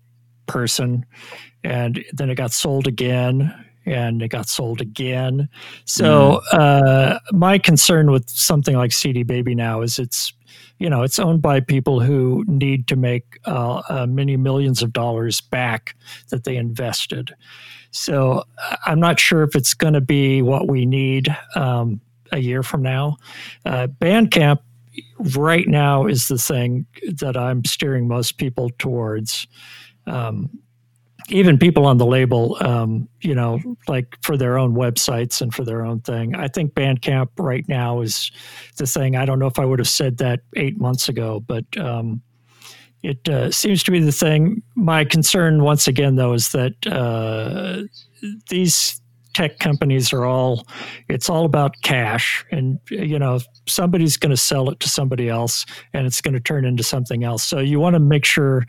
person, 0.46 1.04
and 1.64 2.04
then 2.12 2.30
it 2.30 2.34
got 2.34 2.52
sold 2.52 2.86
again, 2.86 3.54
and 3.86 4.22
it 4.22 4.28
got 4.28 4.48
sold 4.48 4.80
again. 4.80 5.48
So 5.84 6.40
mm. 6.52 6.58
uh, 6.58 7.18
my 7.32 7.58
concern 7.58 8.10
with 8.10 8.28
something 8.28 8.76
like 8.76 8.92
CD 8.92 9.22
Baby 9.22 9.54
now 9.54 9.82
is 9.82 9.98
it's 9.98 10.32
you 10.78 10.88
know 10.88 11.02
it's 11.02 11.18
owned 11.18 11.42
by 11.42 11.60
people 11.60 12.00
who 12.00 12.44
need 12.46 12.86
to 12.88 12.96
make 12.96 13.38
uh, 13.46 13.82
uh 13.88 14.06
many 14.06 14.36
millions 14.36 14.82
of 14.82 14.92
dollars 14.92 15.40
back 15.40 15.94
that 16.30 16.44
they 16.44 16.56
invested. 16.56 17.34
So 17.90 18.44
I'm 18.84 19.00
not 19.00 19.18
sure 19.18 19.42
if 19.42 19.56
it's 19.56 19.74
going 19.74 19.94
to 19.94 20.00
be 20.00 20.42
what 20.42 20.68
we 20.68 20.84
need 20.84 21.34
um, 21.54 22.00
a 22.32 22.38
year 22.38 22.62
from 22.62 22.82
now. 22.82 23.16
Uh, 23.64 23.86
Bandcamp 23.86 24.58
right 25.36 25.66
now 25.68 26.06
is 26.06 26.28
the 26.28 26.38
thing 26.38 26.86
that 27.20 27.36
I'm 27.36 27.64
steering 27.64 28.08
most 28.08 28.38
people 28.38 28.70
towards. 28.78 29.46
Um, 30.06 30.50
even 31.30 31.58
people 31.58 31.84
on 31.84 31.98
the 31.98 32.06
label, 32.06 32.56
um, 32.60 33.08
you 33.20 33.34
know, 33.34 33.60
like 33.86 34.16
for 34.22 34.36
their 34.36 34.58
own 34.58 34.74
websites 34.74 35.42
and 35.42 35.54
for 35.54 35.64
their 35.64 35.84
own 35.84 36.00
thing. 36.00 36.34
I 36.34 36.48
think 36.48 36.72
Bandcamp 36.72 37.28
right 37.38 37.68
now 37.68 38.00
is 38.00 38.30
the 38.76 38.86
thing. 38.86 39.14
I 39.16 39.26
don't 39.26 39.38
know 39.38 39.46
if 39.46 39.58
I 39.58 39.64
would 39.64 39.78
have 39.78 39.88
said 39.88 40.18
that 40.18 40.40
eight 40.56 40.80
months 40.80 41.08
ago, 41.08 41.40
but 41.40 41.64
um, 41.76 42.22
it 43.02 43.28
uh, 43.28 43.50
seems 43.50 43.82
to 43.84 43.90
be 43.90 44.00
the 44.00 44.12
thing. 44.12 44.62
My 44.74 45.04
concern, 45.04 45.62
once 45.62 45.86
again, 45.86 46.16
though, 46.16 46.32
is 46.32 46.50
that 46.52 46.74
uh, 46.86 47.82
these 48.48 49.00
tech 49.34 49.58
companies 49.58 50.12
are 50.12 50.24
all 50.24 50.66
it's 51.08 51.28
all 51.30 51.44
about 51.44 51.74
cash 51.82 52.44
and 52.50 52.78
you 52.90 53.18
know 53.18 53.38
somebody's 53.66 54.16
going 54.16 54.30
to 54.30 54.36
sell 54.36 54.70
it 54.70 54.80
to 54.80 54.88
somebody 54.88 55.28
else 55.28 55.64
and 55.92 56.06
it's 56.06 56.20
going 56.20 56.34
to 56.34 56.40
turn 56.40 56.64
into 56.64 56.82
something 56.82 57.24
else 57.24 57.44
so 57.44 57.58
you 57.58 57.78
want 57.78 57.94
to 57.94 58.00
make 58.00 58.24
sure 58.24 58.64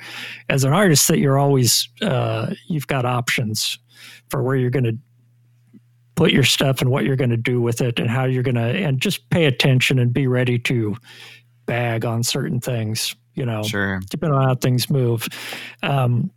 as 0.49 0.63
an 0.63 0.73
artist 0.73 1.07
that 1.07 1.19
you're 1.19 1.37
always 1.39 1.87
uh, 2.01 2.53
you've 2.67 2.87
got 2.87 3.05
options 3.05 3.79
for 4.29 4.43
where 4.43 4.55
you're 4.55 4.69
going 4.69 4.83
to 4.83 4.97
put 6.15 6.31
your 6.31 6.43
stuff 6.43 6.81
and 6.81 6.91
what 6.91 7.05
you're 7.05 7.15
going 7.15 7.29
to 7.29 7.37
do 7.37 7.61
with 7.61 7.81
it 7.81 7.97
and 7.99 8.09
how 8.09 8.25
you're 8.25 8.43
going 8.43 8.55
to 8.55 8.61
and 8.61 9.01
just 9.01 9.29
pay 9.29 9.45
attention 9.45 9.97
and 9.99 10.13
be 10.13 10.27
ready 10.27 10.59
to 10.59 10.95
bag 11.65 12.03
on 12.03 12.23
certain 12.23 12.59
things 12.59 13.15
you 13.35 13.45
know 13.45 13.63
Sure. 13.63 14.01
depending 14.09 14.37
on 14.37 14.43
how 14.45 14.55
things 14.55 14.89
move 14.89 15.27
um, 15.83 16.29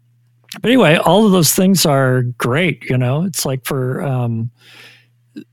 but 0.60 0.70
anyway 0.70 0.96
all 0.96 1.26
of 1.26 1.32
those 1.32 1.54
things 1.54 1.86
are 1.86 2.22
great 2.22 2.84
you 2.84 2.98
know? 2.98 3.24
It's 3.24 3.44
like 3.44 3.64
for 3.64 4.02
um, 4.02 4.50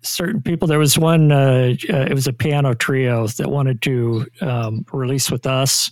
certain 0.02 0.42
people 0.42 0.68
there 0.68 0.80
was 0.80 0.98
one 0.98 1.32
uh, 1.32 1.76
uh, 1.90 2.06
it 2.10 2.14
was 2.14 2.28
a 2.28 2.34
piano 2.34 2.74
trio 2.74 3.28
that 3.28 3.50
wanted 3.50 3.82
to 3.84 4.26
um, 4.42 4.86
release 4.92 5.32
with 5.32 5.46
us. 5.46 5.92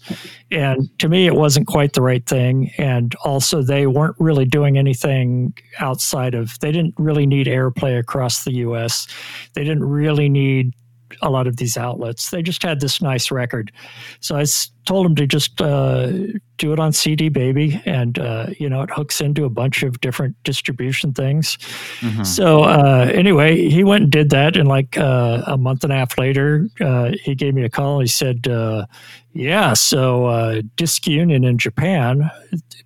And 0.51 0.89
to 0.99 1.08
me 1.08 1.26
it 1.28 1.36
wasn't 1.36 1.68
quite 1.68 1.93
the 1.93 2.01
right 2.01 2.26
thing. 2.26 2.72
And 2.78 3.16
also 3.24 3.62
they 3.62 3.88
weren't 3.88 4.18
really 4.20 4.45
doing 4.45 4.78
anything 4.78 5.53
outside 5.80 6.34
of 6.34 6.60
they 6.60 6.72
didn't 6.72 6.95
really 6.97 7.26
need 7.26 7.47
airplay 7.47 7.97
across 7.97 8.43
the 8.43 8.51
us 8.51 9.08
they 9.53 9.64
didn't 9.64 9.86
really 9.86 10.30
need 10.30 10.74
a 11.22 11.30
lot 11.30 11.47
of 11.47 11.58
these 11.58 11.78
outlets. 11.78 12.30
They 12.30 12.41
just 12.41 12.64
had 12.64 12.80
this 12.80 13.01
nice 13.01 13.32
record. 13.32 13.72
So 14.20 14.36
i 14.36 14.45
told 14.88 15.06
them 15.06 15.14
to 15.16 15.28
just 15.28 15.62
uh, 15.62 16.12
do 16.58 16.74
it 16.74 16.80
on 16.80 16.92
cd 16.92 17.30
baby 17.30 17.80
and 17.86 18.18
uh, 18.18 18.48
you 18.58 18.68
know 18.70 18.82
it 18.82 18.90
hooks 18.90 19.22
into 19.22 19.46
a 19.46 19.50
bunch 19.50 19.84
of 19.84 20.00
different 20.02 20.36
distribution 20.44 21.14
things 21.14 21.58
Mhm. 22.02 22.26
so 22.26 22.64
uh, 22.64 23.10
anyway, 23.14 23.68
he 23.70 23.84
went 23.84 24.04
and 24.04 24.12
did 24.12 24.30
that, 24.32 24.56
and 24.58 24.68
like 24.70 24.98
uh, 24.98 25.44
a 25.48 25.58
month 25.58 25.84
and 25.84 25.92
a 25.94 25.96
half 25.96 26.18
later, 26.18 26.68
uh, 26.82 27.12
he 27.24 27.36
gave 27.36 27.54
me 27.54 27.64
a 27.64 27.70
call. 27.70 28.00
And 28.00 28.04
He 28.04 28.08
said, 28.08 28.48
uh, 28.48 28.86
"Yeah, 29.34 29.74
so 29.74 30.26
uh, 30.28 30.62
Disk 30.76 31.08
Union 31.08 31.44
in 31.44 31.58
Japan, 31.58 32.30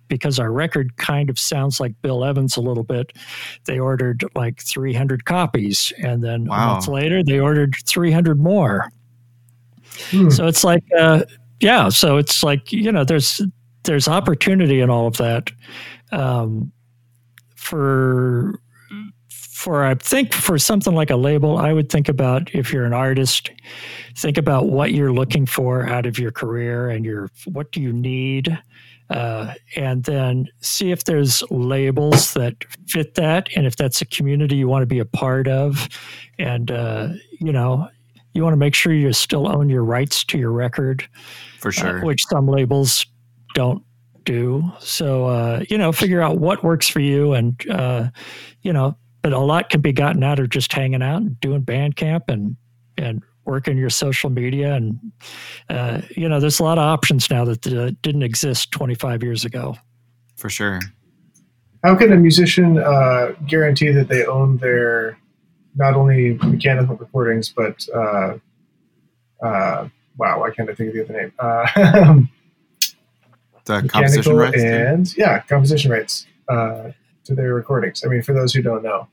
because 0.08 0.38
our 0.38 0.50
record 0.52 0.96
kind 0.96 1.28
of 1.30 1.38
sounds 1.38 1.78
like 1.80 1.94
Bill 2.02 2.24
Evans 2.24 2.56
a 2.56 2.60
little 2.62 2.84
bit, 2.84 3.12
they 3.66 3.78
ordered 3.78 4.24
like 4.34 4.60
300 4.62 5.24
copies, 5.24 5.92
and 6.02 6.22
then 6.24 6.42
a 6.42 6.56
month 6.74 6.88
later, 6.88 7.22
they 7.22 7.38
ordered 7.38 7.74
300 7.86 8.38
more. 8.40 8.90
Hmm. 10.10 10.30
So 10.30 10.46
it's 10.46 10.64
like, 10.64 10.84
uh, 10.98 11.24
yeah, 11.62 11.88
so 11.88 12.16
it's 12.18 12.42
like 12.42 12.72
you 12.72 12.92
know, 12.92 13.04
there's 13.04 13.40
there's 13.84 14.08
opportunity 14.08 14.80
in 14.80 14.90
all 14.90 15.06
of 15.06 15.16
that. 15.18 15.50
Um, 16.10 16.72
for 17.56 18.58
for 19.30 19.84
I 19.84 19.94
think 19.94 20.34
for 20.34 20.58
something 20.58 20.94
like 20.94 21.10
a 21.10 21.16
label, 21.16 21.58
I 21.58 21.72
would 21.72 21.90
think 21.90 22.08
about 22.08 22.54
if 22.54 22.72
you're 22.72 22.84
an 22.84 22.92
artist, 22.92 23.50
think 24.16 24.38
about 24.38 24.68
what 24.68 24.92
you're 24.92 25.12
looking 25.12 25.46
for 25.46 25.86
out 25.88 26.06
of 26.06 26.18
your 26.18 26.32
career 26.32 26.90
and 26.90 27.04
your 27.04 27.30
what 27.46 27.72
do 27.72 27.80
you 27.80 27.92
need, 27.92 28.58
uh, 29.10 29.54
and 29.76 30.04
then 30.04 30.48
see 30.60 30.90
if 30.90 31.04
there's 31.04 31.44
labels 31.50 32.34
that 32.34 32.64
fit 32.88 33.14
that, 33.14 33.48
and 33.56 33.66
if 33.66 33.76
that's 33.76 34.02
a 34.02 34.06
community 34.06 34.56
you 34.56 34.68
want 34.68 34.82
to 34.82 34.86
be 34.86 34.98
a 34.98 35.06
part 35.06 35.48
of, 35.48 35.88
and 36.38 36.70
uh, 36.72 37.08
you 37.40 37.52
know. 37.52 37.88
You 38.34 38.42
want 38.42 38.54
to 38.54 38.58
make 38.58 38.74
sure 38.74 38.92
you 38.92 39.12
still 39.12 39.48
own 39.48 39.68
your 39.68 39.84
rights 39.84 40.24
to 40.24 40.38
your 40.38 40.52
record, 40.52 41.06
For 41.58 41.68
uh, 41.68 41.72
sure. 41.72 42.04
which 42.04 42.24
some 42.26 42.48
labels 42.48 43.04
don't 43.54 43.82
do. 44.24 44.64
So 44.80 45.26
uh, 45.26 45.64
you 45.68 45.76
know, 45.78 45.92
figure 45.92 46.20
out 46.20 46.38
what 46.38 46.64
works 46.64 46.88
for 46.88 47.00
you, 47.00 47.32
and 47.32 47.60
uh, 47.70 48.08
you 48.62 48.72
know, 48.72 48.96
but 49.22 49.32
a 49.32 49.38
lot 49.38 49.70
can 49.70 49.80
be 49.80 49.92
gotten 49.92 50.22
out 50.22 50.38
of 50.38 50.48
just 50.48 50.72
hanging 50.72 51.02
out 51.02 51.22
and 51.22 51.38
doing 51.40 51.62
Bandcamp 51.62 52.22
and 52.28 52.56
and 52.98 53.22
working 53.44 53.76
your 53.76 53.90
social 53.90 54.30
media, 54.30 54.74
and 54.74 54.98
uh, 55.68 56.00
you 56.16 56.28
know, 56.28 56.40
there's 56.40 56.60
a 56.60 56.64
lot 56.64 56.78
of 56.78 56.84
options 56.84 57.30
now 57.30 57.44
that 57.44 57.66
uh, 57.66 57.90
didn't 58.02 58.22
exist 58.22 58.70
25 58.70 59.22
years 59.22 59.44
ago. 59.44 59.76
For 60.36 60.48
sure. 60.48 60.80
How 61.84 61.96
can 61.96 62.12
a 62.12 62.16
musician 62.16 62.78
uh, 62.78 63.32
guarantee 63.46 63.90
that 63.90 64.08
they 64.08 64.24
own 64.24 64.58
their 64.58 65.18
not 65.76 65.94
only 65.94 66.34
mechanical 66.44 66.96
recordings 66.96 67.48
but 67.50 67.86
uh, 67.94 68.36
uh, 69.44 69.88
wow, 70.18 70.40
why 70.40 70.50
can't 70.50 70.68
I 70.70 70.74
think 70.74 70.88
of 70.90 70.94
the 70.94 71.04
other 71.04 71.20
name? 71.22 71.32
Uh, 71.38 71.66
The 73.64 73.82
composition 73.88 74.34
mechanical 74.34 74.34
rights. 74.34 74.56
too? 74.56 74.66
and 74.68 75.16
yeah, 75.16 75.40
composition 75.40 75.90
rights 75.90 76.26
uh, 76.48 76.90
to 77.24 77.34
their 77.34 77.54
recordings. 77.54 78.02
I 78.04 78.08
mean, 78.08 78.22
for 78.22 78.32
those 78.32 78.52
who 78.52 78.62
don't 78.62 78.82
know, 78.82 79.06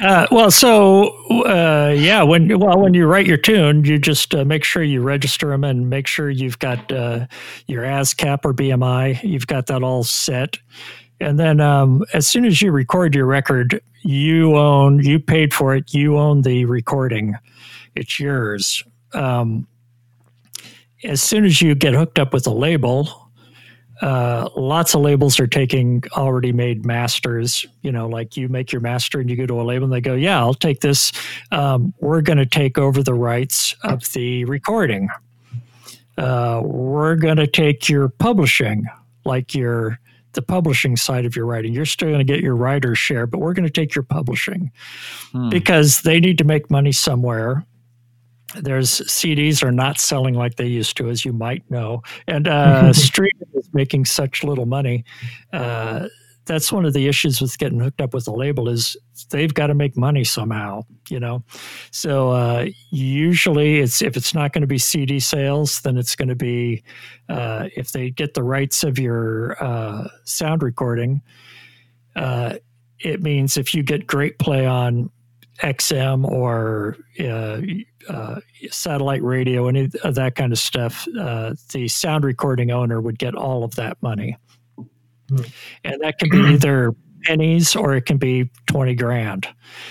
Uh, 0.00 0.26
well, 0.30 0.50
so 0.50 1.10
uh, 1.44 1.92
yeah, 1.94 2.22
when 2.22 2.58
well 2.58 2.80
when 2.80 2.94
you 2.94 3.06
write 3.06 3.26
your 3.26 3.36
tune, 3.36 3.84
you 3.84 3.98
just 3.98 4.34
uh, 4.34 4.44
make 4.44 4.64
sure 4.64 4.82
you 4.82 5.02
register 5.02 5.48
them 5.48 5.62
and 5.64 5.90
make 5.90 6.06
sure 6.06 6.30
you've 6.30 6.58
got 6.58 6.90
uh, 6.90 7.26
your 7.66 7.82
ASCAP 7.82 8.40
or 8.44 8.54
BMI. 8.54 9.22
You've 9.22 9.46
got 9.46 9.66
that 9.66 9.82
all 9.82 10.02
set, 10.02 10.56
and 11.22 11.38
then 11.38 11.60
um, 11.60 12.04
as 12.12 12.26
soon 12.26 12.44
as 12.44 12.60
you 12.60 12.72
record 12.72 13.14
your 13.14 13.26
record, 13.26 13.80
you 14.02 14.56
own 14.56 14.98
you 14.98 15.20
paid 15.20 15.54
for 15.54 15.74
it. 15.74 15.94
You 15.94 16.18
own 16.18 16.42
the 16.42 16.64
recording; 16.64 17.36
it's 17.94 18.18
yours. 18.18 18.82
Um, 19.14 19.66
as 21.04 21.22
soon 21.22 21.44
as 21.44 21.62
you 21.62 21.74
get 21.74 21.94
hooked 21.94 22.18
up 22.18 22.32
with 22.32 22.46
a 22.46 22.52
label, 22.52 23.30
uh, 24.00 24.48
lots 24.56 24.94
of 24.94 25.02
labels 25.02 25.38
are 25.38 25.46
taking 25.46 26.02
already 26.16 26.52
made 26.52 26.84
masters. 26.84 27.64
You 27.82 27.92
know, 27.92 28.08
like 28.08 28.36
you 28.36 28.48
make 28.48 28.72
your 28.72 28.80
master 28.80 29.20
and 29.20 29.30
you 29.30 29.36
go 29.36 29.46
to 29.46 29.60
a 29.60 29.62
label 29.62 29.84
and 29.84 29.92
they 29.92 30.00
go, 30.00 30.14
"Yeah, 30.14 30.38
I'll 30.38 30.54
take 30.54 30.80
this. 30.80 31.12
Um, 31.52 31.94
we're 32.00 32.22
going 32.22 32.38
to 32.38 32.46
take 32.46 32.78
over 32.78 33.02
the 33.02 33.14
rights 33.14 33.76
of 33.84 34.12
the 34.12 34.44
recording. 34.46 35.08
Uh, 36.18 36.60
we're 36.64 37.16
going 37.16 37.36
to 37.36 37.46
take 37.46 37.88
your 37.88 38.08
publishing, 38.08 38.84
like 39.24 39.54
your 39.54 39.98
the 40.32 40.42
publishing 40.42 40.96
side 40.96 41.24
of 41.24 41.36
your 41.36 41.46
writing. 41.46 41.72
You're 41.74 41.84
still 41.86 42.08
going 42.08 42.26
to 42.26 42.32
get 42.32 42.40
your 42.42 42.56
writer's 42.56 42.98
share, 42.98 43.26
but 43.26 43.38
we're 43.40 43.52
going 43.54 43.66
to 43.66 43.70
take 43.72 43.94
your 43.94 44.02
publishing 44.04 44.70
Hmm. 45.32 45.48
because 45.50 46.02
they 46.02 46.20
need 46.20 46.38
to 46.38 46.44
make 46.44 46.70
money 46.70 46.92
somewhere." 46.92 47.64
There's 48.60 49.00
CDs 49.08 49.62
are 49.62 49.72
not 49.72 49.98
selling 49.98 50.34
like 50.34 50.56
they 50.56 50.66
used 50.66 50.98
to, 50.98 51.08
as 51.08 51.24
you 51.24 51.32
might 51.32 51.68
know, 51.70 52.02
and 52.26 52.46
uh, 52.46 52.92
streaming 53.08 53.48
is 53.54 53.68
making 53.72 54.04
such 54.04 54.44
little 54.44 54.66
money. 54.66 55.04
Uh, 55.54 56.08
that's 56.44 56.72
one 56.72 56.84
of 56.84 56.92
the 56.92 57.06
issues 57.06 57.40
with 57.40 57.56
getting 57.58 57.80
hooked 57.80 58.00
up 58.00 58.14
with 58.14 58.26
a 58.26 58.32
label 58.32 58.68
is 58.68 58.96
they've 59.30 59.52
got 59.52 59.68
to 59.68 59.74
make 59.74 59.96
money 59.96 60.24
somehow, 60.24 60.82
you 61.08 61.20
know. 61.20 61.44
So 61.90 62.30
uh, 62.30 62.66
usually, 62.90 63.80
it's 63.80 64.02
if 64.02 64.16
it's 64.16 64.34
not 64.34 64.52
going 64.52 64.62
to 64.62 64.68
be 64.68 64.78
CD 64.78 65.20
sales, 65.20 65.80
then 65.82 65.96
it's 65.96 66.16
going 66.16 66.28
to 66.28 66.34
be 66.34 66.82
uh, 67.28 67.68
if 67.76 67.92
they 67.92 68.10
get 68.10 68.34
the 68.34 68.42
rights 68.42 68.82
of 68.82 68.98
your 68.98 69.62
uh, 69.62 70.08
sound 70.24 70.62
recording. 70.62 71.22
Uh, 72.16 72.54
it 72.98 73.22
means 73.22 73.56
if 73.56 73.74
you 73.74 73.82
get 73.82 74.06
great 74.06 74.38
play 74.38 74.66
on 74.66 75.10
XM 75.62 76.24
or 76.28 76.96
uh, 77.20 77.60
uh, 78.12 78.40
satellite 78.70 79.22
radio, 79.22 79.68
any 79.68 79.88
of 80.02 80.14
that 80.16 80.34
kind 80.34 80.52
of 80.52 80.58
stuff, 80.58 81.04
the 81.04 81.88
sound 81.88 82.24
recording 82.24 82.70
owner 82.70 83.00
would 83.00 83.18
get 83.18 83.34
all 83.34 83.62
of 83.62 83.74
that 83.76 83.96
money. 84.02 84.36
Hmm. 85.36 85.42
And 85.84 86.00
that 86.02 86.18
can 86.18 86.28
be 86.28 86.38
either 86.54 86.94
pennies 87.22 87.76
or 87.76 87.94
it 87.94 88.06
can 88.06 88.18
be 88.18 88.50
20 88.66 88.94
grand. 88.94 89.48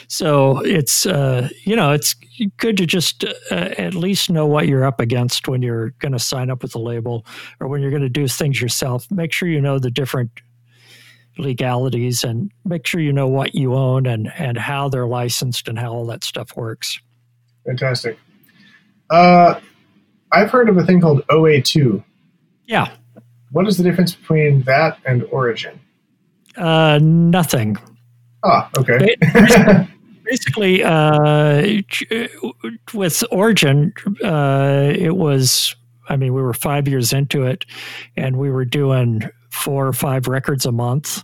So 0.07 0.59
it's, 0.59 1.05
uh, 1.05 1.49
you 1.63 1.75
know, 1.75 1.91
it's 1.91 2.15
good 2.57 2.77
to 2.77 2.85
just 2.85 3.23
uh, 3.23 3.55
at 3.77 3.93
least 3.93 4.29
know 4.29 4.45
what 4.45 4.67
you're 4.67 4.83
up 4.83 4.99
against 4.99 5.47
when 5.47 5.61
you're 5.61 5.91
going 5.99 6.11
to 6.11 6.19
sign 6.19 6.49
up 6.49 6.61
with 6.61 6.75
a 6.75 6.79
label 6.79 7.25
or 7.59 7.67
when 7.67 7.81
you're 7.81 7.91
going 7.91 8.01
to 8.01 8.09
do 8.09 8.27
things 8.27 8.61
yourself. 8.61 9.09
Make 9.09 9.31
sure 9.31 9.47
you 9.47 9.61
know 9.61 9.79
the 9.79 9.91
different 9.91 10.31
legalities 11.37 12.23
and 12.23 12.51
make 12.65 12.85
sure 12.85 12.99
you 12.99 13.13
know 13.13 13.27
what 13.27 13.55
you 13.55 13.73
own 13.73 14.05
and, 14.05 14.31
and 14.37 14.57
how 14.57 14.89
they're 14.89 15.07
licensed 15.07 15.67
and 15.67 15.79
how 15.79 15.93
all 15.93 16.05
that 16.07 16.23
stuff 16.23 16.55
works. 16.55 16.99
fantastic. 17.65 18.17
Uh, 19.09 19.59
I've 20.31 20.49
heard 20.49 20.69
of 20.69 20.77
a 20.77 20.85
thing 20.85 21.01
called 21.01 21.25
OA2. 21.27 22.03
Yeah. 22.65 22.93
What 23.51 23.67
is 23.67 23.77
the 23.77 23.83
difference 23.83 24.15
between 24.15 24.61
that 24.63 24.97
and 25.05 25.23
Origin? 25.31 25.79
Uh, 26.57 26.99
nothing. 27.01 27.77
Ah, 28.43 28.69
okay. 28.77 29.15
Basically, 30.23 30.83
uh, 30.83 31.81
with 32.93 33.23
Origin, 33.31 33.93
uh, 34.23 34.93
it 34.95 35.17
was, 35.17 35.75
I 36.09 36.15
mean, 36.15 36.33
we 36.33 36.41
were 36.41 36.53
five 36.53 36.87
years 36.87 37.11
into 37.11 37.43
it 37.43 37.65
and 38.15 38.37
we 38.37 38.49
were 38.49 38.65
doing 38.65 39.23
four 39.49 39.87
or 39.87 39.93
five 39.93 40.27
records 40.27 40.65
a 40.65 40.71
month. 40.71 41.23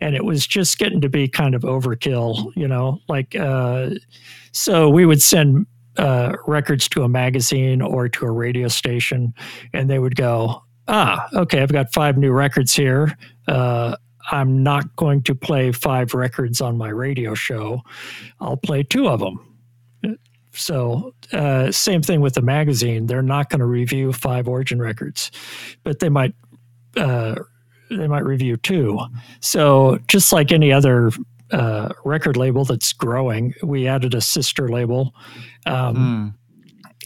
And 0.00 0.14
it 0.14 0.24
was 0.24 0.46
just 0.46 0.78
getting 0.78 1.00
to 1.00 1.08
be 1.08 1.28
kind 1.28 1.54
of 1.54 1.62
overkill, 1.62 2.52
you 2.54 2.68
know, 2.68 3.00
like, 3.08 3.34
uh, 3.34 3.90
so 4.52 4.88
we 4.88 5.06
would 5.06 5.22
send 5.22 5.66
uh, 5.96 6.36
records 6.46 6.88
to 6.90 7.02
a 7.02 7.08
magazine 7.08 7.80
or 7.80 8.08
to 8.08 8.26
a 8.26 8.30
radio 8.30 8.68
station, 8.68 9.32
and 9.72 9.88
they 9.88 9.98
would 9.98 10.16
go, 10.16 10.63
ah, 10.88 11.28
okay, 11.34 11.62
I've 11.62 11.72
got 11.72 11.92
five 11.92 12.16
new 12.16 12.32
records 12.32 12.74
here. 12.74 13.16
Uh, 13.48 13.96
I'm 14.30 14.62
not 14.62 14.96
going 14.96 15.22
to 15.24 15.34
play 15.34 15.72
five 15.72 16.14
records 16.14 16.60
on 16.60 16.78
my 16.78 16.88
radio 16.88 17.34
show. 17.34 17.82
I'll 18.40 18.56
play 18.56 18.82
two 18.82 19.08
of 19.08 19.20
them. 19.20 19.54
So, 20.52 21.14
uh, 21.32 21.72
same 21.72 22.00
thing 22.00 22.20
with 22.20 22.34
the 22.34 22.42
magazine. 22.42 23.06
They're 23.06 23.22
not 23.22 23.50
going 23.50 23.58
to 23.58 23.66
review 23.66 24.12
five 24.12 24.46
Origin 24.46 24.80
records, 24.80 25.32
but 25.82 25.98
they 25.98 26.08
might 26.08 26.34
uh, 26.96 27.34
they 27.90 28.06
might 28.06 28.24
review 28.24 28.56
two. 28.56 29.00
So, 29.40 29.98
just 30.06 30.32
like 30.32 30.52
any 30.52 30.72
other 30.72 31.10
uh, 31.50 31.92
record 32.04 32.36
label 32.36 32.64
that's 32.64 32.92
growing, 32.92 33.52
we 33.64 33.88
added 33.88 34.14
a 34.14 34.20
sister 34.20 34.68
label. 34.68 35.12
Um, 35.66 35.96
mm 35.96 36.34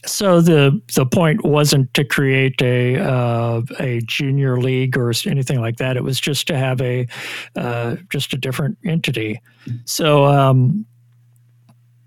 so 0.05 0.41
the 0.41 0.81
the 0.95 1.05
point 1.05 1.43
wasn't 1.43 1.93
to 1.93 2.03
create 2.03 2.61
a 2.61 2.97
uh, 2.97 3.61
a 3.79 4.01
junior 4.05 4.59
league 4.59 4.97
or 4.97 5.11
anything 5.25 5.61
like 5.61 5.77
that. 5.77 5.97
It 5.97 6.03
was 6.03 6.19
just 6.19 6.47
to 6.47 6.57
have 6.57 6.81
a 6.81 7.07
uh, 7.55 7.97
just 8.09 8.33
a 8.33 8.37
different 8.37 8.77
entity. 8.85 9.41
So 9.85 10.25
um, 10.25 10.85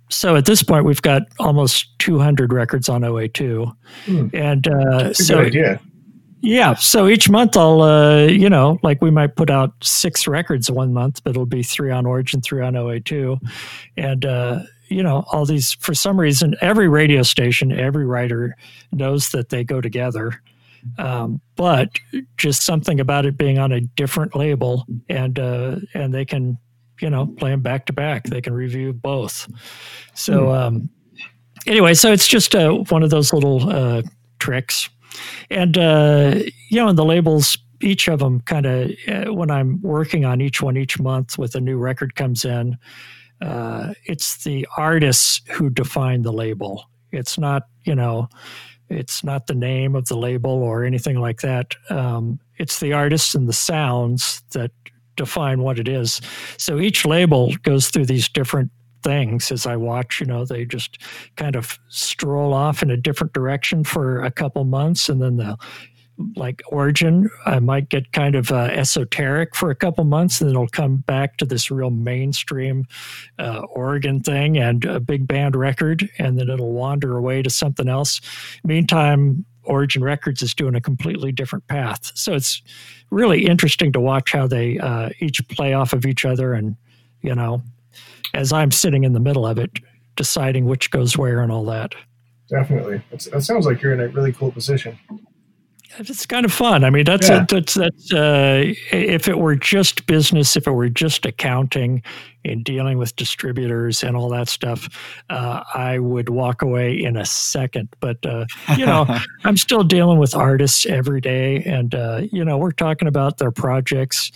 so 0.08 0.36
at 0.36 0.44
this 0.44 0.62
point, 0.62 0.84
we've 0.84 1.02
got 1.02 1.22
almost 1.38 1.98
200 1.98 2.52
records 2.52 2.88
on 2.88 3.02
OA2, 3.02 3.74
hmm. 4.04 4.28
and 4.32 4.68
uh, 4.68 5.12
so 5.14 5.40
idea. 5.40 5.80
Yeah, 6.44 6.74
so 6.74 7.06
each 7.06 7.30
month 7.30 7.56
I'll, 7.56 7.82
uh, 7.82 8.24
you 8.24 8.50
know, 8.50 8.78
like 8.82 9.00
we 9.00 9.12
might 9.12 9.36
put 9.36 9.48
out 9.48 9.72
six 9.80 10.26
records 10.26 10.68
one 10.68 10.92
month, 10.92 11.22
but 11.22 11.30
it'll 11.30 11.46
be 11.46 11.62
three 11.62 11.92
on 11.92 12.04
Origin, 12.04 12.40
three 12.40 12.62
on 12.62 12.74
OA2, 12.74 13.38
and 13.96 14.26
uh, 14.26 14.58
you 14.92 15.02
know, 15.02 15.24
all 15.32 15.44
these, 15.44 15.72
for 15.74 15.94
some 15.94 16.20
reason, 16.20 16.54
every 16.60 16.88
radio 16.88 17.22
station, 17.22 17.72
every 17.72 18.06
writer 18.06 18.56
knows 18.92 19.30
that 19.30 19.48
they 19.48 19.64
go 19.64 19.80
together. 19.80 20.40
Um, 20.98 21.40
but 21.56 21.90
just 22.36 22.62
something 22.62 22.98
about 22.98 23.24
it 23.24 23.36
being 23.36 23.58
on 23.58 23.72
a 23.72 23.80
different 23.80 24.34
label 24.34 24.84
and, 25.08 25.38
uh, 25.38 25.76
and 25.94 26.12
they 26.12 26.24
can, 26.24 26.58
you 27.00 27.08
know, 27.08 27.26
play 27.38 27.50
them 27.50 27.62
back 27.62 27.86
to 27.86 27.92
back. 27.92 28.24
They 28.24 28.40
can 28.40 28.52
review 28.52 28.92
both. 28.92 29.48
So, 30.14 30.46
hmm. 30.46 30.50
um, 30.50 30.90
anyway, 31.66 31.94
so 31.94 32.12
it's 32.12 32.28
just 32.28 32.54
uh, 32.54 32.72
one 32.88 33.02
of 33.02 33.10
those 33.10 33.32
little 33.32 33.70
uh, 33.70 34.02
tricks. 34.40 34.88
And, 35.50 35.78
uh, 35.78 36.40
you 36.68 36.78
know, 36.80 36.88
and 36.88 36.98
the 36.98 37.04
labels, 37.04 37.56
each 37.80 38.08
of 38.08 38.18
them 38.18 38.40
kind 38.40 38.66
of, 38.66 38.90
uh, 39.08 39.32
when 39.32 39.50
I'm 39.50 39.80
working 39.82 40.24
on 40.24 40.40
each 40.40 40.62
one 40.62 40.76
each 40.76 40.98
month 40.98 41.38
with 41.38 41.54
a 41.54 41.60
new 41.60 41.78
record 41.78 42.14
comes 42.14 42.44
in, 42.44 42.76
uh, 43.42 43.92
it's 44.04 44.44
the 44.44 44.66
artists 44.76 45.40
who 45.50 45.68
define 45.68 46.22
the 46.22 46.32
label. 46.32 46.88
It's 47.10 47.38
not, 47.38 47.64
you 47.84 47.94
know, 47.94 48.28
it's 48.88 49.24
not 49.24 49.46
the 49.46 49.54
name 49.54 49.96
of 49.96 50.06
the 50.06 50.16
label 50.16 50.50
or 50.50 50.84
anything 50.84 51.18
like 51.18 51.40
that. 51.40 51.74
Um, 51.90 52.38
it's 52.58 52.80
the 52.80 52.92
artists 52.92 53.34
and 53.34 53.48
the 53.48 53.52
sounds 53.52 54.42
that 54.52 54.70
define 55.16 55.62
what 55.62 55.78
it 55.78 55.88
is. 55.88 56.20
So 56.56 56.78
each 56.78 57.04
label 57.04 57.52
goes 57.62 57.88
through 57.88 58.06
these 58.06 58.28
different 58.28 58.70
things 59.02 59.50
as 59.50 59.66
I 59.66 59.76
watch. 59.76 60.20
You 60.20 60.26
know, 60.26 60.44
they 60.44 60.64
just 60.64 60.98
kind 61.36 61.56
of 61.56 61.78
stroll 61.88 62.54
off 62.54 62.82
in 62.82 62.90
a 62.90 62.96
different 62.96 63.32
direction 63.32 63.82
for 63.84 64.22
a 64.22 64.30
couple 64.30 64.64
months, 64.64 65.08
and 65.08 65.20
then 65.20 65.36
they'll 65.36 65.60
like 66.36 66.62
origin 66.68 67.28
i 67.46 67.58
might 67.58 67.88
get 67.88 68.12
kind 68.12 68.34
of 68.34 68.50
uh, 68.50 68.68
esoteric 68.72 69.54
for 69.54 69.70
a 69.70 69.74
couple 69.74 70.04
months 70.04 70.40
and 70.40 70.48
then 70.48 70.56
it'll 70.56 70.68
come 70.68 70.96
back 70.98 71.36
to 71.36 71.44
this 71.44 71.70
real 71.70 71.90
mainstream 71.90 72.84
uh, 73.38 73.60
organ 73.70 74.20
thing 74.20 74.58
and 74.58 74.84
a 74.84 75.00
big 75.00 75.26
band 75.26 75.56
record 75.56 76.08
and 76.18 76.38
then 76.38 76.48
it'll 76.48 76.72
wander 76.72 77.16
away 77.16 77.42
to 77.42 77.50
something 77.50 77.88
else. 77.88 78.20
Meantime 78.64 79.44
origin 79.64 80.02
records 80.02 80.42
is 80.42 80.54
doing 80.54 80.74
a 80.74 80.80
completely 80.80 81.30
different 81.30 81.66
path. 81.68 82.10
So 82.14 82.34
it's 82.34 82.62
really 83.10 83.46
interesting 83.46 83.92
to 83.92 84.00
watch 84.00 84.32
how 84.32 84.46
they 84.46 84.78
uh, 84.78 85.10
each 85.20 85.46
play 85.48 85.72
off 85.72 85.92
of 85.92 86.04
each 86.04 86.24
other 86.24 86.54
and 86.54 86.76
you 87.20 87.34
know 87.34 87.62
as 88.34 88.52
i'm 88.52 88.70
sitting 88.70 89.04
in 89.04 89.12
the 89.12 89.20
middle 89.20 89.46
of 89.46 89.58
it 89.58 89.70
deciding 90.16 90.66
which 90.66 90.90
goes 90.90 91.16
where 91.16 91.40
and 91.40 91.50
all 91.50 91.64
that. 91.64 91.94
Definitely. 92.50 93.02
It's, 93.12 93.26
that 93.26 93.42
sounds 93.42 93.64
like 93.64 93.80
you're 93.80 93.94
in 93.94 94.00
a 94.00 94.08
really 94.08 94.32
cool 94.32 94.50
position 94.52 94.98
it's 95.98 96.26
kind 96.26 96.44
of 96.44 96.52
fun. 96.52 96.84
I 96.84 96.90
mean, 96.90 97.04
that's 97.04 97.28
yeah. 97.28 97.42
a, 97.42 97.46
that's 97.46 97.74
that's 97.74 98.12
uh, 98.12 98.64
if 98.92 99.28
it 99.28 99.38
were 99.38 99.56
just 99.56 100.06
business, 100.06 100.56
if 100.56 100.66
it 100.66 100.72
were 100.72 100.88
just 100.88 101.26
accounting 101.26 102.02
and 102.44 102.64
dealing 102.64 102.98
with 102.98 103.14
distributors 103.16 104.02
and 104.02 104.16
all 104.16 104.28
that 104.30 104.48
stuff, 104.48 104.88
uh, 105.30 105.62
I 105.74 105.98
would 105.98 106.28
walk 106.28 106.62
away 106.62 107.00
in 107.00 107.16
a 107.16 107.24
second. 107.24 107.88
But 108.00 108.24
uh, 108.24 108.46
you 108.76 108.86
know, 108.86 109.06
I'm 109.44 109.56
still 109.56 109.84
dealing 109.84 110.18
with 110.18 110.34
artists 110.34 110.86
every 110.86 111.20
day, 111.20 111.62
and 111.64 111.94
uh, 111.94 112.22
you 112.30 112.44
know, 112.44 112.58
we're 112.58 112.72
talking 112.72 113.08
about 113.08 113.38
their 113.38 113.52
projects. 113.52 114.30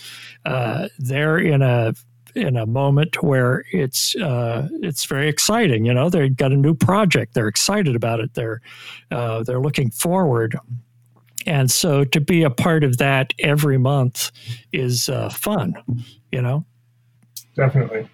Uh, 0.45 0.89
they're 0.99 1.37
in 1.37 1.61
a 1.61 1.93
in 2.35 2.55
a 2.55 2.65
moment 2.65 3.23
where 3.23 3.65
it's 3.71 4.15
uh, 4.15 4.67
it's 4.81 5.05
very 5.05 5.27
exciting. 5.27 5.85
You 5.85 5.93
know, 5.93 6.09
they've 6.09 6.35
got 6.35 6.51
a 6.51 6.57
new 6.57 6.75
project. 6.75 7.33
They're 7.33 7.47
excited 7.47 7.95
about 7.95 8.19
it. 8.19 8.33
They're 8.35 8.61
uh, 9.11 9.43
they're 9.43 9.59
looking 9.59 9.89
forward. 9.89 10.57
And 11.47 11.71
so 11.71 12.03
to 12.03 12.21
be 12.21 12.43
a 12.43 12.49
part 12.49 12.83
of 12.83 12.97
that 12.97 13.33
every 13.39 13.77
month 13.77 14.31
is 14.73 15.09
uh, 15.09 15.29
fun, 15.29 15.73
you 16.31 16.41
know? 16.41 16.65
Definitely. 17.55 18.07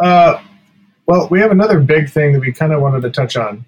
Uh, 0.00 0.40
well, 1.06 1.28
we 1.30 1.40
have 1.40 1.50
another 1.50 1.80
big 1.80 2.08
thing 2.08 2.32
that 2.32 2.40
we 2.40 2.52
kind 2.52 2.72
of 2.72 2.80
wanted 2.80 3.02
to 3.02 3.10
touch 3.10 3.36
on 3.36 3.64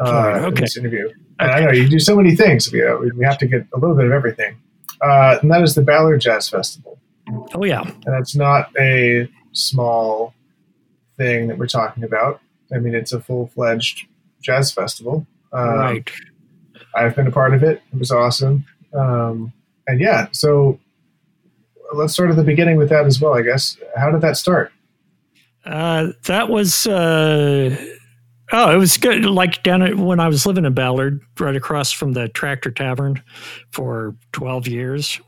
uh, 0.00 0.40
okay. 0.40 0.48
in 0.48 0.54
this 0.54 0.76
interview. 0.76 1.08
And 1.38 1.50
okay. 1.50 1.60
I 1.60 1.64
know 1.64 1.72
you 1.72 1.88
do 1.88 2.00
so 2.00 2.16
many 2.16 2.34
things. 2.34 2.70
We, 2.72 2.84
uh, 2.84 2.96
we 2.98 3.24
have 3.24 3.38
to 3.38 3.46
get 3.46 3.66
a 3.72 3.78
little 3.78 3.94
bit 3.94 4.06
of 4.06 4.12
everything. 4.12 4.56
Uh, 5.00 5.38
and 5.40 5.50
that 5.52 5.62
is 5.62 5.76
the 5.76 5.82
Ballard 5.82 6.20
Jazz 6.20 6.48
Festival. 6.48 6.98
Oh, 7.54 7.64
yeah. 7.64 7.82
And 7.82 8.20
it's 8.20 8.34
not 8.34 8.70
a 8.78 9.30
small 9.52 10.34
thing 11.16 11.46
that 11.48 11.58
we're 11.58 11.68
talking 11.68 12.02
about. 12.02 12.40
I 12.74 12.78
mean, 12.78 12.94
it's 12.94 13.12
a 13.12 13.20
full 13.20 13.46
fledged 13.48 14.06
jazz 14.40 14.72
festival. 14.72 15.26
Um, 15.52 15.68
right. 15.68 16.10
I've 17.04 17.16
been 17.16 17.26
a 17.26 17.32
part 17.32 17.54
of 17.54 17.62
it. 17.62 17.82
It 17.92 17.98
was 17.98 18.10
awesome. 18.10 18.64
Um, 18.94 19.52
and 19.86 20.00
yeah, 20.00 20.28
so 20.32 20.78
let's 21.94 22.12
start 22.12 22.30
at 22.30 22.36
the 22.36 22.44
beginning 22.44 22.76
with 22.76 22.88
that 22.90 23.06
as 23.06 23.20
well, 23.20 23.34
I 23.34 23.42
guess. 23.42 23.76
How 23.96 24.10
did 24.10 24.20
that 24.20 24.36
start? 24.36 24.72
Uh, 25.64 26.08
that 26.24 26.48
was, 26.48 26.86
uh, 26.86 27.76
oh, 28.52 28.74
it 28.74 28.78
was 28.78 28.96
good. 28.96 29.24
Like 29.24 29.62
down 29.62 29.82
at, 29.82 29.96
when 29.96 30.20
I 30.20 30.28
was 30.28 30.46
living 30.46 30.64
in 30.64 30.74
Ballard, 30.74 31.20
right 31.38 31.56
across 31.56 31.92
from 31.92 32.12
the 32.12 32.28
Tractor 32.28 32.70
Tavern 32.70 33.22
for 33.70 34.16
12 34.32 34.68
years. 34.68 35.20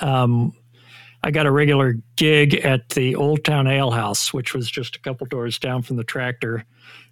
Um, 0.00 0.52
I 1.22 1.30
got 1.30 1.46
a 1.46 1.50
regular 1.50 1.96
gig 2.16 2.54
at 2.54 2.90
the 2.90 3.16
Old 3.16 3.44
Town 3.44 3.66
Ale 3.66 3.90
House, 3.90 4.32
which 4.32 4.54
was 4.54 4.70
just 4.70 4.96
a 4.96 5.00
couple 5.00 5.26
doors 5.26 5.58
down 5.58 5.82
from 5.82 5.96
the 5.96 6.04
tractor, 6.04 6.64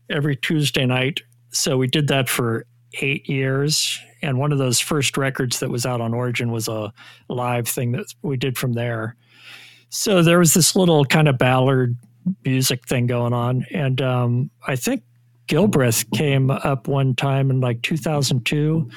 every 0.08 0.36
Tuesday 0.36 0.86
night. 0.86 1.20
So 1.50 1.76
we 1.76 1.88
did 1.88 2.08
that 2.08 2.28
for 2.28 2.66
eight 3.00 3.28
years. 3.28 3.98
And 4.22 4.38
one 4.38 4.52
of 4.52 4.58
those 4.58 4.80
first 4.80 5.16
records 5.16 5.60
that 5.60 5.70
was 5.70 5.86
out 5.86 6.00
on 6.00 6.14
Origin 6.14 6.50
was 6.50 6.68
a 6.68 6.92
live 7.28 7.68
thing 7.68 7.92
that 7.92 8.06
we 8.22 8.36
did 8.36 8.56
from 8.58 8.72
there. 8.72 9.16
So 9.88 10.22
there 10.22 10.38
was 10.38 10.54
this 10.54 10.74
little 10.74 11.04
kind 11.04 11.28
of 11.28 11.38
Ballard 11.38 11.96
music 12.44 12.86
thing 12.86 13.06
going 13.06 13.32
on. 13.32 13.66
And 13.72 14.00
um, 14.02 14.50
I 14.66 14.76
think 14.76 15.02
Gilbreath 15.48 16.10
came 16.12 16.50
up 16.50 16.88
one 16.88 17.14
time 17.14 17.50
in 17.50 17.60
like 17.60 17.82
2002 17.82 18.90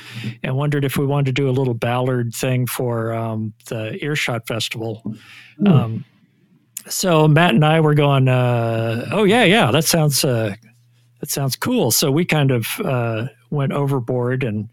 and 0.44 0.58
wondered 0.58 0.84
if 0.84 0.98
we 0.98 1.06
wanted 1.06 1.28
to 1.28 1.42
do 1.42 1.50
a 1.50 1.52
little 1.52 1.76
Ballard 1.76 2.34
thing 2.34 2.66
for 2.66 3.14
um, 3.14 3.54
the 3.68 4.04
Earshot 4.04 4.48
Festival. 4.48 5.04
Mm. 5.60 5.68
Um, 5.68 6.06
so 6.88 7.28
Matt 7.28 7.54
and 7.54 7.64
I 7.64 7.80
were 7.82 7.94
going, 7.94 8.28
uh, 8.28 9.08
oh 9.12 9.26
yeah, 9.26 9.44
yeah, 9.44 9.70
that 9.72 9.86
sounds 9.86 10.26
uh, 10.26 10.56
that 11.20 11.30
sounds 11.30 11.56
cool. 11.56 11.92
So 11.92 12.12
we 12.12 12.26
kind 12.26 12.50
of 12.50 12.68
uh, 12.84 13.28
went 13.50 13.74
overboard 13.74 14.44
and, 14.44 14.70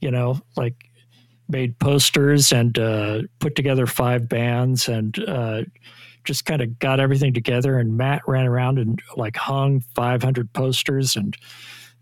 you 0.00 0.10
know, 0.10 0.40
like 0.56 0.74
made 1.48 1.78
posters 1.78 2.52
and 2.52 2.78
uh, 2.78 3.22
put 3.38 3.56
together 3.56 3.86
five 3.86 4.28
bands 4.28 4.88
and 4.88 5.18
uh, 5.28 5.62
just 6.24 6.44
kind 6.44 6.62
of 6.62 6.78
got 6.78 7.00
everything 7.00 7.32
together. 7.34 7.78
And 7.78 7.96
Matt 7.96 8.22
ran 8.26 8.46
around 8.46 8.78
and 8.78 9.00
like 9.16 9.36
hung 9.36 9.80
500 9.94 10.52
posters. 10.52 11.16
And, 11.16 11.36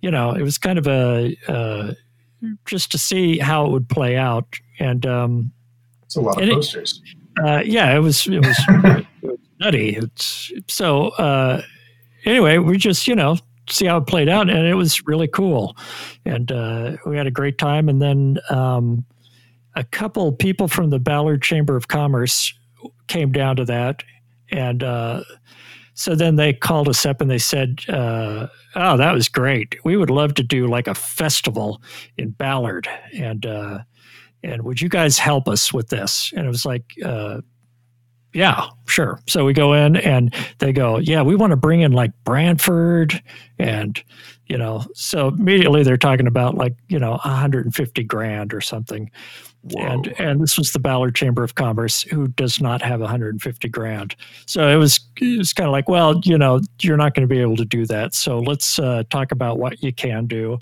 you 0.01 0.11
know, 0.11 0.33
it 0.33 0.43
was 0.43 0.59
kind 0.59 0.79
of 0.79 0.87
a, 0.87 1.37
uh, 1.49 1.93
just 2.67 2.93
to 2.93 2.99
see 2.99 3.39
how 3.39 3.67
it 3.67 3.73
would 3.73 3.89
play 3.89 4.17
out. 4.17 4.47
And, 4.79 5.07
um, 5.07 5.53
it's 6.03 6.17
a 6.17 6.21
lot 6.21 6.43
of 6.43 6.49
posters. 6.49 7.03
It, 7.05 7.45
uh, 7.45 7.63
yeah, 7.65 7.95
it 7.95 8.01
was, 8.01 8.27
it 8.27 8.45
was, 8.45 9.05
nutty. 9.61 9.97
It's 9.97 10.53
so, 10.69 11.09
uh, 11.11 11.63
anyway, 12.25 12.59
we 12.59 12.77
just, 12.79 13.09
you 13.09 13.15
know, 13.15 13.37
see 13.69 13.87
how 13.87 13.99
it 13.99 14.07
played 14.07 14.29
out, 14.29 14.49
and 14.49 14.67
it 14.67 14.75
was 14.75 15.07
really 15.07 15.29
cool. 15.29 15.77
And 16.25 16.51
uh, 16.51 16.97
we 17.07 17.17
had 17.17 17.27
a 17.27 17.31
great 17.31 17.59
time. 17.59 17.89
And 17.89 18.01
then 18.01 18.39
um, 18.51 19.05
a 19.75 19.85
couple 19.85 20.33
people 20.33 20.69
from 20.69 20.91
the 20.91 20.99
Ballard 20.99 21.43
Chamber 21.43 21.77
of 21.77 21.89
Commerce 21.89 22.53
came 23.07 23.33
down 23.33 23.57
to 23.57 23.65
that, 23.65 24.03
and 24.51 24.83
uh, 24.83 25.23
so 25.95 26.15
then 26.15 26.37
they 26.37 26.53
called 26.53 26.89
us 26.89 27.05
up 27.05 27.21
and 27.21 27.29
they 27.29 27.39
said, 27.39 27.81
uh, 27.89 28.47
"Oh, 28.77 28.97
that 28.97 29.13
was 29.13 29.29
great. 29.29 29.77
We 29.85 29.97
would 29.97 30.11
love 30.11 30.35
to 30.35 30.45
do 30.45 30.69
like 30.69 30.87
a 30.87 30.95
festival 30.95 31.83
in 32.17 32.31
Ballard, 32.31 32.89
and 33.13 33.45
uh, 33.45 33.81
and 34.45 34.63
would 34.63 34.81
you 34.81 34.89
guys 34.89 35.19
help 35.19 35.49
us 35.49 35.73
with 35.73 35.89
this?" 35.89 36.33
And 36.37 36.47
it 36.47 36.49
was 36.49 36.65
like 36.65 36.95
uh, 37.05 37.41
Yeah, 38.35 38.67
sure. 38.87 39.21
So 39.27 39.45
we 39.45 39.55
go 39.55 39.73
in 39.73 39.97
and 39.97 40.35
they 40.59 40.73
go, 40.73 40.99
yeah, 40.99 41.23
we 41.23 41.35
want 41.35 41.51
to 41.51 41.57
bring 41.57 41.81
in 41.81 41.93
like 41.93 42.13
Branford 42.25 43.23
and, 43.59 44.03
you 44.47 44.59
know, 44.59 44.85
so 44.95 45.29
immediately 45.29 45.83
they're 45.83 45.97
talking 45.97 46.27
about 46.27 46.55
like, 46.55 46.75
you 46.89 46.99
know, 46.99 47.13
150 47.13 48.05
grand 48.05 48.53
or 48.53 48.61
something. 48.61 49.11
Whoa. 49.63 49.83
And 49.83 50.15
and 50.21 50.41
this 50.41 50.57
was 50.57 50.73
the 50.73 50.79
Ballard 50.79 51.15
Chamber 51.15 51.43
of 51.43 51.55
Commerce, 51.55 52.03
who 52.03 52.29
does 52.29 52.61
not 52.61 52.81
have 52.83 53.01
150 53.01 53.69
grand. 53.69 54.15
So 54.47 54.69
it 54.69 54.77
was 54.77 55.01
it 55.21 55.39
was 55.39 55.53
kind 55.53 55.67
of 55.67 55.73
like, 55.73 55.89
well, 55.89 56.21
you 56.25 56.39
know, 56.39 56.61
you're 56.81 56.97
not 56.97 57.15
going 57.15 57.27
to 57.27 57.35
be 57.35 57.41
able 57.41 57.57
to 57.57 57.65
do 57.65 57.85
that. 57.87 58.15
So 58.15 58.39
let's 58.39 58.79
uh, 58.79 59.03
talk 59.11 59.33
about 59.33 59.59
what 59.59 59.83
you 59.83 59.93
can 59.93 60.27
do. 60.27 60.59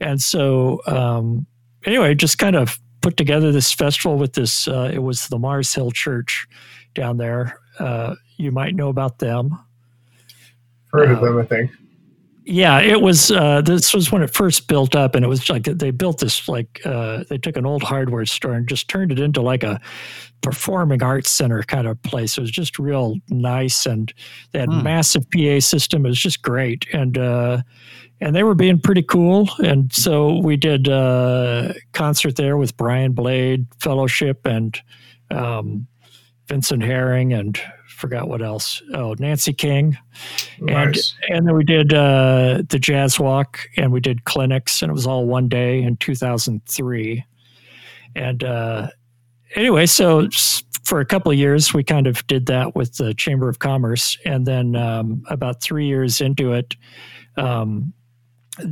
And 0.00 0.20
so 0.20 0.80
um, 0.86 1.46
anyway, 1.84 2.14
just 2.14 2.38
kind 2.38 2.56
of 2.56 2.78
put 3.02 3.16
together 3.16 3.52
this 3.52 3.72
festival 3.72 4.16
with 4.16 4.32
this. 4.32 4.66
Uh, 4.66 4.90
it 4.92 5.02
was 5.02 5.28
the 5.28 5.38
Mars 5.38 5.72
Hill 5.72 5.90
Church 5.92 6.46
down 6.94 7.16
there. 7.16 7.58
Uh, 7.78 8.14
you 8.36 8.52
might 8.52 8.74
know 8.74 8.88
about 8.88 9.18
them. 9.18 9.58
Heard 10.92 11.10
of 11.10 11.18
uh, 11.18 11.26
them, 11.26 11.38
I 11.38 11.44
think. 11.44 11.70
Yeah, 12.44 12.80
it 12.80 13.00
was. 13.00 13.30
Uh, 13.30 13.60
this 13.60 13.94
was 13.94 14.10
when 14.10 14.22
it 14.22 14.34
first 14.34 14.66
built 14.66 14.96
up, 14.96 15.14
and 15.14 15.24
it 15.24 15.28
was 15.28 15.48
like 15.48 15.64
they 15.64 15.90
built 15.90 16.18
this 16.18 16.48
like 16.48 16.80
uh, 16.84 17.22
they 17.28 17.38
took 17.38 17.56
an 17.56 17.66
old 17.66 17.82
hardware 17.82 18.26
store 18.26 18.54
and 18.54 18.66
just 18.66 18.88
turned 18.88 19.12
it 19.12 19.20
into 19.20 19.40
like 19.40 19.62
a 19.62 19.80
performing 20.40 21.02
arts 21.02 21.30
center 21.30 21.62
kind 21.62 21.86
of 21.86 22.02
place. 22.02 22.36
It 22.36 22.40
was 22.40 22.50
just 22.50 22.78
real 22.78 23.16
nice, 23.28 23.86
and 23.86 24.12
they 24.50 24.58
had 24.58 24.70
hmm. 24.70 24.82
massive 24.82 25.30
PA 25.30 25.60
system. 25.60 26.04
It 26.04 26.08
was 26.08 26.18
just 26.18 26.42
great, 26.42 26.86
and 26.92 27.18
uh, 27.18 27.62
and 28.20 28.34
they 28.34 28.42
were 28.42 28.54
being 28.54 28.80
pretty 28.80 29.02
cool. 29.02 29.48
And 29.62 29.92
so 29.92 30.38
we 30.38 30.56
did 30.56 30.88
a 30.88 30.94
uh, 30.94 31.72
concert 31.92 32.36
there 32.36 32.56
with 32.56 32.76
Brian 32.76 33.12
Blade 33.12 33.66
Fellowship 33.78 34.46
and 34.46 34.80
um, 35.30 35.86
Vincent 36.50 36.82
Herring 36.82 37.32
and 37.32 37.56
forgot 37.86 38.28
what 38.28 38.42
else. 38.42 38.82
Oh, 38.92 39.14
Nancy 39.20 39.52
King, 39.52 39.96
nice. 40.58 41.14
and 41.28 41.36
and 41.36 41.46
then 41.46 41.54
we 41.54 41.62
did 41.62 41.94
uh, 41.94 42.62
the 42.68 42.78
Jazz 42.80 43.20
Walk 43.20 43.60
and 43.76 43.92
we 43.92 44.00
did 44.00 44.24
clinics, 44.24 44.82
and 44.82 44.90
it 44.90 44.92
was 44.92 45.06
all 45.06 45.26
one 45.26 45.48
day 45.48 45.80
in 45.80 45.96
2003. 45.98 47.24
And 48.16 48.42
uh, 48.42 48.88
anyway, 49.54 49.86
so 49.86 50.28
for 50.82 50.98
a 50.98 51.06
couple 51.06 51.30
of 51.30 51.38
years, 51.38 51.72
we 51.72 51.84
kind 51.84 52.08
of 52.08 52.26
did 52.26 52.46
that 52.46 52.74
with 52.74 52.96
the 52.96 53.14
Chamber 53.14 53.48
of 53.48 53.60
Commerce, 53.60 54.18
and 54.24 54.44
then 54.44 54.74
um, 54.74 55.22
about 55.30 55.62
three 55.62 55.86
years 55.86 56.20
into 56.20 56.52
it. 56.52 56.74
Um, 57.36 57.94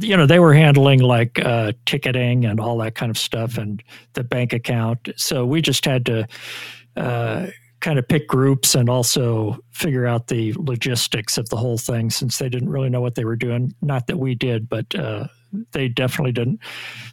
you 0.01 0.17
know 0.17 0.27
they 0.27 0.41
were 0.41 0.53
handling 0.53 0.99
like 0.99 1.39
uh, 1.45 1.73
ticketing 1.87 2.45
and 2.45 2.59
all 2.59 2.77
that 2.79 2.97
kind 2.97 3.09
of 3.09 3.17
stuff 3.17 3.57
and 3.57 3.83
the 4.15 4.25
bank 4.25 4.53
account 4.53 5.09
so 5.17 5.47
we 5.47 5.63
just 5.63 5.85
had 5.87 6.05
to 6.05 6.27
uh, 6.97 7.47
kind 7.81 7.99
of 7.99 8.09
pick 8.09 8.27
groups 8.27 8.75
and 8.75 8.89
also 8.89 9.59
figure 9.71 10.07
out 10.07 10.27
the 10.29 10.53
logistics 10.55 11.39
of 11.39 11.49
the 11.49 11.57
whole 11.57 11.79
thing 11.79 12.11
since 12.11 12.39
they 12.39 12.49
didn't 12.49 12.71
really 12.71 12.91
know 12.91 13.01
what 13.01 13.15
they 13.15 13.25
were 13.25 13.37
doing. 13.37 13.73
Not 13.81 14.07
that 14.09 14.19
we 14.19 14.35
did, 14.35 14.69
but 14.69 14.93
uh, 14.95 15.29
they 15.73 15.89
definitely 15.89 16.33
didn't. 16.33 16.61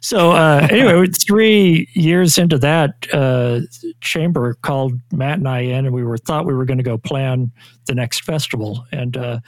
So 0.00 0.32
uh, 0.32 0.66
anyway, 0.70 1.06
three 1.06 1.88
years 1.92 2.38
into 2.38 2.58
that, 2.58 3.06
uh, 3.12 3.60
Chamber 4.00 4.54
called 4.54 4.94
Matt 5.12 5.38
and 5.38 5.48
I 5.48 5.60
in, 5.60 5.86
and 5.86 5.94
we 5.94 6.04
were 6.04 6.18
thought 6.18 6.46
we 6.46 6.54
were 6.54 6.64
going 6.64 6.78
to 6.78 6.84
go 6.84 6.98
plan 6.98 7.52
the 7.86 7.94
next 7.94 8.24
festival, 8.24 8.84
and 8.92 9.16
uh, 9.16 9.40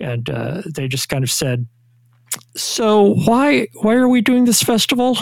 and 0.00 0.28
uh, 0.30 0.62
they 0.74 0.88
just 0.88 1.08
kind 1.08 1.24
of 1.24 1.30
said, 1.30 1.66
"So 2.56 3.14
why 3.26 3.68
why 3.82 3.94
are 3.94 4.08
we 4.08 4.20
doing 4.20 4.44
this 4.44 4.62
festival?" 4.62 5.18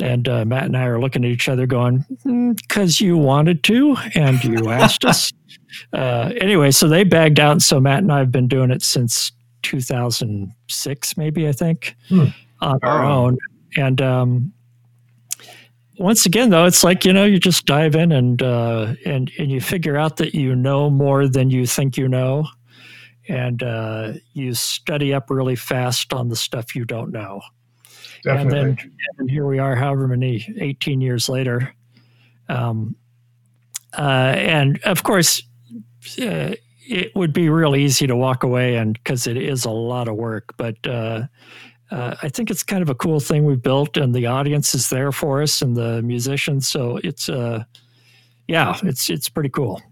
And 0.00 0.28
uh, 0.28 0.44
Matt 0.44 0.64
and 0.64 0.76
I 0.76 0.84
are 0.84 1.00
looking 1.00 1.24
at 1.24 1.30
each 1.30 1.48
other, 1.48 1.66
going, 1.66 2.04
"Because 2.08 2.96
mm, 2.96 3.00
you 3.00 3.16
wanted 3.16 3.64
to, 3.64 3.96
and 4.14 4.42
you 4.44 4.70
asked 4.70 5.04
us." 5.04 5.32
Uh, 5.92 6.32
anyway, 6.40 6.70
so 6.70 6.88
they 6.88 7.04
bagged 7.04 7.40
out. 7.40 7.62
So 7.62 7.80
Matt 7.80 8.00
and 8.02 8.12
I 8.12 8.18
have 8.18 8.30
been 8.30 8.48
doing 8.48 8.70
it 8.70 8.82
since 8.82 9.32
2006, 9.62 11.16
maybe 11.16 11.48
I 11.48 11.52
think, 11.52 11.96
hmm. 12.08 12.26
on 12.60 12.78
our 12.82 13.04
oh. 13.04 13.12
own. 13.12 13.38
And 13.76 14.00
um, 14.00 14.52
once 15.98 16.26
again, 16.26 16.50
though, 16.50 16.66
it's 16.66 16.84
like 16.84 17.04
you 17.04 17.12
know, 17.12 17.24
you 17.24 17.38
just 17.38 17.66
dive 17.66 17.94
in 17.94 18.12
and 18.12 18.42
uh, 18.42 18.94
and 19.04 19.30
and 19.38 19.50
you 19.50 19.60
figure 19.60 19.96
out 19.96 20.16
that 20.18 20.34
you 20.34 20.54
know 20.54 20.90
more 20.90 21.28
than 21.28 21.50
you 21.50 21.66
think 21.66 21.96
you 21.96 22.08
know, 22.08 22.46
and 23.28 23.62
uh, 23.62 24.12
you 24.34 24.54
study 24.54 25.14
up 25.14 25.30
really 25.30 25.56
fast 25.56 26.12
on 26.12 26.28
the 26.28 26.36
stuff 26.36 26.74
you 26.74 26.84
don't 26.84 27.12
know. 27.12 27.40
Definitely. 28.22 28.58
And 28.58 28.78
then 28.78 28.92
and 29.18 29.30
here 29.30 29.46
we 29.46 29.58
are, 29.58 29.74
however 29.74 30.08
many, 30.08 30.46
18 30.58 31.00
years 31.00 31.28
later. 31.28 31.74
Um, 32.48 32.96
uh, 33.96 34.34
and 34.36 34.80
of 34.84 35.02
course, 35.02 35.42
uh, 36.20 36.54
it 36.88 37.14
would 37.16 37.32
be 37.32 37.48
real 37.48 37.74
easy 37.74 38.06
to 38.06 38.14
walk 38.14 38.42
away 38.42 38.76
and 38.76 38.94
because 38.94 39.26
it 39.26 39.36
is 39.36 39.64
a 39.64 39.70
lot 39.70 40.08
of 40.08 40.14
work, 40.14 40.54
but 40.56 40.76
uh, 40.86 41.22
uh, 41.90 42.16
I 42.22 42.28
think 42.28 42.50
it's 42.50 42.62
kind 42.62 42.82
of 42.82 42.88
a 42.88 42.94
cool 42.94 43.20
thing 43.20 43.44
we've 43.44 43.62
built, 43.62 43.96
and 43.96 44.14
the 44.14 44.26
audience 44.26 44.74
is 44.74 44.88
there 44.90 45.12
for 45.12 45.42
us 45.42 45.62
and 45.62 45.76
the 45.76 46.02
musicians. 46.02 46.66
So 46.68 46.98
it's 47.04 47.28
uh, 47.28 47.64
yeah, 48.48 48.78
it's 48.82 49.08
it's 49.08 49.28
pretty 49.28 49.50
cool. 49.50 49.82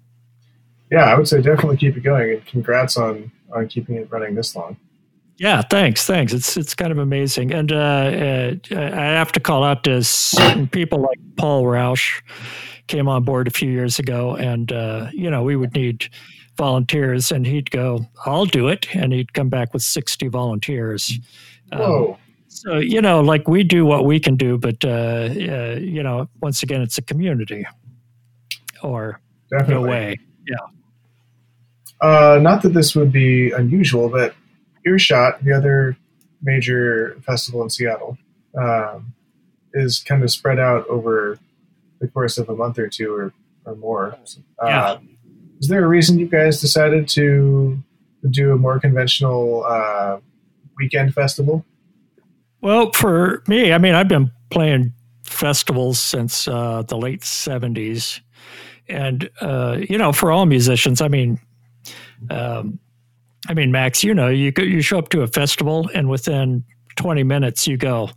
Yeah, 0.90 1.04
I 1.04 1.14
would 1.16 1.28
say 1.28 1.40
definitely 1.40 1.76
keep 1.76 1.96
it 1.96 2.02
going, 2.02 2.32
and 2.32 2.46
congrats 2.46 2.96
on 2.96 3.30
on 3.52 3.68
keeping 3.68 3.96
it 3.96 4.10
running 4.10 4.34
this 4.34 4.56
long. 4.56 4.76
Yeah, 5.36 5.62
thanks, 5.62 6.06
thanks. 6.06 6.32
It's 6.32 6.56
it's 6.56 6.74
kind 6.74 6.92
of 6.92 6.98
amazing, 6.98 7.52
and 7.52 7.72
uh, 7.72 7.76
uh, 7.76 8.54
I 8.70 9.04
have 9.04 9.32
to 9.32 9.40
call 9.40 9.64
out 9.64 9.82
to 9.84 10.02
certain 10.04 10.68
people 10.68 11.00
like 11.00 11.18
Paul 11.36 11.66
Rausch 11.66 12.22
came 12.86 13.08
on 13.08 13.24
board 13.24 13.48
a 13.48 13.50
few 13.50 13.70
years 13.70 13.98
ago, 13.98 14.36
and 14.36 14.70
uh, 14.70 15.08
you 15.12 15.28
know 15.28 15.42
we 15.42 15.56
would 15.56 15.74
need 15.74 16.08
volunteers, 16.56 17.32
and 17.32 17.46
he'd 17.46 17.70
go, 17.72 18.06
"I'll 18.24 18.44
do 18.44 18.68
it," 18.68 18.94
and 18.94 19.12
he'd 19.12 19.34
come 19.34 19.48
back 19.48 19.72
with 19.72 19.82
sixty 19.82 20.28
volunteers. 20.28 21.18
Um, 21.72 21.80
Whoa. 21.80 22.12
Um, 22.12 22.16
so 22.46 22.78
you 22.78 23.02
know, 23.02 23.20
like 23.20 23.48
we 23.48 23.64
do 23.64 23.84
what 23.84 24.04
we 24.04 24.20
can 24.20 24.36
do, 24.36 24.56
but 24.56 24.84
uh, 24.84 25.30
you 25.32 26.02
know, 26.04 26.28
once 26.42 26.62
again, 26.62 26.80
it's 26.80 26.98
a 26.98 27.02
community, 27.02 27.66
or 28.84 29.20
Definitely. 29.50 29.74
no 29.74 29.90
way, 29.90 30.16
yeah. 30.46 30.56
Uh, 32.00 32.38
not 32.40 32.62
that 32.62 32.74
this 32.74 32.94
would 32.94 33.10
be 33.10 33.50
unusual, 33.50 34.08
but 34.08 34.36
Earshot, 34.86 35.42
the 35.44 35.52
other 35.52 35.96
major 36.42 37.16
festival 37.26 37.62
in 37.62 37.70
Seattle, 37.70 38.18
um, 38.56 39.12
is 39.72 40.00
kind 40.00 40.22
of 40.22 40.30
spread 40.30 40.58
out 40.58 40.86
over 40.88 41.38
the 42.00 42.08
course 42.08 42.38
of 42.38 42.48
a 42.48 42.54
month 42.54 42.78
or 42.78 42.88
two 42.88 43.12
or, 43.12 43.32
or 43.64 43.74
more. 43.76 44.16
Uh, 44.62 44.66
yeah. 44.66 44.98
Is 45.60 45.68
there 45.68 45.84
a 45.84 45.88
reason 45.88 46.18
you 46.18 46.28
guys 46.28 46.60
decided 46.60 47.08
to 47.10 47.82
do 48.30 48.52
a 48.52 48.56
more 48.56 48.78
conventional 48.78 49.64
uh, 49.66 50.18
weekend 50.76 51.14
festival? 51.14 51.64
Well, 52.60 52.92
for 52.92 53.42
me, 53.46 53.72
I 53.72 53.78
mean, 53.78 53.94
I've 53.94 54.08
been 54.08 54.30
playing 54.50 54.92
festivals 55.22 55.98
since 55.98 56.48
uh, 56.48 56.82
the 56.82 56.96
late 56.96 57.20
70s. 57.20 58.20
And, 58.88 59.28
uh, 59.40 59.78
you 59.88 59.98
know, 59.98 60.12
for 60.12 60.30
all 60.30 60.46
musicians, 60.46 61.00
I 61.00 61.08
mean, 61.08 61.40
um, 62.30 62.78
I 63.48 63.54
mean, 63.54 63.70
Max, 63.70 64.02
you 64.02 64.14
know, 64.14 64.28
you 64.28 64.52
you 64.58 64.80
show 64.80 64.98
up 64.98 65.10
to 65.10 65.22
a 65.22 65.26
festival 65.26 65.90
and 65.94 66.08
within 66.08 66.64
20 66.96 67.22
minutes 67.22 67.66
you 67.66 67.76
go, 67.76 68.10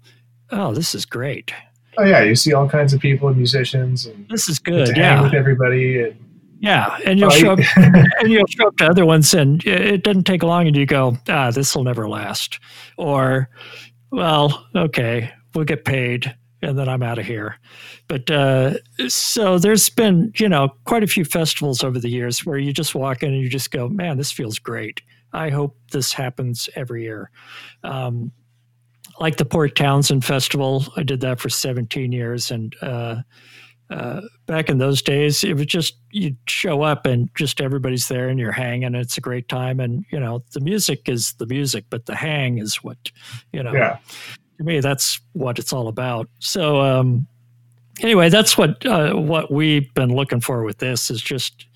"Oh, 0.51 0.73
this 0.73 0.95
is 0.95 1.05
great." 1.05 1.51
Oh 1.97 2.03
yeah, 2.03 2.21
you 2.21 2.35
see 2.35 2.53
all 2.53 2.69
kinds 2.69 2.93
of 2.93 3.01
people, 3.01 3.27
and 3.27 3.37
musicians, 3.37 4.05
and 4.05 4.27
this 4.29 4.47
is 4.47 4.59
good. 4.59 4.95
yeah, 4.95 5.21
with 5.21 5.33
everybody, 5.33 6.01
and 6.01 6.15
yeah, 6.59 6.97
and 7.05 7.19
you'll 7.19 7.29
show 7.29 7.53
up, 7.53 7.59
and 7.75 8.31
you'll 8.31 8.47
show 8.47 8.67
up 8.67 8.77
to 8.77 8.87
other 8.87 9.05
ones, 9.05 9.33
and 9.33 9.65
it 9.65 10.03
doesn't 10.03 10.25
take 10.25 10.43
long, 10.43 10.67
and 10.67 10.75
you 10.75 10.85
go, 10.85 11.17
"Ah, 11.27 11.51
this 11.51 11.75
will 11.75 11.83
never 11.83 12.07
last," 12.07 12.59
or, 12.97 13.49
"Well, 14.11 14.65
okay, 14.75 15.31
we'll 15.53 15.65
get 15.65 15.85
paid." 15.85 16.35
and 16.61 16.77
then 16.77 16.89
I'm 16.89 17.03
out 17.03 17.19
of 17.19 17.25
here. 17.25 17.57
But 18.07 18.29
uh, 18.31 18.75
so 19.07 19.59
there's 19.59 19.89
been, 19.89 20.33
you 20.37 20.49
know, 20.49 20.69
quite 20.85 21.03
a 21.03 21.07
few 21.07 21.25
festivals 21.25 21.83
over 21.83 21.99
the 21.99 22.09
years 22.09 22.45
where 22.45 22.57
you 22.57 22.73
just 22.73 22.95
walk 22.95 23.23
in 23.23 23.33
and 23.33 23.41
you 23.41 23.49
just 23.49 23.71
go, 23.71 23.87
man, 23.87 24.17
this 24.17 24.31
feels 24.31 24.57
great. 24.59 25.01
I 25.33 25.49
hope 25.49 25.77
this 25.91 26.13
happens 26.13 26.69
every 26.75 27.03
year. 27.03 27.31
Um, 27.83 28.31
like 29.19 29.37
the 29.37 29.45
Port 29.45 29.75
Townsend 29.75 30.23
Festival, 30.23 30.85
I 30.95 31.03
did 31.03 31.21
that 31.21 31.39
for 31.39 31.49
17 31.49 32.11
years. 32.11 32.51
And 32.51 32.75
uh, 32.81 33.21
uh, 33.89 34.21
back 34.45 34.69
in 34.69 34.77
those 34.77 35.01
days, 35.01 35.43
it 35.43 35.53
was 35.55 35.65
just 35.65 35.95
you'd 36.11 36.37
show 36.47 36.83
up 36.83 37.05
and 37.05 37.29
just 37.35 37.61
everybody's 37.61 38.07
there 38.07 38.29
and 38.29 38.39
you're 38.39 38.51
hanging. 38.51 38.93
it's 38.95 39.17
a 39.17 39.21
great 39.21 39.49
time. 39.49 39.79
And, 39.79 40.05
you 40.11 40.19
know, 40.19 40.43
the 40.53 40.59
music 40.59 41.09
is 41.09 41.33
the 41.33 41.47
music, 41.47 41.85
but 41.89 42.05
the 42.05 42.15
hang 42.15 42.59
is 42.59 42.77
what, 42.77 43.11
you 43.51 43.63
know. 43.63 43.73
Yeah. 43.73 43.97
To 44.57 44.63
me, 44.63 44.79
that's 44.79 45.21
what 45.33 45.59
it's 45.59 45.71
all 45.71 45.87
about. 45.87 46.29
So, 46.39 46.81
um, 46.81 47.27
anyway, 48.01 48.29
that's 48.29 48.57
what 48.57 48.85
uh, 48.85 49.13
what 49.13 49.51
we've 49.51 49.93
been 49.93 50.13
looking 50.15 50.41
for 50.41 50.63
with 50.63 50.79
this 50.79 51.11
is 51.11 51.21
just 51.21 51.67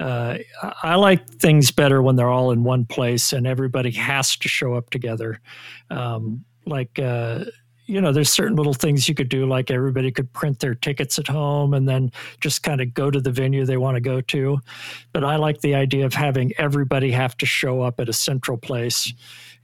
uh, 0.00 0.38
I 0.82 0.94
like 0.94 1.28
things 1.28 1.70
better 1.70 2.02
when 2.02 2.16
they're 2.16 2.30
all 2.30 2.50
in 2.50 2.64
one 2.64 2.86
place 2.86 3.32
and 3.32 3.46
everybody 3.46 3.90
has 3.92 4.36
to 4.38 4.48
show 4.48 4.74
up 4.74 4.90
together. 4.90 5.40
Um, 5.90 6.44
like, 6.66 6.98
uh, 6.98 7.44
you 7.86 8.00
know, 8.00 8.12
there's 8.12 8.30
certain 8.30 8.56
little 8.56 8.72
things 8.72 9.08
you 9.08 9.14
could 9.14 9.28
do, 9.28 9.46
like 9.46 9.70
everybody 9.70 10.12
could 10.12 10.32
print 10.32 10.60
their 10.60 10.76
tickets 10.76 11.18
at 11.18 11.26
home 11.26 11.74
and 11.74 11.88
then 11.88 12.12
just 12.40 12.62
kind 12.62 12.80
of 12.80 12.94
go 12.94 13.10
to 13.10 13.20
the 13.20 13.32
venue 13.32 13.64
they 13.66 13.76
want 13.76 13.96
to 13.96 14.00
go 14.00 14.20
to. 14.20 14.60
But 15.12 15.24
I 15.24 15.36
like 15.36 15.60
the 15.60 15.74
idea 15.74 16.06
of 16.06 16.14
having 16.14 16.52
everybody 16.56 17.10
have 17.10 17.36
to 17.38 17.46
show 17.46 17.82
up 17.82 17.98
at 17.98 18.08
a 18.08 18.12
central 18.12 18.56
place. 18.56 19.12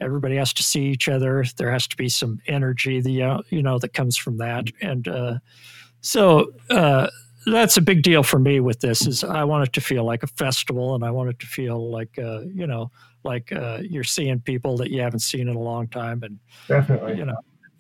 Everybody 0.00 0.36
has 0.36 0.52
to 0.54 0.62
see 0.62 0.86
each 0.86 1.08
other. 1.08 1.44
There 1.56 1.70
has 1.70 1.86
to 1.86 1.96
be 1.96 2.08
some 2.08 2.40
energy, 2.48 3.00
the 3.00 3.22
uh, 3.22 3.38
you 3.48 3.62
know, 3.62 3.78
that 3.78 3.94
comes 3.94 4.16
from 4.16 4.38
that, 4.38 4.66
and 4.82 5.08
uh, 5.08 5.38
so 6.00 6.52
uh, 6.68 7.08
that's 7.46 7.76
a 7.76 7.80
big 7.80 8.02
deal 8.02 8.22
for 8.22 8.38
me 8.38 8.60
with 8.60 8.80
this. 8.80 9.06
Is 9.06 9.24
I 9.24 9.44
want 9.44 9.68
it 9.68 9.72
to 9.74 9.80
feel 9.80 10.04
like 10.04 10.22
a 10.22 10.26
festival, 10.26 10.94
and 10.94 11.04
I 11.04 11.10
want 11.10 11.30
it 11.30 11.38
to 11.40 11.46
feel 11.46 11.90
like 11.90 12.18
uh, 12.18 12.40
you 12.52 12.66
know, 12.66 12.90
like 13.24 13.52
uh, 13.52 13.78
you're 13.82 14.04
seeing 14.04 14.40
people 14.40 14.76
that 14.78 14.90
you 14.90 15.00
haven't 15.00 15.20
seen 15.20 15.48
in 15.48 15.56
a 15.56 15.60
long 15.60 15.88
time, 15.88 16.22
and 16.22 16.38
Definitely. 16.68 17.16
you 17.16 17.24
know, 17.24 17.36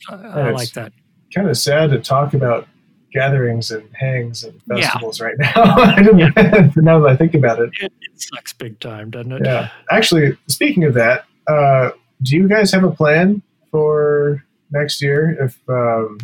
I, 0.08 0.14
I 0.14 0.50
like 0.50 0.72
that. 0.72 0.92
Kind 1.34 1.48
of 1.50 1.56
sad 1.58 1.90
to 1.90 1.98
talk 2.00 2.34
about 2.34 2.66
gatherings 3.12 3.70
and 3.70 3.88
hangs 3.94 4.44
and 4.44 4.60
Yeah. 4.68 4.82
festivals 4.90 5.20
right 5.20 5.34
now. 5.38 5.52
I 5.54 6.02
now 6.76 7.00
that 7.00 7.08
I 7.10 7.16
think 7.16 7.34
about 7.34 7.58
it. 7.60 7.70
It, 7.80 7.92
it 8.02 8.20
sucks 8.20 8.52
big 8.52 8.78
time, 8.80 9.10
doesn't 9.10 9.32
it? 9.32 9.42
Yeah. 9.44 9.70
Actually, 9.90 10.36
speaking 10.48 10.84
of 10.84 10.94
that, 10.94 11.24
uh, 11.48 11.90
do 12.22 12.36
you 12.36 12.46
guys 12.48 12.70
have 12.72 12.84
a 12.84 12.90
plan 12.90 13.42
for 13.70 14.44
next 14.70 15.00
year 15.02 15.36
if 15.42 15.58
um, 15.68 16.18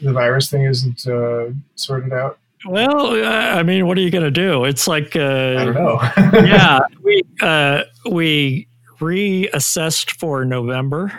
the 0.00 0.12
virus 0.12 0.50
thing 0.50 0.64
isn't 0.64 1.06
uh, 1.06 1.50
sorted 1.74 2.12
out? 2.12 2.38
Well, 2.66 3.24
I 3.24 3.62
mean, 3.62 3.86
what 3.86 3.98
are 3.98 4.00
you 4.00 4.10
going 4.10 4.24
to 4.24 4.30
do? 4.30 4.64
It's 4.64 4.88
like, 4.88 5.16
uh, 5.16 5.56
I 5.58 5.64
don't 5.64 5.74
know. 5.74 6.00
yeah, 6.16 6.80
we 7.02 7.22
uh, 7.42 7.82
we 8.10 8.66
reassessed 9.00 10.12
for 10.12 10.44
November, 10.46 11.12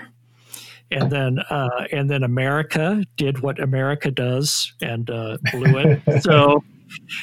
and 0.90 1.12
then 1.12 1.40
uh, 1.50 1.86
and 1.92 2.10
then 2.10 2.24
America 2.24 3.04
did 3.16 3.42
what 3.42 3.60
America 3.60 4.10
does 4.10 4.74
and 4.82 5.10
uh, 5.10 5.38
blew 5.52 5.78
it. 5.78 6.24
so, 6.24 6.64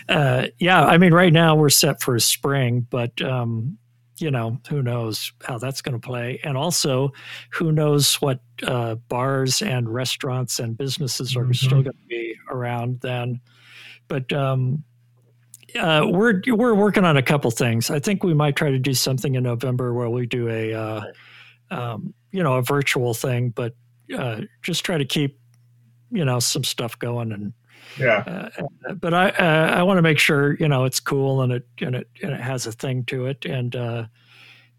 uh, 0.09 0.47
yeah, 0.59 0.85
I 0.85 0.99
mean, 0.99 1.13
right 1.13 1.33
now 1.33 1.57
we're 1.57 1.69
set 1.69 2.01
for 2.01 2.19
spring, 2.21 2.87
but 2.91 3.21
um, 3.23 3.77
you 4.23 4.31
know, 4.31 4.59
who 4.71 4.83
knows 4.83 5.33
how 5.45 5.59
that's 5.59 5.83
going 5.83 6.01
to 6.01 6.07
play, 6.07 6.41
and 6.45 6.57
also 6.57 7.13
who 7.51 7.73
knows 7.73 8.15
what 8.23 8.41
uh, 8.67 8.95
bars 8.95 9.61
and 9.61 9.93
restaurants 9.93 10.59
and 10.61 10.79
businesses 10.79 11.37
are 11.37 11.45
Mhm. 11.45 11.57
still 11.57 11.83
going 11.83 11.97
to 11.97 12.07
be 12.09 12.37
around 12.49 13.01
then. 13.01 13.41
But 14.09 14.33
um, 14.33 14.85
uh, 15.79 16.07
we're 16.09 16.41
we're 16.49 16.75
working 16.75 17.05
on 17.05 17.17
a 17.17 17.23
couple 17.23 17.51
things. 17.51 17.91
I 17.91 17.99
think 17.99 18.23
we 18.23 18.35
might 18.35 18.57
try 18.57 18.71
to 18.71 18.79
do 18.79 18.95
something 18.95 19.35
in 19.35 19.43
November 19.43 19.93
where 19.95 20.09
we 20.11 20.27
do 20.27 20.49
a 20.49 20.73
uh, 20.75 21.03
um, 21.71 22.15
you 22.31 22.43
know 22.43 22.55
a 22.55 22.63
virtual 22.63 23.15
thing, 23.15 23.51
but 23.51 23.75
uh, 24.17 24.43
just 24.63 24.85
try 24.85 24.99
to 24.99 25.05
keep 25.05 25.39
you 26.11 26.25
know 26.25 26.39
some 26.39 26.65
stuff 26.65 26.99
going. 26.99 27.33
And 27.33 27.53
yeah. 27.99 28.49
uh, 28.59 28.95
but 28.95 29.15
I 29.15 29.31
uh, 29.31 29.75
I 29.77 29.83
want 29.83 29.99
to 29.99 30.03
make 30.03 30.19
sure 30.19 30.55
you 30.55 30.69
know 30.69 30.85
it's 30.85 31.01
cool 31.01 31.43
and 31.43 31.53
it 31.53 31.67
and 31.81 31.95
it 31.95 32.09
and 32.23 32.33
it 32.33 32.41
has 32.41 32.67
a 32.67 32.73
thing 32.73 33.05
to 33.07 33.27
it. 33.27 33.45
And 33.45 33.75
uh, 33.77 34.07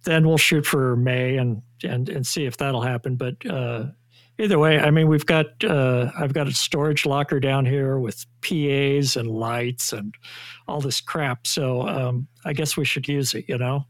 then 0.04 0.28
we'll 0.28 0.38
shoot 0.38 0.66
for 0.66 0.96
May 0.96 1.38
and 1.38 1.62
and 1.84 2.10
and 2.10 2.26
see 2.26 2.46
if 2.46 2.58
that'll 2.58 2.82
happen. 2.82 3.16
But 3.16 3.46
uh, 3.46 3.86
either 4.40 4.60
way, 4.60 4.80
I 4.80 4.92
mean, 4.92 5.08
we've 5.08 5.26
got 5.26 5.64
uh, 5.64 6.12
I've 6.18 6.34
got 6.34 6.48
a 6.48 6.54
storage 6.54 7.06
locker 7.06 7.40
down 7.40 7.66
here 7.66 8.00
with 8.00 8.26
PA's 8.42 9.16
and 9.16 9.30
lights 9.30 9.94
and 9.94 10.16
all 10.68 10.82
this 10.82 11.02
crap. 11.02 11.48
So 11.48 11.88
um, 11.88 12.28
I 12.46 12.54
guess 12.54 12.78
we 12.78 12.86
should 12.86 13.08
use 13.08 13.34
it. 13.34 13.46
You 13.48 13.58
know. 13.58 13.86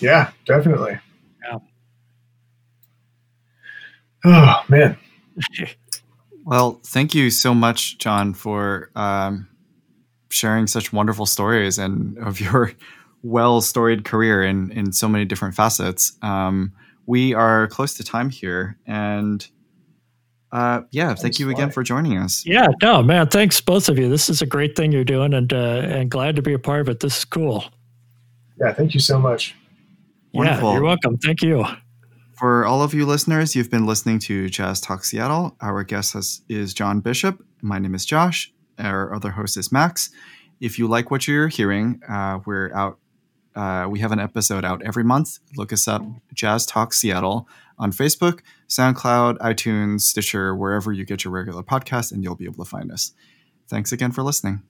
Yeah, 0.00 0.30
definitely. 0.46 0.98
Yeah. 1.42 1.58
Oh, 4.24 4.62
man. 4.68 4.96
Well, 6.50 6.80
thank 6.84 7.14
you 7.14 7.30
so 7.30 7.54
much, 7.54 7.98
John, 7.98 8.34
for 8.34 8.90
um, 8.96 9.46
sharing 10.30 10.66
such 10.66 10.92
wonderful 10.92 11.24
stories 11.24 11.78
and 11.78 12.18
of 12.26 12.40
your 12.40 12.72
well 13.22 13.60
storied 13.60 14.04
career 14.04 14.42
in, 14.42 14.72
in 14.72 14.92
so 14.92 15.08
many 15.08 15.24
different 15.24 15.54
facets. 15.54 16.18
Um, 16.22 16.72
we 17.06 17.34
are 17.34 17.68
close 17.68 17.94
to 17.94 18.04
time 18.04 18.30
here. 18.30 18.76
And 18.84 19.46
uh, 20.50 20.80
yeah, 20.90 21.10
thank 21.10 21.20
Thanks, 21.20 21.38
you 21.38 21.50
again 21.50 21.70
for 21.70 21.84
joining 21.84 22.18
us. 22.18 22.44
Yeah. 22.44 22.66
No, 22.82 23.00
man. 23.00 23.28
Thanks 23.28 23.60
both 23.60 23.88
of 23.88 23.96
you. 23.96 24.08
This 24.08 24.28
is 24.28 24.42
a 24.42 24.46
great 24.46 24.74
thing 24.74 24.90
you're 24.90 25.04
doing, 25.04 25.32
and 25.32 25.52
uh, 25.52 25.82
and 25.84 26.10
glad 26.10 26.34
to 26.34 26.42
be 26.42 26.52
a 26.52 26.58
part 26.58 26.80
of 26.80 26.88
it. 26.88 26.98
This 26.98 27.18
is 27.18 27.24
cool. 27.24 27.64
Yeah, 28.60 28.72
thank 28.72 28.92
you 28.92 28.98
so 28.98 29.20
much. 29.20 29.54
Wonderful. 30.34 30.70
Yeah. 30.70 30.74
You're 30.74 30.82
welcome. 30.82 31.16
Thank 31.18 31.42
you. 31.42 31.64
For 32.40 32.64
all 32.64 32.82
of 32.82 32.94
you 32.94 33.04
listeners, 33.04 33.54
you've 33.54 33.70
been 33.70 33.84
listening 33.84 34.18
to 34.20 34.48
Jazz 34.48 34.80
Talk 34.80 35.04
Seattle. 35.04 35.54
Our 35.60 35.84
guest 35.84 36.14
has, 36.14 36.40
is 36.48 36.72
John 36.72 37.00
Bishop. 37.00 37.44
My 37.60 37.78
name 37.78 37.94
is 37.94 38.06
Josh. 38.06 38.50
Our 38.78 39.14
other 39.14 39.32
host 39.32 39.58
is 39.58 39.70
Max. 39.70 40.08
If 40.58 40.78
you 40.78 40.88
like 40.88 41.10
what 41.10 41.28
you're 41.28 41.48
hearing, 41.48 42.00
uh, 42.08 42.38
we're 42.46 42.72
out. 42.72 42.98
Uh, 43.54 43.88
we 43.90 43.98
have 43.98 44.10
an 44.10 44.20
episode 44.20 44.64
out 44.64 44.80
every 44.82 45.04
month. 45.04 45.38
Look 45.54 45.70
us 45.70 45.86
up, 45.86 46.02
Jazz 46.32 46.64
Talk 46.64 46.94
Seattle, 46.94 47.46
on 47.78 47.92
Facebook, 47.92 48.40
SoundCloud, 48.70 49.36
iTunes, 49.40 50.00
Stitcher, 50.00 50.56
wherever 50.56 50.94
you 50.94 51.04
get 51.04 51.24
your 51.24 51.34
regular 51.34 51.62
podcast, 51.62 52.10
and 52.10 52.24
you'll 52.24 52.36
be 52.36 52.46
able 52.46 52.64
to 52.64 52.70
find 52.70 52.90
us. 52.90 53.12
Thanks 53.68 53.92
again 53.92 54.12
for 54.12 54.22
listening. 54.22 54.62